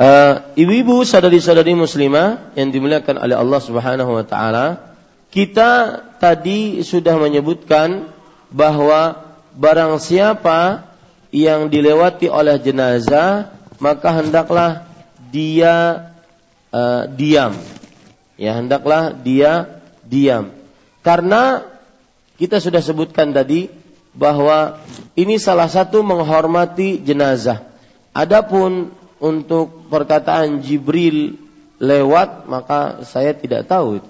Uh, 0.00 0.52
ibu-ibu 0.56 1.04
sadari-sadari 1.04 1.72
muslimah 1.72 2.52
yang 2.56 2.68
dimuliakan 2.68 3.20
oleh 3.20 3.36
Allah 3.36 3.60
Subhanahu 3.60 4.12
wa 4.16 4.24
taala, 4.24 4.96
kita 5.32 6.00
tadi 6.20 6.84
sudah 6.84 7.16
menyebutkan 7.16 8.08
bahwa 8.52 9.16
barang 9.56 10.00
siapa 10.00 10.88
yang 11.32 11.72
dilewati 11.72 12.28
oleh 12.28 12.60
jenazah 12.60 13.52
maka 13.80 14.20
hendaklah 14.20 14.84
dia 15.32 16.08
uh, 16.72 17.08
diam. 17.08 17.56
Ya, 18.40 18.56
hendaklah 18.56 19.12
dia 19.12 19.84
diam. 20.00 20.48
Karena 21.04 21.60
kita 22.40 22.56
sudah 22.56 22.80
sebutkan 22.80 23.36
tadi 23.36 23.68
bahwa 24.16 24.80
ini 25.12 25.36
salah 25.36 25.68
satu 25.68 26.00
menghormati 26.00 27.04
jenazah. 27.04 27.60
Adapun 28.16 28.96
untuk 29.20 29.92
perkataan 29.92 30.64
Jibril 30.64 31.36
lewat 31.76 32.48
maka 32.48 33.04
saya 33.04 33.36
tidak 33.36 33.68
tahu. 33.68 34.00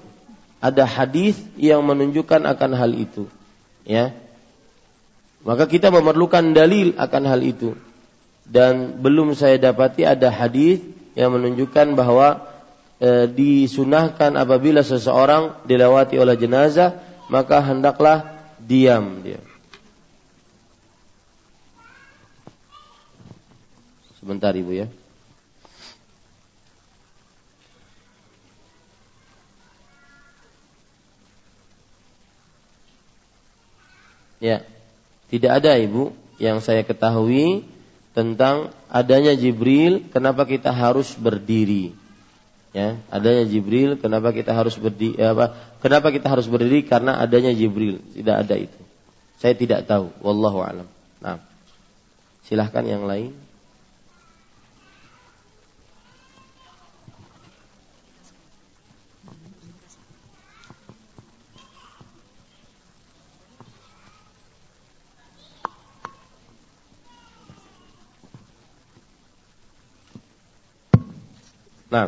Ada 0.62 0.86
hadis 0.86 1.34
yang 1.58 1.82
menunjukkan 1.82 2.46
akan 2.46 2.70
hal 2.78 2.94
itu. 2.94 3.26
Ya. 3.82 4.14
Maka 5.42 5.66
kita 5.66 5.90
memerlukan 5.90 6.54
dalil 6.54 6.94
akan 6.94 7.22
hal 7.26 7.40
itu. 7.42 7.74
Dan 8.46 9.02
belum 9.02 9.34
saya 9.34 9.58
dapati 9.58 10.06
ada 10.06 10.30
hadis 10.30 10.78
yang 11.18 11.34
menunjukkan 11.34 11.98
bahwa 11.98 12.46
e, 13.00 13.26
disunahkan 13.32 14.36
apabila 14.36 14.84
seseorang 14.84 15.64
dilewati 15.64 16.20
oleh 16.20 16.36
jenazah 16.36 17.00
maka 17.32 17.58
hendaklah 17.64 18.36
diam 18.60 19.24
dia. 19.24 19.40
Sebentar 24.20 24.52
Ibu 24.52 24.76
ya. 24.76 24.86
Ya, 34.40 34.64
tidak 35.28 35.60
ada 35.60 35.76
ibu 35.76 36.16
yang 36.40 36.64
saya 36.64 36.80
ketahui 36.80 37.68
tentang 38.16 38.72
adanya 38.88 39.36
Jibril, 39.36 40.08
kenapa 40.08 40.48
kita 40.48 40.72
harus 40.72 41.12
berdiri? 41.12 41.92
Ya, 42.70 43.02
adanya 43.10 43.50
Jibril, 43.50 43.98
kenapa 43.98 44.30
kita 44.30 44.54
harus 44.54 44.78
berdiri? 44.78 45.18
Ya, 45.18 45.34
apa? 45.34 45.58
Kenapa 45.82 46.14
kita 46.14 46.30
harus 46.30 46.46
berdiri? 46.46 46.86
Karena 46.86 47.18
adanya 47.18 47.50
Jibril. 47.50 47.98
Tidak 48.14 48.36
ada 48.46 48.54
itu. 48.54 48.80
Saya 49.42 49.58
tidak 49.58 49.90
tahu. 49.90 50.14
Wallahu 50.22 50.62
alam. 50.62 50.86
Nah, 51.18 51.42
silahkan 52.46 52.86
yang 52.86 53.10
lain. 53.10 53.34
Nah. 71.90 72.06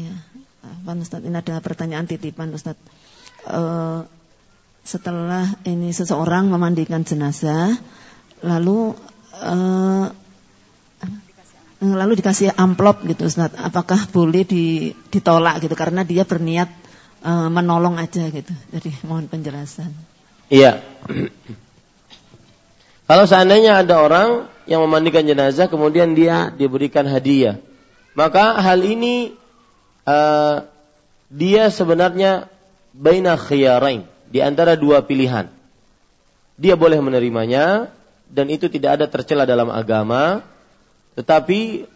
Ya, 0.00 0.16
Pak 0.64 0.96
Ustadz, 0.96 1.28
ini 1.28 1.36
ada 1.36 1.60
pertanyaan 2.00 2.08
titipan 2.08 2.48
Ustadz. 2.56 2.80
Uh, 3.44 4.08
setelah 4.84 5.44
ini 5.68 5.92
seseorang 5.92 6.48
memandikan 6.48 7.04
jenazah, 7.04 7.76
lalu 8.40 8.96
uh, 9.36 10.08
lalu 11.80 12.12
dikasih 12.20 12.56
amplop 12.56 13.04
gitu 13.04 13.28
Ustaz. 13.28 13.52
Apakah 13.56 14.08
boleh 14.12 14.44
ditolak 15.12 15.64
gitu 15.64 15.76
karena 15.76 16.04
dia 16.04 16.24
berniat 16.24 16.68
uh, 17.24 17.48
menolong 17.52 18.00
aja 18.00 18.28
gitu. 18.28 18.52
Jadi 18.72 18.90
mohon 19.04 19.28
penjelasan. 19.28 19.92
Iya. 20.48 20.80
Kalau 23.10 23.26
seandainya 23.26 23.82
ada 23.82 24.06
orang 24.06 24.46
yang 24.70 24.86
memandikan 24.86 25.26
jenazah 25.26 25.66
kemudian 25.66 26.14
dia 26.14 26.54
diberikan 26.54 27.02
hadiah, 27.10 27.58
maka 28.14 28.54
hal 28.62 28.86
ini 28.86 29.34
uh, 30.06 30.69
dia 31.30 31.70
sebenarnya 31.70 32.50
baina 32.90 33.38
khiyarain, 33.38 34.04
di 34.28 34.42
antara 34.42 34.74
dua 34.74 35.06
pilihan. 35.06 35.46
Dia 36.60 36.76
boleh 36.76 37.00
menerimanya 37.00 37.88
dan 38.28 38.52
itu 38.52 38.68
tidak 38.68 39.00
ada 39.00 39.06
tercela 39.08 39.48
dalam 39.48 39.72
agama, 39.72 40.44
tetapi 41.16 41.88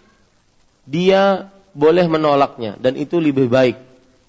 dia 0.88 1.50
boleh 1.74 2.06
menolaknya 2.06 2.78
dan 2.78 2.94
itu 2.94 3.18
lebih 3.18 3.50
baik 3.50 3.76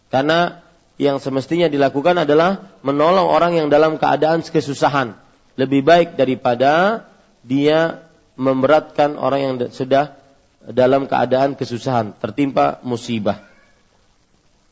karena 0.09 0.65
yang 0.95 1.19
semestinya 1.19 1.67
dilakukan 1.67 2.23
adalah 2.23 2.71
menolong 2.79 3.27
orang 3.27 3.59
yang 3.59 3.67
dalam 3.67 3.99
keadaan 3.99 4.39
kesusahan. 4.39 5.11
Lebih 5.59 5.83
baik 5.83 6.09
daripada 6.15 7.03
dia 7.43 8.03
memberatkan 8.39 9.19
orang 9.19 9.39
yang 9.43 9.55
sudah 9.71 10.15
dalam 10.71 11.07
keadaan 11.07 11.59
kesusahan, 11.59 12.15
tertimpa 12.19 12.79
musibah. 12.83 13.43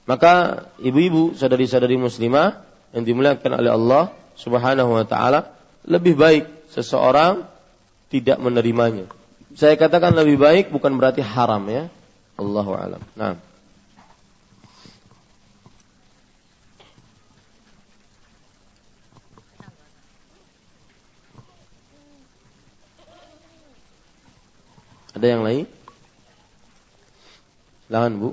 Maka 0.03 0.65
ibu-ibu, 0.83 1.31
saudari-saudari 1.39 1.95
muslimah 1.95 2.59
yang 2.91 3.07
dimuliakan 3.07 3.51
oleh 3.55 3.71
Allah 3.71 4.03
Subhanahu 4.35 4.99
wa 4.99 5.05
taala, 5.07 5.55
lebih 5.87 6.19
baik 6.19 6.67
seseorang 6.71 7.47
tidak 8.11 8.37
menerimanya. 8.43 9.07
Saya 9.55 9.79
katakan 9.79 10.11
lebih 10.11 10.41
baik 10.41 10.65
bukan 10.73 10.97
berarti 10.99 11.23
haram 11.23 11.63
ya. 11.71 11.87
Allahu 12.35 12.71
alam. 12.75 13.01
Nah. 13.15 13.37
Ada 25.13 25.27
yang 25.29 25.45
lain? 25.45 25.65
Silakan 27.85 28.13
Bu. 28.17 28.29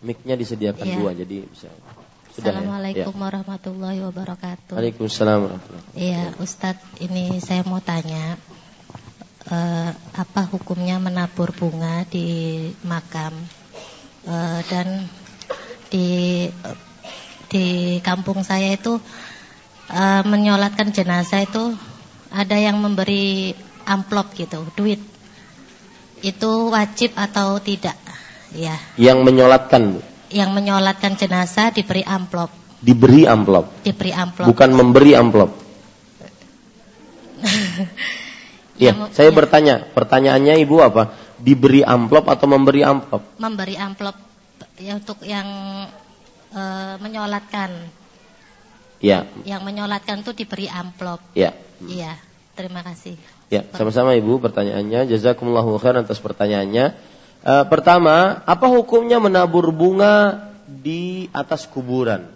Miknya 0.00 0.34
disediakan 0.36 0.86
ya. 0.86 0.96
dua 0.96 1.10
jadi 1.12 1.44
bisa. 1.44 1.68
Sudah 2.32 2.50
ya? 2.50 2.60
Assalamualaikum 2.60 3.14
ya? 3.14 3.20
warahmatullahi 3.20 4.00
wabarakatuh. 4.00 4.74
Waalaikumsalam 4.76 5.38
warahmatullahi 5.44 5.84
Iya, 5.92 6.24
Ustadz, 6.40 7.04
ini 7.04 7.36
saya 7.44 7.60
mau 7.68 7.84
tanya 7.84 8.40
eh, 9.50 9.90
apa 9.94 10.42
hukumnya 10.48 10.96
menabur 10.96 11.52
bunga 11.52 12.08
di 12.08 12.70
makam 12.88 13.36
eh, 14.24 14.60
dan 14.72 15.04
di 15.90 16.46
di 17.50 17.98
kampung 18.00 18.46
saya 18.46 18.78
itu 18.78 19.02
uh, 19.90 20.22
menyolatkan 20.22 20.94
jenazah 20.94 21.42
itu 21.42 21.74
ada 22.30 22.54
yang 22.54 22.78
memberi 22.78 23.52
amplop 23.84 24.30
gitu, 24.38 24.62
duit. 24.78 25.02
Itu 26.22 26.70
wajib 26.70 27.18
atau 27.18 27.58
tidak? 27.58 27.98
Ya. 28.54 28.76
Yang 28.98 29.18
menyolatkan, 29.22 30.02
Yang 30.30 30.50
menyolatkan 30.54 31.18
jenazah 31.18 31.74
diberi 31.74 32.06
amplop. 32.06 32.50
Diberi 32.80 33.26
amplop. 33.26 33.82
Diberi 33.82 34.10
amplop. 34.14 34.46
Bukan 34.46 34.70
memberi 34.72 35.12
amplop. 35.14 35.50
ya, 38.84 38.92
saya 39.10 39.30
ya. 39.30 39.34
bertanya, 39.34 39.74
pertanyaannya 39.90 40.60
Ibu 40.62 40.76
apa? 40.82 41.14
Diberi 41.40 41.82
amplop 41.82 42.30
atau 42.30 42.46
memberi 42.46 42.84
amplop? 42.86 43.38
Memberi 43.40 43.74
amplop 43.80 44.16
ya 44.80 44.96
untuk 44.96 45.20
yang 45.24 45.48
e, 46.52 46.62
menyolatkan 47.00 47.70
Ya. 49.00 49.24
Yang 49.48 49.62
menyolatkan 49.64 50.20
itu 50.20 50.36
diberi 50.36 50.68
amplop. 50.68 51.24
Ya. 51.32 51.56
Iya. 51.80 52.20
Terima 52.52 52.84
kasih. 52.84 53.16
Ya, 53.48 53.64
sama-sama 53.72 54.12
Ibu 54.12 54.38
pertanyaannya. 54.44 55.08
Jazakumullahu 55.08 55.80
khairan 55.80 56.04
atas 56.04 56.20
pertanyaannya. 56.20 56.92
E, 57.40 57.52
pertama, 57.68 58.44
apa 58.44 58.66
hukumnya 58.68 59.16
menabur 59.16 59.72
bunga 59.72 60.48
di 60.68 61.32
atas 61.32 61.64
kuburan? 61.64 62.28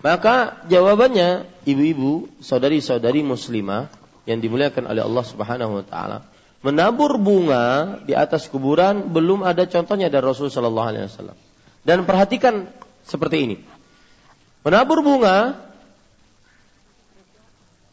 Maka 0.00 0.60
jawabannya 0.68 1.44
ibu-ibu, 1.68 2.28
saudari-saudari 2.40 3.20
muslimah 3.20 3.92
yang 4.24 4.40
dimuliakan 4.40 4.88
oleh 4.88 5.04
Allah 5.04 5.24
Subhanahu 5.24 5.72
wa 5.80 5.84
taala, 5.84 6.18
menabur 6.64 7.16
bunga 7.20 7.96
di 8.04 8.16
atas 8.16 8.48
kuburan 8.48 9.12
belum 9.12 9.44
ada 9.44 9.64
contohnya 9.68 10.12
dari 10.12 10.24
Rasul 10.24 10.48
sallallahu 10.48 10.88
alaihi 10.88 11.04
wasallam. 11.08 11.36
Dan 11.84 12.04
perhatikan 12.04 12.68
seperti 13.04 13.36
ini. 13.44 13.56
Menabur 14.60 15.00
bunga 15.00 15.56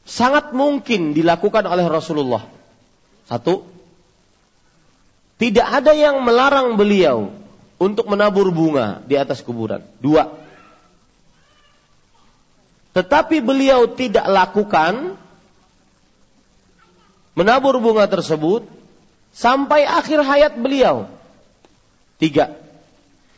sangat 0.04 0.52
mungkin 0.52 1.16
dilakukan 1.16 1.64
oleh 1.68 1.88
Rasulullah. 1.88 2.44
Satu. 3.28 3.77
Tidak 5.38 5.68
ada 5.68 5.93
yang 5.93 6.26
melarang 6.26 6.73
beliau 6.73 7.30
untuk 7.77 8.09
menabur 8.09 8.49
bunga 8.49 9.05
di 9.05 9.14
atas 9.14 9.45
kuburan. 9.45 9.85
Dua. 10.01 10.34
Tetapi 12.97 13.38
beliau 13.45 13.85
tidak 13.93 14.26
lakukan 14.26 15.14
menabur 17.38 17.77
bunga 17.77 18.09
tersebut 18.09 18.65
sampai 19.30 19.85
akhir 19.85 20.26
hayat 20.26 20.57
beliau. 20.57 21.05
Tiga. 22.18 22.57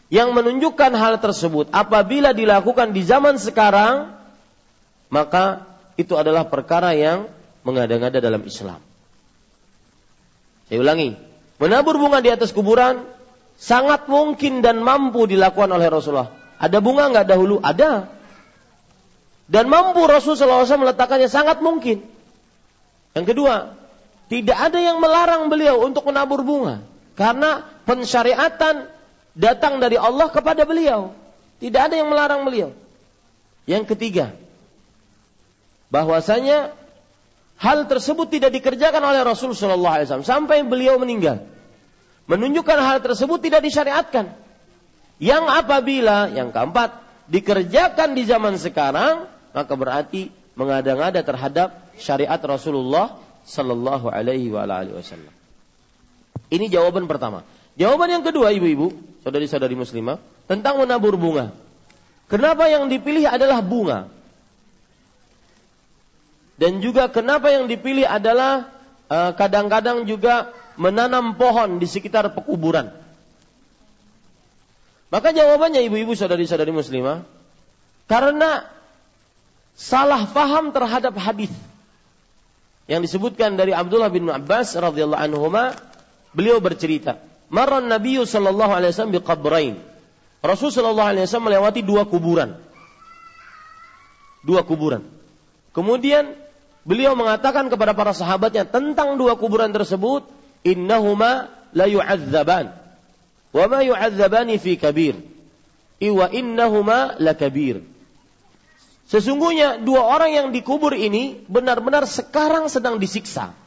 Yang 0.08 0.30
menunjukkan 0.32 0.96
hal 0.96 1.20
tersebut 1.20 1.68
apabila 1.76 2.32
dilakukan 2.32 2.96
di 2.96 3.04
zaman 3.04 3.36
sekarang, 3.36 4.16
maka 5.12 5.68
itu 6.00 6.16
adalah 6.16 6.48
perkara 6.48 6.96
yang 6.96 7.28
mengada-ngada 7.68 8.24
dalam 8.24 8.42
Islam. 8.48 8.80
Saya 10.72 10.80
ulangi, 10.80 11.20
menabur 11.60 12.00
bunga 12.00 12.24
di 12.24 12.32
atas 12.32 12.56
kuburan 12.56 13.04
sangat 13.60 14.08
mungkin 14.08 14.64
dan 14.64 14.80
mampu 14.80 15.28
dilakukan 15.28 15.70
oleh 15.70 15.92
Rasulullah. 15.92 16.32
Ada 16.58 16.80
bunga 16.80 17.12
nggak 17.12 17.28
dahulu? 17.28 17.60
Ada. 17.60 18.08
Dan 19.50 19.66
mampu 19.68 20.06
Rasulullah 20.08 20.64
SAW 20.64 20.84
meletakkannya 20.88 21.28
sangat 21.28 21.60
mungkin. 21.60 22.06
Yang 23.18 23.26
kedua, 23.36 23.76
tidak 24.30 24.58
ada 24.58 24.80
yang 24.80 25.02
melarang 25.02 25.50
beliau 25.50 25.82
untuk 25.84 26.06
menabur 26.08 26.46
bunga. 26.46 26.86
Karena 27.18 27.66
pensyariatan 27.84 28.88
datang 29.36 29.82
dari 29.82 29.98
Allah 30.00 30.30
kepada 30.30 30.64
beliau. 30.64 31.12
Tidak 31.60 31.82
ada 31.82 31.96
yang 31.98 32.08
melarang 32.08 32.48
beliau. 32.48 32.72
Yang 33.68 33.96
ketiga, 33.96 34.38
bahwasanya 35.92 36.72
hal 37.60 37.86
tersebut 37.86 38.32
tidak 38.32 38.56
dikerjakan 38.56 39.04
oleh 39.04 39.22
Rasulullah 39.22 40.00
SAW 40.02 40.24
sampai 40.24 40.64
beliau 40.64 40.96
meninggal 40.98 41.44
menunjukkan 42.30 42.78
hal 42.78 42.98
tersebut 43.02 43.42
tidak 43.42 43.66
disyariatkan. 43.66 44.30
Yang 45.20 45.44
apabila 45.52 46.32
yang 46.32 46.54
keempat 46.56 46.96
dikerjakan 47.28 48.16
di 48.16 48.24
zaman 48.24 48.56
sekarang 48.56 49.28
maka 49.52 49.74
berarti 49.74 50.32
mengada-ngada 50.54 51.26
terhadap 51.26 51.92
syariat 52.00 52.40
Rasulullah 52.40 53.20
sallallahu 53.44 54.08
alaihi 54.08 54.54
wasallam. 54.54 55.34
Ini 56.54 56.70
jawaban 56.70 57.10
pertama. 57.10 57.44
Jawaban 57.76 58.12
yang 58.12 58.24
kedua 58.24 58.54
ibu-ibu, 58.54 58.92
saudari-saudari 59.26 59.76
muslimah, 59.76 60.20
tentang 60.46 60.82
menabur 60.82 61.16
bunga. 61.16 61.54
Kenapa 62.30 62.70
yang 62.70 62.92
dipilih 62.92 63.26
adalah 63.26 63.64
bunga? 63.64 64.12
Dan 66.60 66.84
juga 66.84 67.08
kenapa 67.08 67.56
yang 67.56 67.72
dipilih 67.72 68.04
adalah 68.04 68.68
eh, 69.08 69.32
kadang-kadang 69.40 70.04
juga 70.04 70.52
menanam 70.76 71.40
pohon 71.40 71.80
di 71.80 71.88
sekitar 71.88 72.36
pekuburan? 72.36 72.92
Maka 75.10 75.34
jawabannya 75.34 75.82
ibu-ibu 75.90 76.14
saudari-saudari 76.14 76.70
muslimah, 76.70 77.26
karena 78.06 78.68
salah 79.74 80.30
faham 80.30 80.70
terhadap 80.70 81.18
hadis 81.18 81.50
yang 82.86 83.02
disebutkan 83.02 83.58
dari 83.58 83.74
Abdullah 83.74 84.14
bin 84.14 84.30
Abbas 84.30 84.78
radhiyallahu 84.78 85.18
anhu 85.18 85.50
beliau 86.36 86.62
bercerita, 86.62 87.18
"Marran 87.50 87.90
Nabi 87.90 88.22
sallallahu 88.22 88.70
alaihi 88.70 88.92
wasallam 88.94 89.16
biqabrain." 89.18 89.76
Rasul 90.46 90.70
sallallahu 90.70 91.10
alaihi 91.10 91.26
wasallam 91.26 91.48
melewati 91.52 91.82
dua 91.82 92.06
kuburan. 92.06 92.56
Dua 94.46 94.62
kuburan. 94.64 95.04
Kemudian 95.76 96.32
beliau 96.90 97.14
mengatakan 97.14 97.70
kepada 97.70 97.94
para 97.94 98.18
sahabatnya 98.18 98.66
tentang 98.66 99.22
dua 99.22 99.38
kuburan 99.38 99.70
tersebut, 99.70 100.26
innahuma 100.66 101.54
la 101.78 101.86
yu'adzaban 101.86 102.74
wa 103.54 103.66
ma 103.70 103.80
yu'adzabani 103.86 104.58
fi 104.58 104.74
kabir 104.82 105.22
iwa 106.02 106.26
innahuma 106.34 107.14
la 107.22 107.38
kabir 107.38 107.86
Sesungguhnya 109.10 109.82
dua 109.82 110.06
orang 110.06 110.38
yang 110.38 110.48
dikubur 110.54 110.94
ini 110.94 111.42
benar-benar 111.50 112.06
sekarang 112.06 112.70
sedang 112.70 113.02
disiksa. 113.02 113.58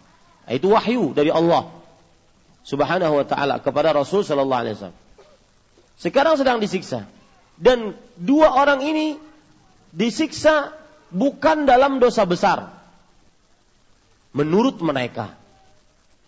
Itu 0.47 0.70
wahyu 0.70 1.19
dari 1.19 1.35
Allah 1.35 1.66
Subhanahu 2.62 3.19
wa 3.19 3.27
taala 3.27 3.59
kepada 3.59 3.90
Rasul 3.90 4.23
sallallahu 4.23 4.62
alaihi 4.62 4.78
wasallam. 4.78 5.01
Sekarang 5.99 6.39
sedang 6.39 6.62
disiksa. 6.62 7.11
Dan 7.59 7.99
dua 8.15 8.55
orang 8.55 8.86
ini 8.86 9.19
disiksa 9.90 10.78
bukan 11.11 11.66
dalam 11.66 11.99
dosa 11.99 12.23
besar. 12.23 12.70
Menurut 14.32 14.80
mereka. 14.80 15.36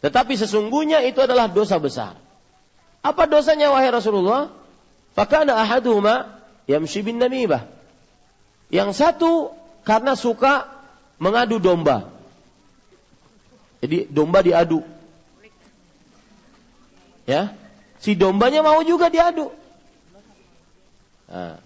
Tetapi 0.04 0.36
sesungguhnya 0.36 1.00
itu 1.08 1.24
adalah 1.24 1.48
dosa 1.48 1.80
besar. 1.80 2.20
Apa 3.00 3.24
dosanya 3.24 3.72
wahai 3.72 3.88
Rasulullah? 3.88 4.52
Fakana 5.16 5.56
ahaduhuma 5.60 6.40
yamshi 6.68 7.00
bin 7.00 7.16
namimah. 7.16 7.64
Yang 8.68 9.00
satu 9.00 9.52
karena 9.84 10.12
suka 10.16 10.68
mengadu 11.16 11.56
domba. 11.56 12.12
Jadi 13.80 14.08
domba 14.08 14.40
diadu. 14.44 14.80
Ya, 17.24 17.56
si 18.00 18.12
dombanya 18.12 18.60
mau 18.60 18.84
juga 18.84 19.08
diadu. 19.08 19.48
Nah, 21.24 21.56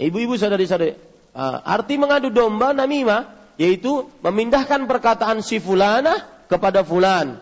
ibu-ibu 0.00 0.40
saudari-saudari, 0.40 0.96
uh, 1.36 1.58
arti 1.60 2.00
mengadu 2.00 2.32
domba 2.32 2.72
namimah 2.72 3.28
yaitu 3.60 4.10
memindahkan 4.20 4.86
perkataan 4.90 5.40
si 5.40 5.62
fulana 5.62 6.26
kepada 6.50 6.82
fulan 6.82 7.38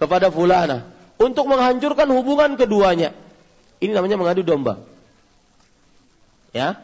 kepada 0.00 0.32
fulana 0.32 0.88
untuk 1.20 1.44
menghancurkan 1.44 2.08
hubungan 2.08 2.56
keduanya. 2.56 3.12
Ini 3.84 3.92
namanya 3.92 4.16
mengadu 4.16 4.40
domba. 4.40 4.80
Ya. 6.56 6.80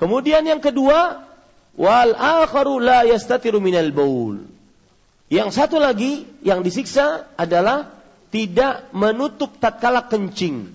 Kemudian 0.00 0.48
yang 0.48 0.64
kedua, 0.64 1.28
wal 1.76 2.16
akharu 2.16 2.80
la 2.80 3.04
yastatiru 3.04 3.60
minal 3.60 3.92
baul. 3.92 4.48
Yang 5.28 5.60
satu 5.60 5.76
lagi 5.76 6.24
yang 6.40 6.64
disiksa 6.64 7.28
adalah 7.36 7.92
tidak 8.32 8.88
menutup 8.96 9.60
tatkala 9.60 10.08
kencing. 10.08 10.72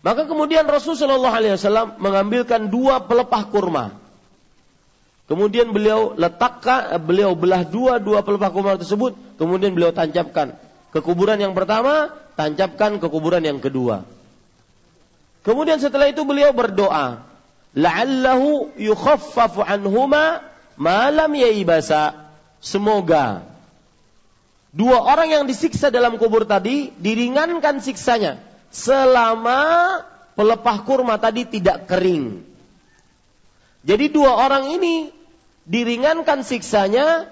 Maka 0.00 0.24
kemudian 0.24 0.64
Rasulullah 0.64 1.36
SAW 1.36 2.00
mengambilkan 2.00 2.72
dua 2.72 3.04
pelepah 3.04 3.42
kurma. 3.52 3.99
Kemudian 5.30 5.70
beliau 5.70 6.18
letakkan, 6.18 6.98
beliau 7.06 7.38
belah 7.38 7.62
dua 7.62 8.02
dua 8.02 8.26
pelepah 8.26 8.50
kurma 8.50 8.74
tersebut. 8.74 9.14
Kemudian 9.38 9.70
beliau 9.78 9.94
tancapkan 9.94 10.58
ke 10.90 10.98
kuburan 10.98 11.38
yang 11.38 11.54
pertama, 11.54 12.10
tancapkan 12.34 12.98
ke 12.98 13.06
kuburan 13.06 13.38
yang 13.46 13.62
kedua. 13.62 14.02
Kemudian 15.46 15.78
setelah 15.78 16.10
itu 16.10 16.26
beliau 16.26 16.50
berdoa, 16.50 17.22
la'allahu 17.78 18.74
yukhaffafu 18.74 19.62
anhuma 19.62 20.42
malam 20.74 21.30
yaibasa. 21.38 22.26
Semoga 22.58 23.46
dua 24.74 24.98
orang 25.14 25.30
yang 25.30 25.44
disiksa 25.46 25.94
dalam 25.94 26.18
kubur 26.18 26.42
tadi 26.42 26.90
diringankan 26.98 27.78
siksanya 27.78 28.42
selama 28.74 30.02
pelepah 30.34 30.78
kurma 30.82 31.22
tadi 31.22 31.46
tidak 31.46 31.86
kering. 31.86 32.42
Jadi 33.86 34.12
dua 34.12 34.44
orang 34.44 34.74
ini 34.74 35.19
diringankan 35.70 36.42
siksanya 36.42 37.30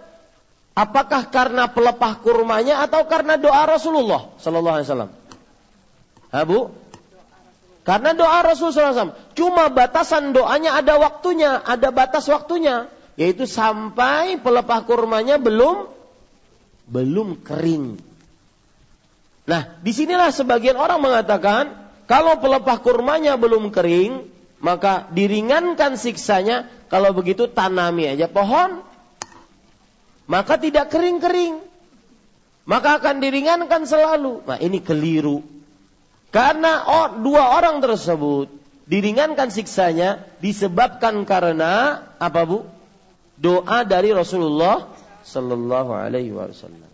apakah 0.79 1.27
karena 1.35 1.67
pelepah 1.67 2.23
kurmanya 2.23 2.87
atau 2.87 3.03
karena 3.11 3.35
doa 3.35 3.67
Rasulullah 3.67 4.31
sallallahu 4.39 4.77
alaihi 4.79 4.87
wasallam? 4.87 5.11
Abu? 6.31 6.71
Karena 7.89 8.13
doa 8.13 8.45
Rasulullah 8.45 8.93
SAW. 8.93 9.17
Cuma 9.33 9.73
batasan 9.73 10.37
doanya 10.37 10.77
ada 10.77 11.01
waktunya, 11.01 11.57
ada 11.65 11.89
batas 11.89 12.29
waktunya. 12.29 12.93
Yaitu 13.17 13.49
sampai 13.49 14.37
pelepah 14.37 14.85
kurmanya 14.85 15.41
belum 15.41 15.89
belum 16.85 17.41
kering. 17.41 17.97
Nah, 19.49 19.81
di 19.81 19.93
sinilah 19.97 20.29
sebagian 20.29 20.77
orang 20.77 21.01
mengatakan, 21.01 21.73
kalau 22.05 22.37
pelepah 22.37 22.77
kurmanya 22.85 23.41
belum 23.41 23.73
kering, 23.73 24.29
maka 24.59 25.07
diringankan 25.15 25.95
siksanya 25.95 26.67
kalau 26.91 27.15
begitu 27.15 27.47
tanami 27.47 28.11
aja 28.11 28.27
pohon, 28.27 28.83
maka 30.27 30.59
tidak 30.59 30.91
kering-kering. 30.91 31.63
Maka 32.69 33.01
akan 33.01 33.25
diringankan 33.25 33.89
selalu. 33.89 34.45
Nah 34.45 34.61
ini 34.61 34.85
keliru. 34.85 35.41
Karena 36.29 36.85
oh, 36.85 37.09
dua 37.25 37.57
orang 37.57 37.81
tersebut 37.81 38.53
diringankan 38.85 39.49
siksanya 39.49 40.21
disebabkan 40.45 41.25
karena 41.25 42.05
apa 42.21 42.45
bu? 42.45 42.69
Doa 43.41 43.87
dari 43.89 44.13
Rasulullah 44.13 44.85
Sallallahu 45.25 45.97
Alaihi 45.97 46.35
Wasallam. 46.35 46.91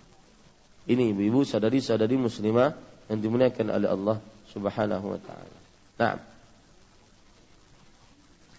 Ini 0.85 1.17
ibu-ibu 1.17 1.43
sadari-sadari 1.43 2.21
muslimah 2.21 2.77
yang 3.09 3.19
dimuliakan 3.19 3.67
oleh 3.73 3.89
Allah 3.89 4.17
Subhanahu 4.53 5.07
Wa 5.17 5.21
Taala. 5.25 5.59
Nah, 5.99 6.13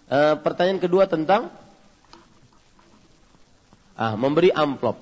E, 0.06 0.18
pertanyaan 0.38 0.78
kedua 0.78 1.10
tentang 1.10 1.50
ah, 3.98 4.14
memberi 4.14 4.54
amplop. 4.54 5.00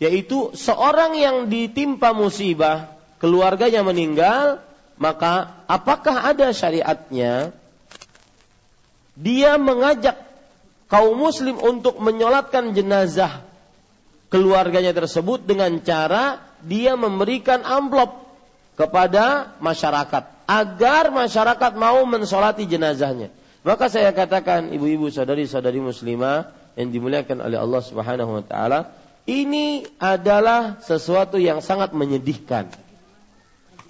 Yaitu 0.00 0.54
seorang 0.56 1.18
yang 1.18 1.36
ditimpa 1.52 2.16
musibah 2.16 2.94
keluarganya 3.20 3.84
meninggal, 3.84 4.64
maka 4.96 5.60
apakah 5.68 6.24
ada 6.24 6.52
syariatnya 6.56 7.52
dia 9.18 9.60
mengajak 9.60 10.16
kaum 10.88 11.16
muslim 11.16 11.60
untuk 11.60 12.00
menyolatkan 12.00 12.72
jenazah 12.72 13.44
keluarganya 14.32 14.96
tersebut 14.96 15.44
dengan 15.44 15.82
cara 15.84 16.40
dia 16.64 16.96
memberikan 16.96 17.60
amplop 17.66 18.24
kepada 18.78 19.56
masyarakat 19.60 20.24
agar 20.48 21.04
masyarakat 21.12 21.72
mau 21.76 22.00
mensolati 22.08 22.64
jenazahnya. 22.64 23.28
Maka 23.60 23.92
saya 23.92 24.08
katakan 24.16 24.72
ibu-ibu 24.72 25.12
saudari-saudari 25.12 25.84
muslimah 25.84 26.48
yang 26.80 26.88
dimuliakan 26.88 27.44
oleh 27.44 27.60
Allah 27.60 27.82
Subhanahu 27.84 28.40
wa 28.40 28.44
taala, 28.44 28.88
ini 29.28 29.84
adalah 30.00 30.80
sesuatu 30.80 31.36
yang 31.36 31.60
sangat 31.60 31.92
menyedihkan. 31.92 32.72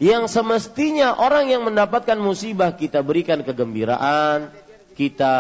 Yang 0.01 0.33
semestinya 0.33 1.15
orang 1.15 1.53
yang 1.53 1.63
mendapatkan 1.63 2.17
musibah 2.19 2.75
kita 2.75 3.05
berikan 3.05 3.45
kegembiraan, 3.47 4.49
kita 4.97 5.37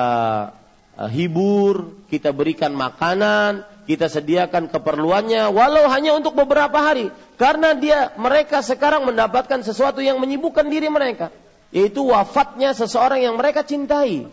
uh, 0.94 1.11
hibur, 1.11 2.07
kita 2.07 2.31
berikan 2.31 2.70
makanan, 2.77 3.65
kita 3.90 4.07
sediakan 4.07 4.70
keperluannya 4.70 5.51
walau 5.51 5.90
hanya 5.90 6.15
untuk 6.15 6.39
beberapa 6.39 6.78
hari 6.78 7.11
karena 7.35 7.74
dia 7.74 8.15
mereka 8.15 8.62
sekarang 8.62 9.02
mendapatkan 9.02 9.66
sesuatu 9.66 9.98
yang 9.98 10.23
menyibukkan 10.23 10.70
diri 10.70 10.86
mereka 10.86 11.35
yaitu 11.70 12.02
wafatnya 12.06 12.74
seseorang 12.74 13.22
yang 13.22 13.38
mereka 13.38 13.62
cintai. 13.62 14.26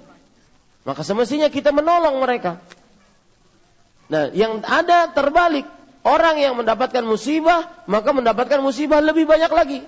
Maka 0.85 1.01
semestinya 1.05 1.51
kita 1.51 1.69
menolong 1.69 2.18
mereka. 2.22 2.61
Nah, 4.07 4.31
yang 4.31 4.64
ada 4.64 5.11
terbalik, 5.11 5.68
orang 6.07 6.39
yang 6.39 6.55
mendapatkan 6.55 7.03
musibah, 7.03 7.68
maka 7.85 8.15
mendapatkan 8.15 8.64
musibah 8.64 9.03
lebih 9.03 9.27
banyak 9.27 9.51
lagi. 9.51 9.80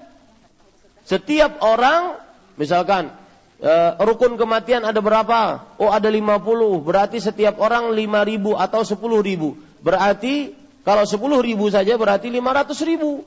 Setiap 1.07 1.63
orang, 1.63 2.19
misalkan, 2.59 3.15
e, 3.63 3.73
rukun 4.03 4.35
kematian 4.35 4.83
ada 4.83 4.99
berapa? 4.99 5.63
Oh, 5.79 5.89
ada 5.89 6.11
50, 6.11 6.83
berarti 6.83 7.23
setiap 7.23 7.57
orang 7.63 7.95
5 7.95 8.27
ribu 8.27 8.59
atau 8.59 8.83
10 8.83 9.23
ribu. 9.23 9.55
Berarti, 9.79 10.51
kalau 10.83 11.07
10 11.07 11.39
ribu 11.39 11.71
saja 11.71 11.95
berarti 11.95 12.27
500 12.27 12.83
ribu. 12.83 13.23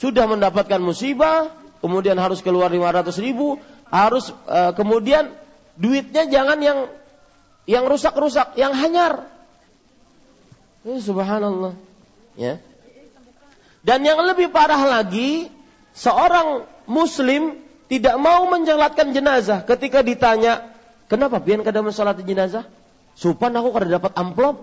Sudah 0.00 0.24
mendapatkan 0.24 0.80
musibah, 0.80 1.52
kemudian 1.78 2.18
harus 2.18 2.42
keluar 2.42 2.70
500 2.70 3.12
ribu, 3.22 3.58
harus 3.88 4.30
e, 4.46 4.60
kemudian 4.74 5.32
duitnya 5.78 6.26
jangan 6.28 6.58
yang 6.58 6.78
yang 7.68 7.84
rusak-rusak, 7.84 8.56
yang 8.56 8.72
hanyar. 8.72 9.28
Ya, 10.82 10.96
subhanallah. 11.04 11.76
Ya. 12.38 12.62
Dan 13.84 14.02
yang 14.08 14.18
lebih 14.24 14.48
parah 14.48 14.80
lagi, 14.88 15.52
seorang 15.92 16.64
muslim 16.88 17.60
tidak 17.92 18.16
mau 18.16 18.48
menjalatkan 18.48 19.12
jenazah 19.12 19.64
ketika 19.68 20.00
ditanya, 20.00 20.72
"Kenapa 21.12 21.44
pian 21.44 21.60
kada 21.60 21.84
mensalat 21.84 22.20
jenazah?" 22.24 22.64
Supan 23.18 23.52
aku 23.52 23.74
kada 23.74 23.98
dapat 23.98 24.14
amplop. 24.14 24.62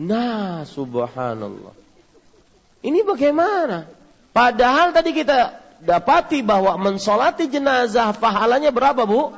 Nah, 0.00 0.64
subhanallah. 0.64 1.74
Ini 2.80 3.04
bagaimana? 3.04 3.84
Padahal 4.32 4.96
tadi 4.96 5.12
kita 5.12 5.59
dapati 5.84 6.44
bahwa 6.44 6.76
mensolati 6.76 7.48
jenazah 7.48 8.12
pahalanya 8.16 8.70
berapa 8.72 9.04
bu? 9.04 9.32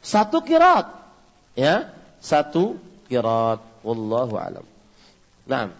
Satu 0.00 0.42
kirat. 0.42 0.88
Ya, 1.56 1.90
satu 2.20 2.76
kirat. 3.08 3.60
Wallahu 3.86 4.34
alam. 4.36 4.66
Nah, 5.46 5.70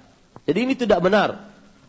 jadi 0.47 0.63
ini 0.63 0.79
tidak 0.79 1.03
benar. 1.03 1.43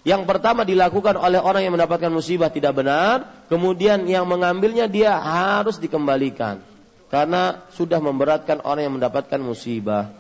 Yang 0.08 0.24
pertama 0.24 0.64
dilakukan 0.64 1.20
oleh 1.20 1.38
orang 1.38 1.68
yang 1.68 1.76
mendapatkan 1.76 2.08
musibah 2.08 2.48
tidak 2.48 2.80
benar, 2.80 3.46
kemudian 3.52 4.08
yang 4.08 4.24
mengambilnya 4.24 4.88
dia 4.88 5.20
harus 5.20 5.78
dikembalikan 5.78 6.64
karena 7.12 7.64
sudah 7.76 8.00
memberatkan 8.00 8.64
orang 8.64 8.88
yang 8.88 8.96
mendapatkan 8.96 9.40
musibah. 9.44 10.12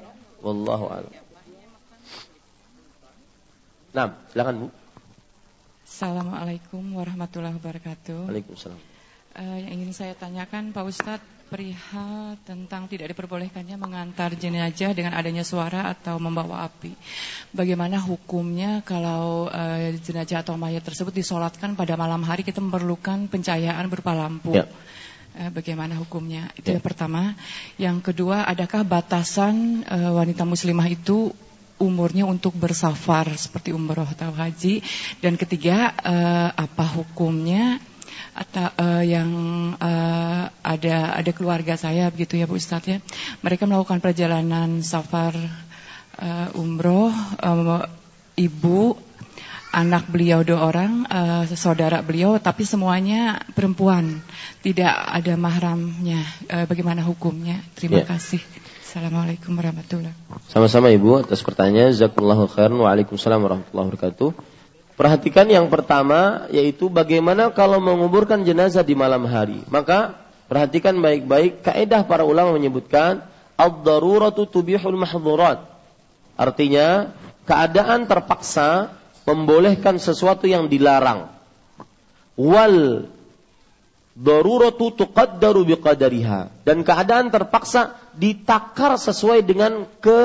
Wallahu 0.43 0.91
a'lam. 0.91 1.13
Nah, 3.95 4.13
silakan 4.29 4.55
Bu. 4.61 4.67
Assalamualaikum 5.97 6.93
warahmatullahi 6.93 7.57
wabarakatuh. 7.57 8.29
Waalaikumsalam. 8.29 8.77
Uh, 9.33 9.57
yang 9.65 9.81
ingin 9.81 9.97
saya 9.97 10.13
tanyakan 10.13 10.69
Pak 10.69 10.85
Ustadz 10.85 11.25
perihal 11.49 12.37
tentang 12.45 12.85
tidak 12.85 13.17
diperbolehkannya 13.17 13.81
mengantar 13.81 14.37
jenazah 14.37 14.93
dengan 14.93 15.17
adanya 15.17 15.41
suara 15.41 15.89
atau 15.89 16.21
membawa 16.21 16.69
api. 16.69 16.93
Bagaimana 17.49 17.97
hukumnya 17.97 18.85
kalau 18.85 19.49
uh, 19.49 19.89
jenazah 19.97 20.45
atau 20.45 20.53
mayat 20.53 20.85
tersebut 20.85 21.17
disolatkan 21.17 21.73
pada 21.73 21.97
malam 21.97 22.21
hari 22.21 22.45
kita 22.45 22.61
memerlukan 22.61 23.25
pencahayaan 23.25 23.89
berupa 23.89 24.13
lampu. 24.13 24.53
Ya. 24.53 24.69
Uh, 25.33 25.49
bagaimana 25.49 25.97
hukumnya? 25.97 26.53
Itu 26.53 26.69
ya. 26.69 26.77
yang 26.77 26.85
pertama. 26.85 27.33
Yang 27.81 28.13
kedua, 28.13 28.45
adakah 28.45 28.85
batasan 28.85 29.81
uh, 29.89 30.13
wanita 30.13 30.45
muslimah 30.45 30.93
itu 30.93 31.33
umurnya 31.77 32.25
untuk 32.25 32.57
bersafar 32.57 33.29
seperti 33.37 33.73
umroh 33.73 34.05
atau 34.05 34.33
haji. 34.33 34.81
Dan 35.21 35.37
ketiga 35.37 35.93
uh, 35.93 36.49
apa 36.53 36.85
hukumnya? 36.97 37.77
Atau 38.37 38.69
uh, 38.69 39.01
yang 39.01 39.29
uh, 39.81 40.43
ada 40.61 40.97
ada 41.17 41.31
keluarga 41.33 41.73
saya 41.73 42.09
begitu 42.13 42.37
ya 42.37 42.45
Bu 42.45 42.57
Ustadz 42.57 42.89
ya. 42.89 42.97
Mereka 43.41 43.65
melakukan 43.65 43.97
perjalanan 43.97 44.85
safar 44.85 45.33
uh, 46.21 46.47
umroh 46.53 47.09
uh, 47.41 47.85
ibu 48.37 48.97
anak 49.73 50.09
beliau 50.09 50.41
dua 50.41 50.69
orang 50.69 51.05
uh, 51.09 51.43
saudara 51.53 52.01
beliau 52.05 52.37
tapi 52.37 52.65
semuanya 52.65 53.41
perempuan. 53.57 54.21
Tidak 54.61 54.93
ada 55.13 55.33
mahramnya. 55.33 56.21
Uh, 56.45 56.65
bagaimana 56.69 57.01
hukumnya? 57.05 57.61
Terima 57.73 58.05
yeah. 58.05 58.09
kasih 58.09 58.41
Assalamualaikum 58.97 59.53
warahmatullahi 59.61 60.09
wabarakatuh. 60.09 60.49
Sama-sama 60.49 60.89
Ibu 60.89 61.21
atas 61.21 61.45
pertanyaan. 61.45 61.93
Jazakumullahu 61.93 62.49
khairan. 62.49 62.81
Waalaikumsalam 62.81 63.45
warahmatullahi 63.45 63.93
wabarakatuh. 63.93 64.29
Perhatikan 64.97 65.45
yang 65.45 65.69
pertama 65.69 66.49
yaitu 66.49 66.89
bagaimana 66.89 67.53
kalau 67.53 67.77
menguburkan 67.77 68.41
jenazah 68.41 68.81
di 68.81 68.97
malam 68.97 69.29
hari. 69.29 69.61
Maka 69.69 70.17
perhatikan 70.49 70.97
baik-baik 70.97 71.61
kaidah 71.61 72.09
para 72.09 72.25
ulama 72.25 72.57
menyebutkan 72.57 73.21
ad-daruratu 73.53 74.49
tubihul 74.49 74.97
mahdhurat. 74.97 75.61
Artinya 76.33 77.13
keadaan 77.45 78.09
terpaksa 78.09 78.97
membolehkan 79.29 80.01
sesuatu 80.01 80.49
yang 80.49 80.65
dilarang. 80.73 81.29
Wal 82.33 83.05
daruratu 84.17 84.89
tuqaddaru 84.97 85.61
biqadariha 85.69 86.65
dan 86.65 86.81
keadaan 86.81 87.29
terpaksa 87.29 87.93
ditakar 88.17 88.97
sesuai 88.97 89.45
dengan 89.45 89.85
ke, 90.01 90.21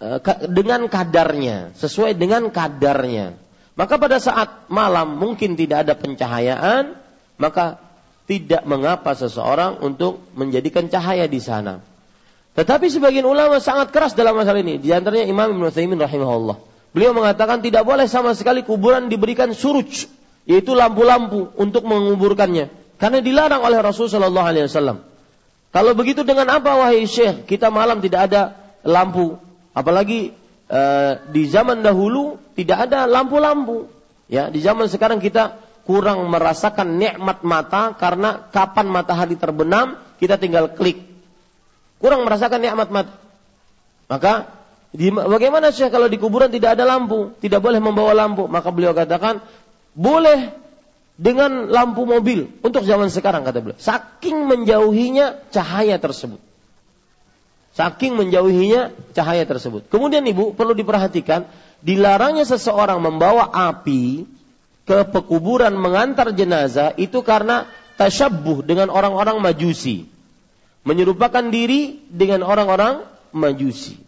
eh, 0.00 0.18
dengan 0.48 0.88
kadarnya, 0.88 1.76
sesuai 1.76 2.16
dengan 2.16 2.48
kadarnya. 2.48 3.36
Maka 3.76 3.94
pada 4.00 4.18
saat 4.18 4.66
malam 4.72 5.20
mungkin 5.20 5.54
tidak 5.54 5.86
ada 5.86 5.94
pencahayaan, 5.94 6.98
maka 7.36 7.78
tidak 8.26 8.64
mengapa 8.64 9.12
seseorang 9.14 9.84
untuk 9.84 10.24
menjadikan 10.34 10.88
cahaya 10.88 11.28
di 11.28 11.38
sana. 11.38 11.84
Tetapi 12.58 12.90
sebagian 12.90 13.22
ulama 13.22 13.62
sangat 13.62 13.94
keras 13.94 14.18
dalam 14.18 14.34
masalah 14.34 14.58
ini. 14.58 14.82
Di 14.82 14.90
antaranya 14.90 15.30
Imam 15.30 15.54
Ibn 15.54 15.70
Utsaimin 15.70 16.00
rahimahullah. 16.00 16.58
Beliau 16.90 17.14
mengatakan 17.14 17.62
tidak 17.62 17.86
boleh 17.86 18.10
sama 18.10 18.34
sekali 18.34 18.66
kuburan 18.66 19.06
diberikan 19.06 19.54
suruj 19.54 20.10
yaitu 20.48 20.72
lampu-lampu 20.72 21.52
untuk 21.60 21.84
menguburkannya 21.84 22.72
karena 22.98 23.22
dilarang 23.22 23.62
oleh 23.62 23.78
Rasul 23.78 24.10
Shallallahu 24.10 24.48
Alaihi 24.48 24.66
Wasallam. 24.66 25.04
Kalau 25.68 25.92
begitu 25.92 26.24
dengan 26.24 26.48
apa 26.50 26.74
wahai 26.74 27.04
Syekh? 27.04 27.44
Kita 27.44 27.68
malam 27.68 28.00
tidak 28.00 28.32
ada 28.32 28.56
lampu, 28.82 29.36
apalagi 29.76 30.32
e, 30.66 30.80
di 31.28 31.42
zaman 31.46 31.84
dahulu 31.84 32.40
tidak 32.56 32.90
ada 32.90 33.04
lampu-lampu. 33.04 33.86
Ya, 34.26 34.48
di 34.48 34.58
zaman 34.64 34.88
sekarang 34.88 35.20
kita 35.20 35.60
kurang 35.84 36.24
merasakan 36.28 37.00
nikmat 37.00 37.44
mata 37.44 37.96
karena 37.96 38.48
kapan 38.48 38.88
matahari 38.88 39.36
terbenam 39.36 40.00
kita 40.16 40.40
tinggal 40.40 40.72
klik. 40.72 41.04
Kurang 42.00 42.24
merasakan 42.24 42.64
nikmat 42.64 42.88
mata. 42.88 43.12
Maka 44.08 44.48
di, 44.88 45.12
bagaimana 45.12 45.68
Syekh 45.68 45.92
kalau 45.92 46.08
di 46.08 46.16
kuburan 46.16 46.48
tidak 46.48 46.80
ada 46.80 46.88
lampu, 46.88 47.36
tidak 47.44 47.60
boleh 47.60 47.76
membawa 47.76 48.16
lampu? 48.16 48.48
Maka 48.48 48.72
beliau 48.72 48.96
katakan 48.96 49.44
boleh 49.98 50.54
dengan 51.18 51.66
lampu 51.66 52.06
mobil 52.06 52.46
untuk 52.62 52.86
zaman 52.86 53.10
sekarang 53.10 53.42
kata 53.42 53.58
beliau. 53.58 53.80
Saking 53.82 54.46
menjauhinya 54.46 55.50
cahaya 55.50 55.98
tersebut. 55.98 56.38
Saking 57.74 58.14
menjauhinya 58.14 58.94
cahaya 59.10 59.42
tersebut. 59.42 59.90
Kemudian 59.90 60.22
ibu 60.30 60.54
perlu 60.54 60.78
diperhatikan 60.78 61.50
dilarangnya 61.82 62.46
seseorang 62.46 63.02
membawa 63.02 63.50
api 63.50 64.30
ke 64.86 64.98
pekuburan 65.10 65.74
mengantar 65.74 66.30
jenazah 66.30 66.94
itu 66.94 67.18
karena 67.26 67.66
tasyabuh 67.98 68.62
dengan 68.62 68.94
orang-orang 68.94 69.42
majusi. 69.42 70.06
Menyerupakan 70.86 71.50
diri 71.50 71.98
dengan 72.06 72.46
orang-orang 72.46 73.02
majusi. 73.34 74.07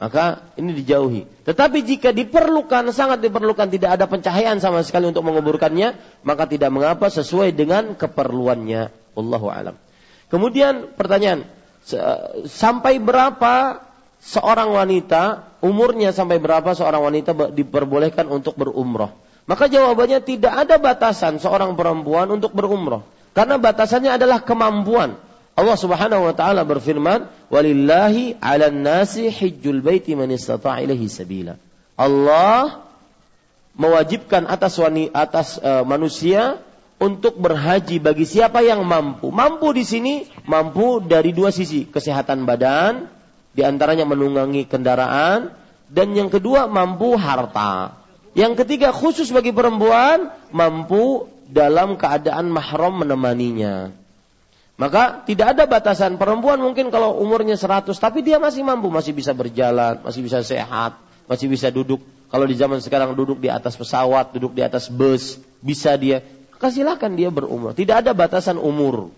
Maka 0.00 0.48
ini 0.56 0.72
dijauhi. 0.72 1.28
Tetapi 1.44 1.84
jika 1.84 2.08
diperlukan, 2.08 2.88
sangat 2.88 3.20
diperlukan, 3.20 3.68
tidak 3.68 4.00
ada 4.00 4.08
pencahayaan 4.08 4.56
sama 4.56 4.80
sekali 4.80 5.12
untuk 5.12 5.20
menguburkannya, 5.28 5.92
maka 6.24 6.48
tidak 6.48 6.72
mengapa 6.72 7.12
sesuai 7.12 7.52
dengan 7.52 7.92
keperluannya. 7.92 8.88
Allahu 9.12 9.52
alam. 9.52 9.76
Kemudian 10.32 10.96
pertanyaan, 10.96 11.44
sampai 12.48 12.96
berapa 12.96 13.84
seorang 14.24 14.72
wanita, 14.72 15.52
umurnya 15.60 16.16
sampai 16.16 16.40
berapa 16.40 16.72
seorang 16.72 17.04
wanita 17.04 17.52
diperbolehkan 17.52 18.24
untuk 18.32 18.56
berumroh? 18.56 19.12
Maka 19.44 19.68
jawabannya 19.68 20.24
tidak 20.24 20.64
ada 20.64 20.80
batasan 20.80 21.36
seorang 21.44 21.76
perempuan 21.76 22.30
untuk 22.32 22.56
berumroh. 22.56 23.04
Karena 23.36 23.60
batasannya 23.60 24.16
adalah 24.16 24.40
kemampuan. 24.40 25.18
Allah 25.60 25.76
Subhanahu 25.76 26.24
wa 26.24 26.32
taala 26.32 26.64
berfirman, 26.64 27.28
"Walillahi 27.52 28.40
'alan 28.40 28.80
nasi 28.80 29.28
hijjul 29.28 29.84
baiti 29.84 30.16
man 30.16 30.32
istata'a 30.32 30.80
ilaihi 30.80 31.04
sabila." 31.04 31.60
Allah 32.00 32.80
mewajibkan 33.76 34.48
atas 34.48 34.80
wanita 34.80 35.12
atas 35.12 35.60
uh, 35.60 35.84
manusia 35.84 36.64
untuk 36.96 37.36
berhaji 37.36 38.00
bagi 38.00 38.24
siapa 38.24 38.64
yang 38.64 38.80
mampu. 38.88 39.28
Mampu 39.28 39.76
di 39.76 39.84
sini 39.84 40.24
mampu 40.48 41.04
dari 41.04 41.36
dua 41.36 41.52
sisi, 41.52 41.84
kesehatan 41.84 42.48
badan, 42.48 43.12
di 43.52 43.60
antaranya 43.60 44.08
menunggangi 44.08 44.64
kendaraan, 44.64 45.52
dan 45.92 46.08
yang 46.16 46.32
kedua 46.32 46.72
mampu 46.72 47.20
harta. 47.20 48.00
Yang 48.32 48.64
ketiga 48.64 48.96
khusus 48.96 49.28
bagi 49.28 49.52
perempuan 49.52 50.32
mampu 50.56 51.28
dalam 51.50 52.00
keadaan 52.00 52.48
mahram 52.48 53.04
menemaninya. 53.04 53.99
Maka 54.80 55.28
tidak 55.28 55.52
ada 55.52 55.68
batasan 55.68 56.16
perempuan 56.16 56.56
mungkin 56.56 56.88
kalau 56.88 57.20
umurnya 57.20 57.52
100 57.52 57.92
tapi 58.00 58.24
dia 58.24 58.40
masih 58.40 58.64
mampu, 58.64 58.88
masih 58.88 59.12
bisa 59.12 59.36
berjalan, 59.36 60.00
masih 60.00 60.24
bisa 60.24 60.40
sehat, 60.40 60.96
masih 61.28 61.52
bisa 61.52 61.68
duduk. 61.68 62.00
Kalau 62.32 62.48
di 62.48 62.56
zaman 62.56 62.80
sekarang 62.80 63.12
duduk 63.12 63.44
di 63.44 63.52
atas 63.52 63.76
pesawat, 63.76 64.32
duduk 64.32 64.56
di 64.56 64.64
atas 64.64 64.88
bus, 64.88 65.36
bisa 65.60 65.92
dia. 66.00 66.24
Maka 66.56 66.72
dia 67.12 67.28
berumur. 67.28 67.76
Tidak 67.76 67.92
ada 67.92 68.16
batasan 68.16 68.56
umur. 68.56 69.12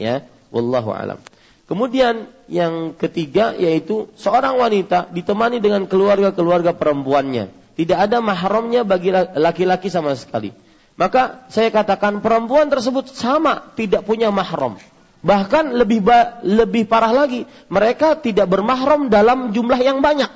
Ya, 0.00 0.24
wallahu 0.48 0.96
alam. 0.96 1.20
Kemudian 1.68 2.32
yang 2.48 2.96
ketiga 2.96 3.52
yaitu 3.52 4.08
seorang 4.16 4.56
wanita 4.56 5.12
ditemani 5.12 5.60
dengan 5.60 5.84
keluarga-keluarga 5.84 6.72
perempuannya. 6.72 7.52
Tidak 7.76 7.96
ada 8.00 8.24
mahramnya 8.24 8.84
bagi 8.88 9.12
laki-laki 9.12 9.92
sama 9.92 10.16
sekali. 10.16 10.56
Maka 10.96 11.48
saya 11.52 11.68
katakan 11.68 12.24
perempuan 12.24 12.72
tersebut 12.72 13.12
sama 13.12 13.72
tidak 13.76 14.08
punya 14.08 14.32
mahram. 14.32 14.80
Bahkan 15.22 15.78
lebih 15.78 16.02
ba 16.02 16.42
lebih 16.42 16.90
parah 16.90 17.14
lagi, 17.14 17.46
mereka 17.70 18.18
tidak 18.18 18.50
bermahram 18.50 19.06
dalam 19.06 19.54
jumlah 19.54 19.78
yang 19.78 20.02
banyak. 20.02 20.26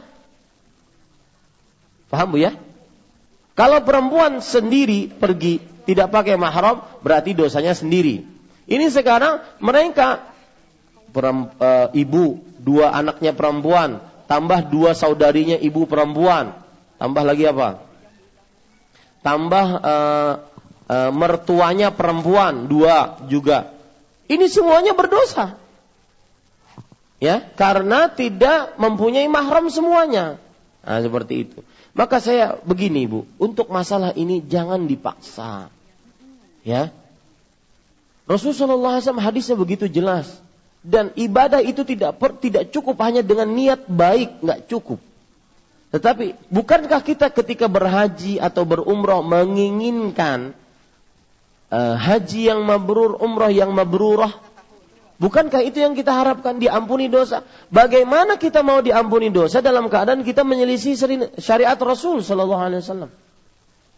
Paham 2.07 2.31
Bu 2.31 2.39
ya? 2.39 2.55
Kalau 3.59 3.83
perempuan 3.83 4.39
sendiri 4.39 5.11
pergi 5.11 5.59
tidak 5.91 6.15
pakai 6.15 6.39
mahram, 6.39 6.87
berarti 7.03 7.35
dosanya 7.35 7.75
sendiri. 7.75 8.23
Ini 8.67 8.87
sekarang 8.91 9.43
mereka 9.59 10.23
e, 11.11 11.71
ibu 11.99 12.39
dua 12.63 12.95
anaknya 12.95 13.35
perempuan, 13.35 13.99
tambah 14.31 14.71
dua 14.71 14.95
saudarinya 14.95 15.59
ibu 15.59 15.83
perempuan, 15.91 16.55
tambah 17.03 17.23
lagi 17.27 17.51
apa? 17.51 17.83
Tambah 19.27 19.67
e, 19.83 19.95
e, 20.87 20.97
mertuanya 21.11 21.91
perempuan 21.91 22.71
dua 22.71 23.19
juga 23.27 23.76
ini 24.27 24.47
semuanya 24.51 24.93
berdosa. 24.93 25.59
Ya, 27.17 27.41
karena 27.57 28.13
tidak 28.13 28.77
mempunyai 28.77 29.25
mahram 29.25 29.73
semuanya. 29.73 30.37
Nah, 30.85 31.01
seperti 31.01 31.49
itu. 31.49 31.59
Maka 31.97 32.21
saya 32.21 32.61
begini, 32.61 33.09
Bu, 33.09 33.25
untuk 33.41 33.73
masalah 33.73 34.13
ini 34.13 34.45
jangan 34.45 34.85
dipaksa. 34.85 35.73
Ya. 36.61 36.93
Rasulullah 38.29 39.01
SAW 39.01 39.23
hadisnya 39.23 39.57
begitu 39.57 39.89
jelas. 39.89 40.29
Dan 40.87 41.11
ibadah 41.17 41.65
itu 41.65 41.83
tidak 41.83 42.21
per, 42.21 42.37
tidak 42.39 42.71
cukup 42.71 43.01
hanya 43.03 43.25
dengan 43.25 43.49
niat 43.51 43.89
baik, 43.89 44.45
nggak 44.45 44.71
cukup. 44.71 45.01
Tetapi 45.91 46.37
bukankah 46.53 47.01
kita 47.01 47.33
ketika 47.33 47.67
berhaji 47.67 48.37
atau 48.39 48.69
berumrah 48.69 49.25
menginginkan 49.25 50.53
uh, 51.71 51.97
haji 51.97 52.51
yang 52.53 52.63
mabrur, 52.63 53.19
umrah 53.19 53.51
yang 53.51 53.73
mabrurah. 53.75 54.33
Bukankah 55.17 55.65
itu 55.65 55.81
yang 55.81 55.97
kita 55.97 56.13
harapkan 56.13 56.61
diampuni 56.61 57.09
dosa? 57.09 57.41
Bagaimana 57.73 58.37
kita 58.37 58.61
mau 58.61 58.85
diampuni 58.85 59.33
dosa 59.33 59.65
dalam 59.65 59.89
keadaan 59.89 60.21
kita 60.21 60.45
menyelisih 60.45 60.93
syariat 61.41 61.79
Rasul 61.81 62.21
Shallallahu 62.21 62.61
Alaihi 62.61 62.85
Wasallam? 62.85 63.11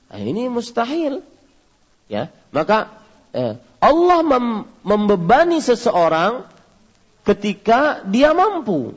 Nah, 0.09 0.19
ini 0.23 0.47
mustahil. 0.47 1.27
Ya, 2.07 2.31
maka 2.55 3.03
eh, 3.35 3.59
Allah 3.83 4.21
mem 4.23 4.71
membebani 4.87 5.59
seseorang 5.59 6.47
ketika 7.27 8.07
dia 8.07 8.31
mampu. 8.31 8.95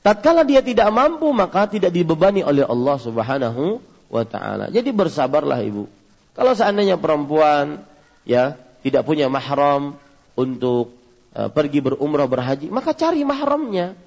Tatkala 0.00 0.46
dia 0.48 0.64
tidak 0.64 0.88
mampu 0.94 1.28
maka 1.34 1.68
tidak 1.68 1.92
dibebani 1.92 2.40
oleh 2.40 2.64
Allah 2.64 2.96
Subhanahu 2.96 3.82
wa 4.08 4.24
taala. 4.24 4.72
Jadi 4.72 4.94
bersabarlah 4.94 5.60
Ibu. 5.60 5.84
Kalau 6.32 6.52
seandainya 6.56 6.96
perempuan 6.96 7.89
ya 8.30 8.54
tidak 8.86 9.02
punya 9.02 9.26
mahram 9.26 9.98
untuk 10.38 10.94
uh, 11.34 11.50
pergi 11.50 11.82
berumrah 11.82 12.30
berhaji, 12.30 12.70
maka 12.70 12.94
cari 12.94 13.26
mahramnya. 13.26 13.98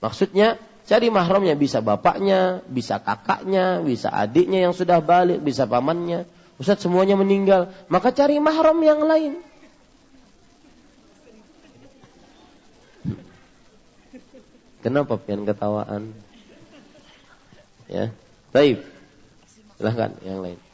Maksudnya 0.00 0.56
cari 0.88 1.12
mahramnya 1.12 1.52
bisa 1.60 1.84
bapaknya, 1.84 2.64
bisa 2.64 2.96
kakaknya, 2.96 3.84
bisa 3.84 4.08
adiknya 4.08 4.64
yang 4.64 4.72
sudah 4.72 5.04
balik, 5.04 5.44
bisa 5.44 5.68
pamannya. 5.68 6.24
Ustaz 6.56 6.80
semuanya 6.80 7.20
meninggal, 7.20 7.68
maka 7.92 8.16
cari 8.16 8.40
mahram 8.40 8.80
yang 8.80 9.04
lain. 9.04 9.44
Kenapa 14.80 15.18
pian 15.20 15.44
ketawaan? 15.44 16.14
Ya, 17.90 18.14
baik. 18.54 18.86
Silahkan 19.76 20.14
yang 20.22 20.40
lain. 20.40 20.65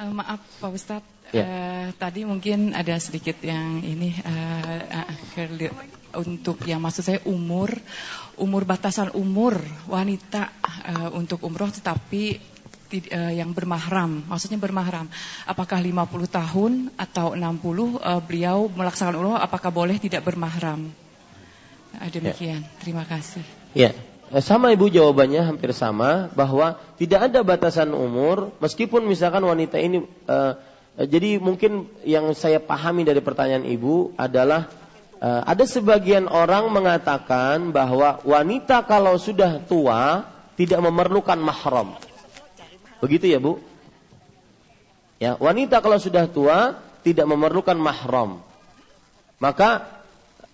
Uh, 0.00 0.16
maaf 0.16 0.40
Pak 0.64 0.72
Ustadz, 0.72 1.04
ya. 1.28 1.44
uh, 1.44 1.86
tadi 1.92 2.24
mungkin 2.24 2.72
ada 2.72 2.96
sedikit 2.96 3.36
yang 3.44 3.84
ini 3.84 4.16
uh, 4.24 5.04
uh, 5.04 6.16
untuk 6.16 6.56
yang 6.64 6.80
maksud 6.80 7.04
saya 7.04 7.20
umur, 7.28 7.68
umur 8.40 8.64
batasan 8.64 9.12
umur 9.12 9.60
wanita 9.84 10.56
uh, 10.88 11.12
untuk 11.12 11.44
umroh 11.44 11.68
tetapi 11.68 12.40
uh, 13.12 13.28
yang 13.28 13.52
bermahram, 13.52 14.24
maksudnya 14.24 14.56
bermahram. 14.56 15.04
Apakah 15.44 15.76
50 15.76 16.00
tahun 16.32 16.72
atau 16.96 17.36
60 17.36 18.00
uh, 18.00 18.24
beliau 18.24 18.72
melaksanakan 18.72 19.20
umroh 19.20 19.36
apakah 19.36 19.68
boleh 19.68 20.00
tidak 20.00 20.24
bermahram? 20.24 20.88
Uh, 22.00 22.08
demikian. 22.08 22.64
Ya. 22.64 22.72
Terima 22.80 23.04
kasih. 23.04 23.44
Ya. 23.76 23.92
Eh, 24.30 24.38
sama 24.38 24.70
ibu 24.70 24.86
jawabannya 24.86 25.42
hampir 25.42 25.74
sama 25.74 26.30
bahwa 26.38 26.78
tidak 27.02 27.26
ada 27.26 27.42
batasan 27.42 27.90
umur 27.90 28.54
meskipun 28.62 29.02
misalkan 29.02 29.42
wanita 29.42 29.74
ini 29.74 30.06
uh, 30.30 30.54
jadi 30.94 31.42
mungkin 31.42 31.90
yang 32.06 32.30
saya 32.38 32.62
pahami 32.62 33.02
dari 33.02 33.18
pertanyaan 33.18 33.66
ibu 33.66 34.14
adalah 34.14 34.70
uh, 35.18 35.42
ada 35.42 35.66
sebagian 35.66 36.30
orang 36.30 36.70
mengatakan 36.70 37.74
bahwa 37.74 38.22
wanita 38.22 38.86
kalau 38.86 39.18
sudah 39.18 39.66
tua 39.66 40.30
tidak 40.54 40.78
memerlukan 40.78 41.40
mahram. 41.42 41.98
Begitu 43.02 43.34
ya, 43.34 43.42
Bu? 43.42 43.58
Ya, 45.18 45.34
wanita 45.42 45.82
kalau 45.82 45.98
sudah 45.98 46.30
tua 46.30 46.78
tidak 47.02 47.26
memerlukan 47.26 47.74
mahram. 47.74 48.38
Maka 49.42 49.90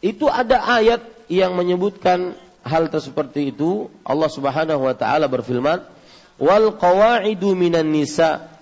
itu 0.01 0.32
ada 0.32 0.65
ayat 0.65 1.05
yang 1.28 1.59
menyebutkan 1.59 2.39
hal 2.66 2.90
seperti 2.90 3.55
itu 3.55 3.86
Allah 4.02 4.26
Subhanahu 4.26 4.82
wa 4.82 4.94
taala 4.98 5.30
berfirman 5.30 5.86
wal 6.43 6.74
qawaidu 6.76 7.55
minan 7.55 7.94
nisa. 7.94 8.52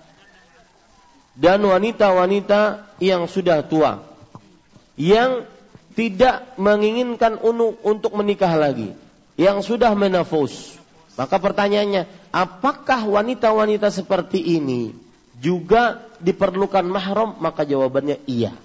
Dan 1.35 1.67
wanita-wanita 1.67 2.95
yang 3.03 3.27
sudah 3.27 3.59
tua 3.67 4.07
yang 4.95 5.43
tidak 5.99 6.55
menginginkan 6.55 7.35
untuk 7.83 8.15
menikah 8.15 8.55
lagi 8.55 8.95
yang 9.35 9.59
sudah 9.59 9.91
menafus. 9.99 10.79
Maka 11.19 11.35
pertanyaannya 11.39 12.07
apakah 12.31 13.03
wanita-wanita 13.07 13.91
seperti 13.91 14.39
ini 14.39 14.95
juga 15.39 16.07
diperlukan 16.23 16.87
mahram? 16.87 17.35
Maka 17.39 17.67
jawabannya 17.67 18.23
iya. 18.27 18.55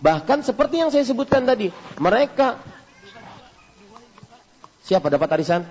Bahkan 0.00 0.44
seperti 0.44 0.80
yang 0.80 0.88
saya 0.88 1.04
sebutkan 1.04 1.44
tadi 1.44 1.72
mereka 2.00 2.60
Siapa 4.82 5.06
dapat 5.06 5.28
arisan? 5.38 5.62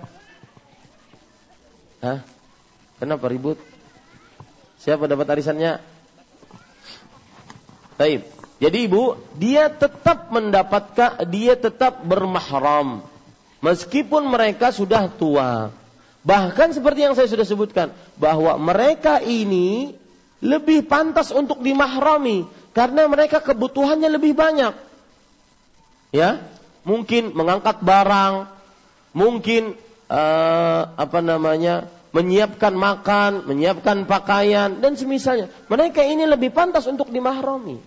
Hah? 2.00 2.24
Kenapa 2.98 3.28
ribut? 3.28 3.60
Siapa 4.82 5.06
dapat 5.06 5.28
arisannya? 5.38 5.78
Baik. 8.00 8.26
Jadi 8.62 8.78
ibu, 8.86 9.18
dia 9.42 9.74
tetap 9.74 10.30
mendapatkan, 10.30 11.26
dia 11.30 11.58
tetap 11.58 12.06
bermahram. 12.06 13.02
Meskipun 13.62 14.26
mereka 14.30 14.70
sudah 14.70 15.10
tua. 15.10 15.74
Bahkan 16.22 16.78
seperti 16.78 17.06
yang 17.06 17.18
saya 17.18 17.26
sudah 17.26 17.46
sebutkan, 17.46 17.90
bahwa 18.22 18.54
mereka 18.62 19.18
ini 19.22 19.98
lebih 20.42 20.86
pantas 20.86 21.34
untuk 21.34 21.62
dimahrami. 21.66 22.46
Karena 22.74 23.10
mereka 23.10 23.42
kebutuhannya 23.42 24.10
lebih 24.14 24.38
banyak. 24.38 24.74
Ya, 26.14 26.46
mungkin 26.86 27.34
mengangkat 27.34 27.82
barang, 27.82 28.46
mungkin 29.12 29.76
uh, 30.12 30.82
apa 30.96 31.20
namanya 31.24 31.88
menyiapkan 32.12 32.76
makan, 32.76 33.48
menyiapkan 33.48 34.04
pakaian 34.04 34.84
dan 34.84 35.00
semisalnya. 35.00 35.48
Mereka 35.72 36.04
ini 36.04 36.28
lebih 36.28 36.52
pantas 36.52 36.84
untuk 36.88 37.08
dimahrami. 37.08 37.80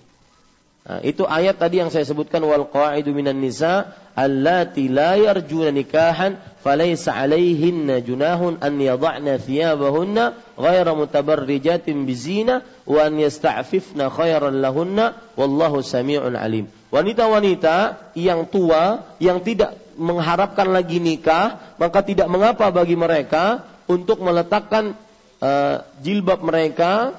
Nah, 0.84 1.00
itu 1.00 1.24
ayat 1.24 1.56
tadi 1.56 1.80
yang 1.80 1.88
saya 1.88 2.04
sebutkan 2.04 2.44
wal 2.44 2.68
qaidu 2.68 3.16
minan 3.16 3.40
nisa 3.40 3.96
allati 4.12 4.92
la 4.92 5.16
yarjuna 5.16 5.72
nikahan 5.72 6.36
falaysa 6.60 7.16
alaihinna 7.16 8.04
junahun 8.04 8.60
an 8.60 8.76
yad'na 8.76 9.40
thiyabahunna 9.40 10.36
ghayra 10.60 10.92
mutabarrijatin 10.92 12.04
bizina 12.04 12.60
wa 12.84 13.00
an 13.00 13.16
yasta'fifna 13.16 14.12
khairan 14.12 14.60
lahunna 14.60 15.16
wallahu 15.40 15.80
sami'un 15.80 16.36
alim. 16.36 16.68
Wanita-wanita 16.92 18.12
yang 18.12 18.44
tua 18.52 19.08
yang 19.24 19.40
tidak 19.40 19.83
mengharapkan 19.96 20.68
lagi 20.70 20.98
nikah, 20.98 21.76
maka 21.80 22.02
tidak 22.02 22.26
mengapa 22.30 22.70
bagi 22.70 22.94
mereka 22.94 23.64
untuk 23.86 24.20
meletakkan 24.20 24.96
uh, 25.40 25.84
jilbab 26.00 26.40
mereka 26.40 27.16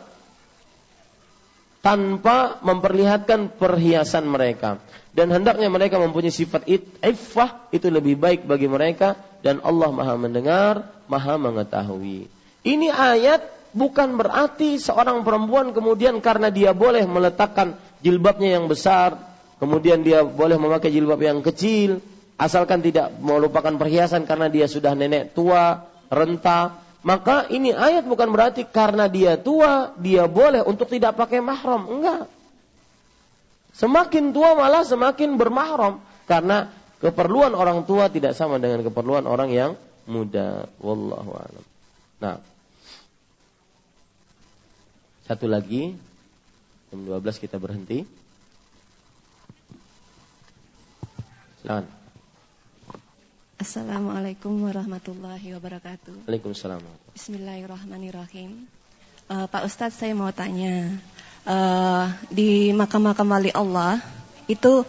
tanpa 1.85 2.57
memperlihatkan 2.65 3.53
perhiasan 3.61 4.25
mereka 4.25 4.81
dan 5.15 5.31
hendaknya 5.31 5.71
mereka 5.71 5.95
mempunyai 6.01 6.33
sifat 6.33 6.67
iffah 6.99 7.71
itu 7.71 7.87
lebih 7.87 8.19
baik 8.19 8.43
bagi 8.43 8.67
mereka 8.67 9.15
dan 9.39 9.63
Allah 9.63 9.93
Maha 9.93 10.19
mendengar, 10.19 10.91
Maha 11.05 11.39
mengetahui. 11.39 12.27
Ini 12.65 12.89
ayat 12.89 13.45
bukan 13.71 14.19
berarti 14.19 14.75
seorang 14.75 15.23
perempuan 15.23 15.71
kemudian 15.71 16.19
karena 16.19 16.51
dia 16.51 16.75
boleh 16.75 17.05
meletakkan 17.07 17.79
jilbabnya 18.03 18.59
yang 18.59 18.67
besar, 18.67 19.15
kemudian 19.61 20.03
dia 20.03 20.25
boleh 20.25 20.59
memakai 20.59 20.91
jilbab 20.91 21.21
yang 21.21 21.39
kecil, 21.39 22.03
asalkan 22.35 22.83
tidak 22.83 23.15
melupakan 23.19 23.75
perhiasan 23.75 24.27
karena 24.27 24.51
dia 24.51 24.67
sudah 24.67 24.91
nenek 24.91 25.31
tua, 25.31 25.87
renta, 26.11 26.85
maka 27.05 27.45
ini 27.53 27.69
ayat 27.69 28.09
bukan 28.09 28.33
berarti 28.33 28.65
karena 28.65 29.05
dia 29.05 29.37
tua, 29.37 29.93
dia 30.01 30.25
boleh 30.25 30.65
untuk 30.65 30.89
tidak 30.89 31.13
pakai 31.13 31.37
mahram. 31.37 31.85
Enggak. 31.85 32.25
Semakin 33.77 34.33
tua 34.33 34.57
malah 34.57 34.81
semakin 34.81 35.37
bermahram. 35.37 36.01
Karena 36.25 36.73
keperluan 36.97 37.53
orang 37.53 37.85
tua 37.85 38.09
tidak 38.09 38.33
sama 38.33 38.57
dengan 38.57 38.81
keperluan 38.81 39.29
orang 39.29 39.53
yang 39.53 39.71
muda. 40.09 40.65
Wallahu 40.81 41.31
a'lam. 41.37 41.65
Nah. 42.25 42.41
Satu 45.29 45.45
lagi. 45.45 45.93
Jam 46.89 47.05
12 47.05 47.21
kita 47.37 47.61
berhenti. 47.61 48.01
Silakan. 51.61 51.85
Assalamualaikum 53.55 54.67
warahmatullahi 54.67 55.55
wabarakatuh. 55.55 56.27
Waalaikumsalam. 56.27 56.83
Bismillahirrahmanirrahim. 57.15 58.67
Uh, 59.31 59.47
Pak 59.47 59.63
Ustadz 59.63 59.95
saya 59.95 60.11
mau 60.11 60.27
tanya, 60.35 60.91
uh, 61.47 62.11
di 62.27 62.75
makam-makam 62.75 63.23
wali 63.23 63.55
Allah 63.55 64.03
itu 64.51 64.83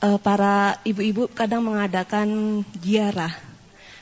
uh, 0.00 0.18
para 0.24 0.80
ibu-ibu 0.88 1.28
kadang 1.36 1.68
mengadakan 1.68 2.64
ziarah. 2.80 3.36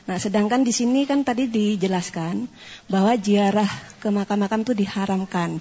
Nah, 0.07 0.23
sedangkan 0.23 0.63
di 0.63 0.71
sini 0.71 1.03
kan 1.03 1.27
tadi 1.27 1.51
dijelaskan 1.51 2.47
bahwa 2.87 3.11
ziarah 3.19 3.67
ke 3.99 4.07
makam-makam 4.15 4.63
itu 4.63 4.87
diharamkan. 4.87 5.59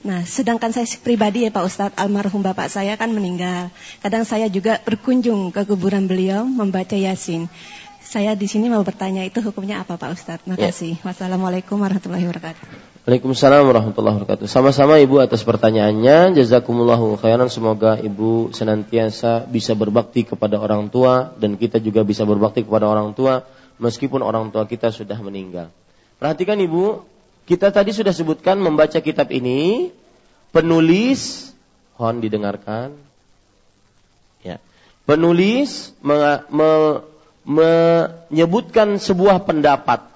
Nah, 0.00 0.24
sedangkan 0.24 0.72
saya 0.72 0.88
pribadi 1.04 1.44
ya 1.44 1.52
Pak 1.52 1.64
Ustadz, 1.68 1.98
almarhum 2.00 2.40
bapak 2.40 2.72
saya 2.72 2.96
kan 2.96 3.12
meninggal. 3.12 3.68
Kadang 4.00 4.24
saya 4.24 4.48
juga 4.48 4.80
berkunjung 4.80 5.52
ke 5.52 5.68
kuburan 5.68 6.08
beliau 6.08 6.48
membaca 6.48 6.96
Yasin. 6.96 7.52
Saya 8.00 8.32
di 8.32 8.48
sini 8.48 8.72
mau 8.72 8.80
bertanya 8.80 9.22
itu 9.28 9.44
hukumnya 9.44 9.84
apa 9.84 10.00
Pak 10.00 10.10
Ustadz? 10.16 10.42
Terima 10.48 10.56
ya. 10.56 10.72
kasih. 10.72 10.96
Ya. 10.96 11.04
Wassalamualaikum 11.04 11.76
warahmatullahi 11.76 12.24
wabarakatuh. 12.24 12.64
Waalaikumsalam 13.04 13.60
warahmatullahi 13.60 14.16
wabarakatuh. 14.16 14.48
Sama-sama 14.48 14.96
Ibu 15.04 15.20
atas 15.20 15.44
pertanyaannya. 15.44 16.32
Jazakumullahu 16.32 17.20
khairan. 17.20 17.52
Semoga 17.52 18.00
Ibu 18.00 18.56
senantiasa 18.56 19.44
bisa 19.52 19.76
berbakti 19.76 20.24
kepada 20.24 20.56
orang 20.56 20.88
tua 20.88 21.36
dan 21.36 21.60
kita 21.60 21.76
juga 21.76 22.08
bisa 22.08 22.24
berbakti 22.24 22.64
kepada 22.64 22.88
orang 22.88 23.12
tua 23.12 23.44
meskipun 23.76 24.24
orang 24.24 24.48
tua 24.48 24.64
kita 24.64 24.88
sudah 24.88 25.20
meninggal. 25.20 25.68
Perhatikan 26.16 26.56
Ibu, 26.56 27.04
kita 27.50 27.74
tadi 27.74 27.90
sudah 27.90 28.14
sebutkan 28.14 28.62
membaca 28.62 29.02
kitab 29.02 29.34
ini, 29.34 29.90
penulis, 30.54 31.50
hon 31.98 32.22
didengarkan, 32.22 32.94
ya, 34.46 34.62
penulis 35.02 35.90
me, 35.98 36.46
me, 36.46 36.70
menyebutkan 37.42 39.02
sebuah 39.02 39.42
pendapat 39.42 40.06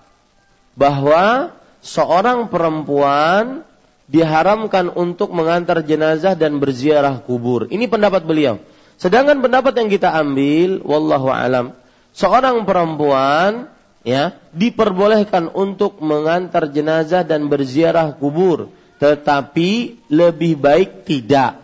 bahwa 0.78 1.50
seorang 1.82 2.46
perempuan 2.54 3.66
diharamkan 4.06 4.94
untuk 4.94 5.34
mengantar 5.34 5.82
jenazah 5.82 6.38
dan 6.38 6.62
berziarah 6.62 7.18
kubur. 7.18 7.66
Ini 7.66 7.90
pendapat 7.90 8.22
beliau. 8.22 8.62
Sedangkan 8.94 9.42
pendapat 9.42 9.74
yang 9.74 9.90
kita 9.90 10.14
ambil, 10.14 10.86
wallahu 10.86 11.34
alam, 11.34 11.74
seorang 12.14 12.62
perempuan 12.62 13.73
ya 14.04 14.36
diperbolehkan 14.52 15.50
untuk 15.50 15.98
mengantar 16.04 16.68
jenazah 16.70 17.24
dan 17.24 17.48
berziarah 17.48 18.14
kubur 18.14 18.70
tetapi 19.00 20.00
lebih 20.06 20.54
baik 20.60 21.02
tidak. 21.02 21.58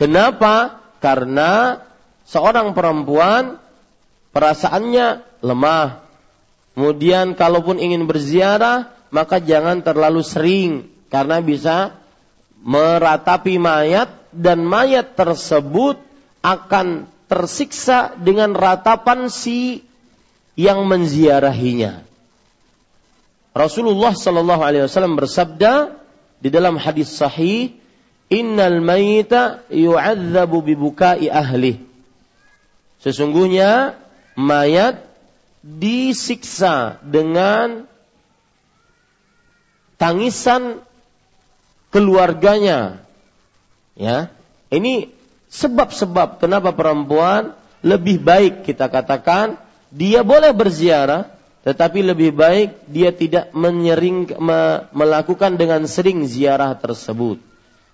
Kenapa? 0.00 0.80
Karena 1.02 1.82
seorang 2.24 2.72
perempuan 2.72 3.60
perasaannya 4.32 5.22
lemah. 5.44 6.00
Kemudian 6.72 7.36
kalaupun 7.36 7.76
ingin 7.76 8.08
berziarah 8.08 8.88
maka 9.12 9.36
jangan 9.44 9.84
terlalu 9.84 10.24
sering 10.24 10.88
karena 11.12 11.44
bisa 11.44 12.00
meratapi 12.64 13.60
mayat 13.60 14.08
dan 14.32 14.64
mayat 14.64 15.12
tersebut 15.12 16.00
akan 16.40 17.04
tersiksa 17.28 18.16
dengan 18.16 18.56
ratapan 18.56 19.28
si 19.28 19.84
yang 20.58 20.84
menziarahinya. 20.84 22.04
Rasulullah 23.52 24.16
Shallallahu 24.16 24.62
Alaihi 24.64 24.84
Wasallam 24.88 25.16
bersabda 25.16 26.00
di 26.40 26.48
dalam 26.48 26.80
hadis 26.80 27.12
sahih, 27.12 27.76
Innal 28.32 28.80
mayita 28.80 29.60
yu'adzabu 29.68 30.64
bibukai 30.64 31.28
ahli. 31.28 31.84
Sesungguhnya 33.04 34.00
mayat 34.40 35.04
disiksa 35.60 36.96
dengan 37.04 37.84
tangisan 40.00 40.80
keluarganya. 41.92 43.04
Ya, 43.92 44.32
ini 44.72 45.12
sebab-sebab 45.52 46.40
kenapa 46.40 46.72
perempuan 46.72 47.52
lebih 47.84 48.24
baik 48.24 48.64
kita 48.64 48.88
katakan 48.88 49.60
dia 49.92 50.24
boleh 50.24 50.56
berziarah, 50.56 51.28
tetapi 51.62 52.00
lebih 52.00 52.32
baik 52.32 52.88
dia 52.88 53.12
tidak 53.12 53.52
menyering, 53.52 54.32
me, 54.40 54.88
melakukan 54.96 55.60
dengan 55.60 55.84
sering 55.84 56.24
ziarah 56.24 56.72
tersebut. 56.80 57.38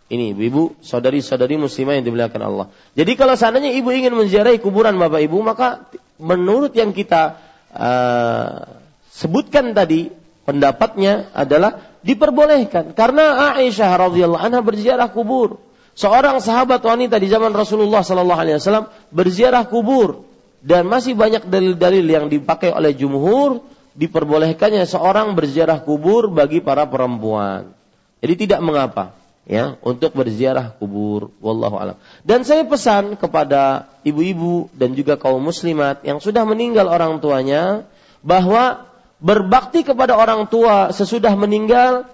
Ini 0.08 0.32
ibu, 0.32 0.72
saudari-saudari 0.80 1.60
muslimah 1.60 2.00
yang 2.00 2.06
dimuliakan 2.08 2.40
Allah. 2.40 2.66
Jadi 2.96 3.12
kalau 3.12 3.36
seandainya 3.36 3.76
ibu 3.76 3.92
ingin 3.92 4.16
menziarahi 4.16 4.56
kuburan 4.56 4.96
bapak 4.96 5.20
ibu, 5.20 5.36
maka 5.44 5.84
menurut 6.16 6.72
yang 6.72 6.96
kita 6.96 7.36
uh, 7.76 8.80
sebutkan 9.12 9.76
tadi, 9.76 10.08
pendapatnya 10.48 11.28
adalah 11.36 12.00
diperbolehkan. 12.00 12.96
Karena 12.96 13.52
Aisyah 13.60 14.08
radhiyallahu 14.08 14.40
anha 14.40 14.64
berziarah 14.64 15.12
kubur. 15.12 15.60
Seorang 15.92 16.40
sahabat 16.40 16.80
wanita 16.80 17.20
di 17.20 17.28
zaman 17.28 17.52
Rasulullah 17.52 18.00
sallallahu 18.00 18.40
alaihi 18.40 18.56
wasallam 18.56 18.88
berziarah 19.12 19.66
kubur 19.66 20.24
dan 20.68 20.84
masih 20.84 21.16
banyak 21.16 21.48
dalil-dalil 21.48 22.04
yang 22.04 22.26
dipakai 22.28 22.68
oleh 22.68 22.92
jumhur 22.92 23.64
diperbolehkannya 23.96 24.84
seorang 24.84 25.32
berziarah 25.32 25.80
kubur 25.80 26.28
bagi 26.28 26.60
para 26.60 26.84
perempuan. 26.84 27.72
Jadi 28.20 28.44
tidak 28.44 28.60
mengapa 28.60 29.16
ya 29.48 29.80
untuk 29.80 30.12
berziarah 30.12 30.76
kubur 30.76 31.32
wallahu 31.40 31.80
alam. 31.80 31.96
Dan 32.20 32.44
saya 32.44 32.68
pesan 32.68 33.16
kepada 33.16 33.88
ibu-ibu 34.04 34.68
dan 34.76 34.92
juga 34.92 35.16
kaum 35.16 35.40
muslimat 35.40 36.04
yang 36.04 36.20
sudah 36.20 36.44
meninggal 36.44 36.84
orang 36.84 37.16
tuanya 37.24 37.88
bahwa 38.20 38.84
berbakti 39.24 39.88
kepada 39.88 40.20
orang 40.20 40.52
tua 40.52 40.92
sesudah 40.92 41.32
meninggal 41.32 42.04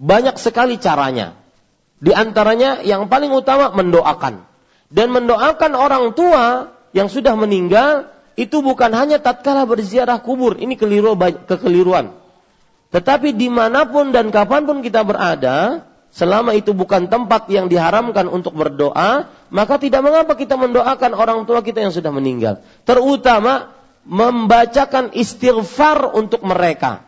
banyak 0.00 0.40
sekali 0.40 0.80
caranya. 0.80 1.36
Di 2.00 2.16
antaranya 2.16 2.80
yang 2.80 3.12
paling 3.12 3.28
utama 3.36 3.68
mendoakan. 3.76 4.48
Dan 4.88 5.12
mendoakan 5.12 5.72
orang 5.76 6.14
tua 6.16 6.75
yang 6.96 7.12
sudah 7.12 7.36
meninggal 7.36 8.08
itu 8.40 8.64
bukan 8.64 8.88
hanya 8.96 9.20
tatkala 9.20 9.68
berziarah 9.68 10.16
kubur. 10.24 10.56
Ini 10.56 10.80
keliru, 10.80 11.12
kekeliruan. 11.44 12.16
Tetapi 12.88 13.36
di 13.36 13.52
mana 13.52 13.84
pun 13.84 14.16
dan 14.16 14.32
kapan 14.32 14.64
pun 14.64 14.80
kita 14.80 15.04
berada, 15.04 15.84
selama 16.08 16.56
itu 16.56 16.72
bukan 16.72 17.12
tempat 17.12 17.52
yang 17.52 17.68
diharamkan 17.68 18.24
untuk 18.32 18.56
berdoa, 18.56 19.28
maka 19.52 19.76
tidak 19.76 20.00
mengapa 20.00 20.32
kita 20.32 20.56
mendoakan 20.56 21.12
orang 21.12 21.44
tua 21.44 21.60
kita 21.60 21.84
yang 21.84 21.92
sudah 21.92 22.08
meninggal. 22.08 22.64
Terutama 22.88 23.76
membacakan 24.08 25.12
istighfar 25.12 26.16
untuk 26.16 26.40
mereka. 26.48 27.04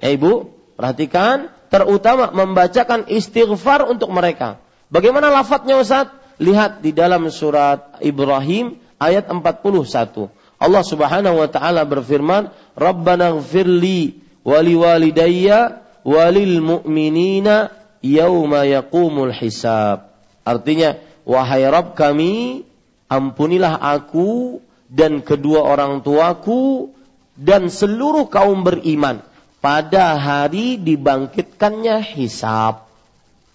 Ya 0.00 0.16
ibu, 0.16 0.56
perhatikan, 0.80 1.52
terutama 1.68 2.32
membacakan 2.32 3.04
istighfar 3.12 3.84
untuk 3.84 4.08
mereka. 4.08 4.62
Bagaimana 4.88 5.28
lafadznya 5.28 5.76
Ustaz? 5.76 6.19
Lihat 6.40 6.80
di 6.80 6.96
dalam 6.96 7.28
surat 7.28 8.00
Ibrahim 8.00 8.80
ayat 8.96 9.28
41. 9.28 10.32
Allah 10.56 10.84
Subhanahu 10.84 11.36
wa 11.36 11.48
taala 11.52 11.84
berfirman, 11.84 12.48
"Rabbana 12.72 13.36
ighfirli 13.36 14.16
wa 14.40 14.56
liwalidayya 14.64 15.84
walil 16.00 16.64
mu'minina 16.64 17.68
yauma 18.00 18.64
yaqumul 18.64 19.36
hisab." 19.36 20.08
Artinya, 20.40 20.96
wahai 21.28 21.68
Rabb 21.68 21.92
kami, 21.92 22.64
ampunilah 23.12 23.76
aku 23.76 24.64
dan 24.88 25.20
kedua 25.20 25.60
orang 25.60 26.00
tuaku 26.00 26.88
dan 27.36 27.68
seluruh 27.68 28.32
kaum 28.32 28.64
beriman 28.64 29.20
pada 29.60 30.16
hari 30.16 30.80
dibangkitkannya 30.80 32.00
hisab. 32.16 32.88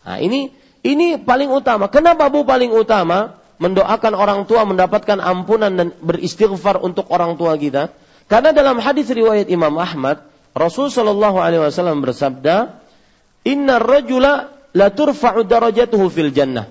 Nah, 0.06 0.22
ini 0.22 0.54
ini 0.86 1.18
paling 1.18 1.50
utama. 1.50 1.90
Kenapa 1.90 2.30
Bu 2.30 2.46
paling 2.46 2.70
utama? 2.70 3.42
Mendoakan 3.58 4.14
orang 4.14 4.40
tua 4.46 4.70
mendapatkan 4.70 5.18
ampunan 5.18 5.74
dan 5.74 5.90
beristighfar 5.98 6.78
untuk 6.78 7.10
orang 7.10 7.34
tua 7.42 7.58
kita. 7.58 7.90
Karena 8.30 8.54
dalam 8.54 8.78
hadis 8.78 9.10
riwayat 9.10 9.50
Imam 9.50 9.74
Ahmad, 9.82 10.22
Rasul 10.54 10.94
Shallallahu 10.94 11.42
Alaihi 11.42 11.66
Wasallam 11.66 12.06
bersabda, 12.06 12.78
Inna 13.50 13.82
rajula 13.82 14.54
la 14.78 14.94
turfa'u 14.94 15.42
darajatuhu 15.42 16.06
fil 16.14 16.30
jannah. 16.30 16.70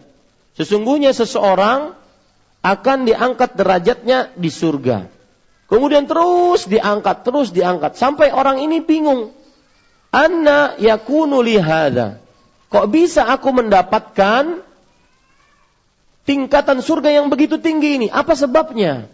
Sesungguhnya 0.54 1.10
seseorang 1.10 1.98
akan 2.62 2.98
diangkat 3.04 3.58
derajatnya 3.58 4.30
di 4.38 4.50
surga. 4.52 5.10
Kemudian 5.66 6.06
terus 6.06 6.70
diangkat, 6.70 7.26
terus 7.26 7.50
diangkat. 7.50 7.98
Sampai 7.98 8.30
orang 8.30 8.62
ini 8.62 8.78
bingung. 8.78 9.34
Anna 10.14 10.78
yakunu 10.78 11.42
lihada. 11.42 12.23
Kok 12.74 12.90
bisa 12.90 13.30
aku 13.30 13.54
mendapatkan 13.54 14.58
tingkatan 16.26 16.82
surga 16.82 17.22
yang 17.22 17.30
begitu 17.30 17.62
tinggi 17.62 18.02
ini? 18.02 18.06
Apa 18.10 18.34
sebabnya? 18.34 19.06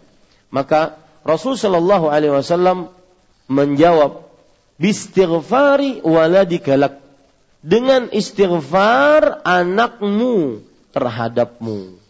Maka 0.49 0.97
Rasul 1.21 1.53
Shallallahu 1.53 2.09
Alaihi 2.09 2.33
Wasallam 2.33 2.89
menjawab, 3.45 4.25
"Bistighfari 4.81 6.01
waladikalak." 6.01 6.97
Dengan 7.61 8.09
istighfar 8.09 9.45
anakmu 9.45 10.65
terhadapmu. 10.97 12.01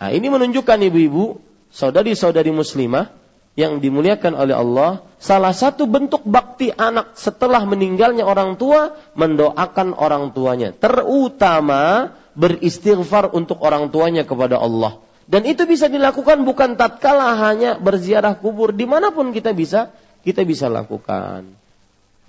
Nah, 0.00 0.08
ini 0.08 0.32
menunjukkan 0.32 0.88
ibu-ibu, 0.88 1.36
saudari-saudari 1.68 2.48
muslimah 2.48 3.12
yang 3.58 3.82
dimuliakan 3.82 4.38
oleh 4.38 4.54
Allah, 4.54 5.02
salah 5.18 5.50
satu 5.50 5.90
bentuk 5.90 6.22
bakti 6.22 6.70
anak 6.70 7.18
setelah 7.18 7.66
meninggalnya 7.66 8.22
orang 8.22 8.54
tua 8.54 8.94
mendoakan 9.18 9.98
orang 9.98 10.30
tuanya, 10.30 10.70
terutama 10.70 12.14
beristighfar 12.38 13.34
untuk 13.34 13.58
orang 13.66 13.90
tuanya 13.90 14.22
kepada 14.22 14.62
Allah. 14.62 15.02
Dan 15.26 15.42
itu 15.42 15.66
bisa 15.66 15.90
dilakukan 15.90 16.46
bukan 16.46 16.78
tatkala 16.78 17.34
hanya 17.50 17.82
berziarah 17.82 18.38
kubur, 18.38 18.70
di 18.70 18.86
mana 18.86 19.10
pun 19.10 19.34
kita 19.34 19.50
bisa, 19.50 19.90
kita 20.22 20.46
bisa 20.46 20.70
lakukan. 20.70 21.50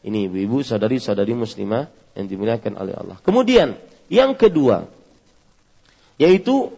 Ini 0.02 0.26
ibu-ibu, 0.26 0.66
saudari-saudari 0.66 1.38
muslimah 1.38 1.94
yang 2.18 2.26
dimuliakan 2.26 2.74
oleh 2.74 2.98
Allah. 2.98 3.22
Kemudian, 3.22 3.78
yang 4.10 4.34
kedua, 4.34 4.90
yaitu 6.18 6.74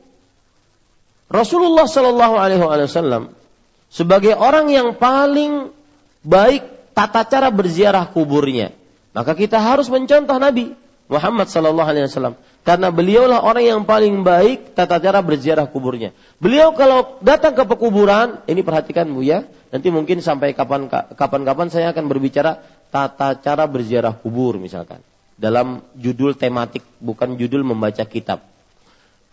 Rasulullah 1.31 1.87
Shallallahu 1.87 2.35
Alaihi 2.35 2.59
Wasallam 2.59 3.31
sebagai 3.91 4.33
orang 4.33 4.71
yang 4.71 4.95
paling 4.95 5.75
baik 6.23 6.95
tata 6.95 7.27
cara 7.27 7.51
berziarah 7.51 8.07
kuburnya, 8.09 8.71
maka 9.11 9.35
kita 9.35 9.59
harus 9.59 9.91
mencontoh 9.91 10.39
Nabi 10.39 10.71
Muhammad 11.11 11.51
Shallallahu 11.51 11.89
Alaihi 11.91 12.07
Wasallam 12.07 12.39
karena 12.63 12.87
beliaulah 12.87 13.43
orang 13.43 13.67
yang 13.67 13.81
paling 13.83 14.23
baik 14.23 14.71
tata 14.71 14.95
cara 15.03 15.19
berziarah 15.19 15.67
kuburnya. 15.67 16.15
Beliau 16.39 16.71
kalau 16.71 17.19
datang 17.19 17.51
ke 17.51 17.67
pekuburan, 17.67 18.39
ini 18.47 18.63
perhatikan 18.63 19.11
bu 19.11 19.19
ya, 19.19 19.43
nanti 19.75 19.91
mungkin 19.91 20.23
sampai 20.23 20.55
kapan 20.55 20.87
kapan-kapan 20.89 21.67
saya 21.67 21.91
akan 21.91 22.07
berbicara 22.07 22.63
tata 22.87 23.35
cara 23.43 23.67
berziarah 23.67 24.15
kubur 24.15 24.55
misalkan 24.55 25.03
dalam 25.41 25.81
judul 25.97 26.37
tematik 26.37 26.85
bukan 27.01 27.35
judul 27.35 27.65
membaca 27.65 28.05
kitab. 28.05 28.45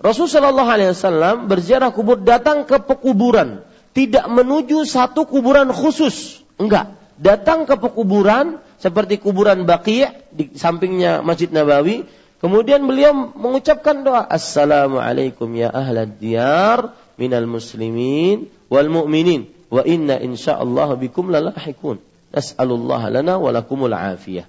Rasulullah 0.01 0.51
Shallallahu 0.51 0.71
Alaihi 0.73 0.91
Wasallam 0.97 1.37
berziarah 1.53 1.91
kubur 1.93 2.23
datang 2.23 2.65
ke 2.65 2.81
pekuburan, 2.81 3.61
tidak 3.99 4.31
menuju 4.31 4.87
satu 4.87 5.27
kuburan 5.27 5.75
khusus, 5.75 6.47
enggak. 6.55 6.95
Datang 7.19 7.67
ke 7.67 7.75
pekuburan 7.75 8.63
seperti 8.79 9.19
kuburan 9.19 9.67
Baqi' 9.67 10.07
di 10.31 10.55
sampingnya 10.55 11.19
Masjid 11.27 11.51
Nabawi, 11.51 12.07
kemudian 12.39 12.87
beliau 12.87 13.35
mengucapkan 13.35 14.07
doa 14.07 14.23
Assalamualaikum 14.23 15.51
ya 15.59 15.75
ahlad 15.75 16.15
diyar 16.15 16.95
minal 17.19 17.51
muslimin 17.51 18.47
wal 18.71 18.87
mu'minin 18.87 19.51
wa 19.67 19.83
inna 19.83 20.23
insyaallah 20.23 20.95
bikum 20.95 21.35
lalahikun. 21.35 21.99
Nas'alullah 22.31 23.03
lana 23.11 23.35
wa 23.35 23.51
lakumul 23.51 23.99
afiyah. 23.99 24.47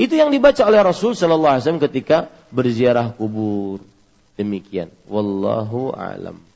Itu 0.00 0.16
yang 0.16 0.32
dibaca 0.32 0.64
oleh 0.64 0.80
Rasul 0.80 1.12
sallallahu 1.12 1.52
alaihi 1.52 1.68
wasallam 1.68 1.84
ketika 1.84 2.32
berziarah 2.48 3.12
kubur. 3.12 3.84
Demikian. 4.40 4.88
Wallahu 5.04 5.92
alam. 5.92 6.49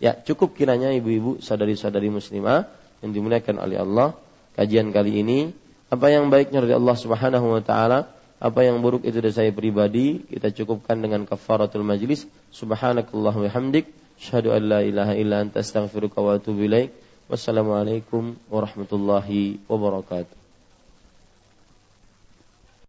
Ya, 0.00 0.16
cukup 0.16 0.56
kiranya 0.56 0.88
ibu-ibu, 0.96 1.44
saudari-saudari 1.44 2.08
muslimah 2.08 2.64
yang 3.04 3.12
dimuliakan 3.12 3.60
oleh 3.60 3.76
Allah. 3.84 4.16
Kajian 4.56 4.90
kali 4.96 5.20
ini 5.20 5.52
apa 5.92 6.08
yang 6.08 6.32
baiknya 6.32 6.64
dari 6.64 6.72
Allah 6.72 6.96
Subhanahu 6.96 7.46
wa 7.52 7.60
taala, 7.60 8.08
apa 8.40 8.60
yang 8.64 8.80
buruk 8.80 9.04
itu 9.04 9.20
dari 9.20 9.36
saya 9.36 9.52
pribadi, 9.52 10.24
kita 10.24 10.48
cukupkan 10.56 10.96
dengan 10.96 11.28
kafaratul 11.28 11.84
majlis. 11.84 12.24
Subhanakallah 12.48 13.36
wa 13.36 13.50
hamdik, 13.52 13.92
syahadu 14.16 14.56
an 14.56 14.62
la 14.72 14.80
ilaha 14.80 15.12
illa 15.12 15.44
anta 15.44 15.60
astaghfiruka. 15.60 16.16
Wassalamualaikum 17.30 18.34
warahmatullahi 18.50 19.62
wabarakatuh. 19.68 20.39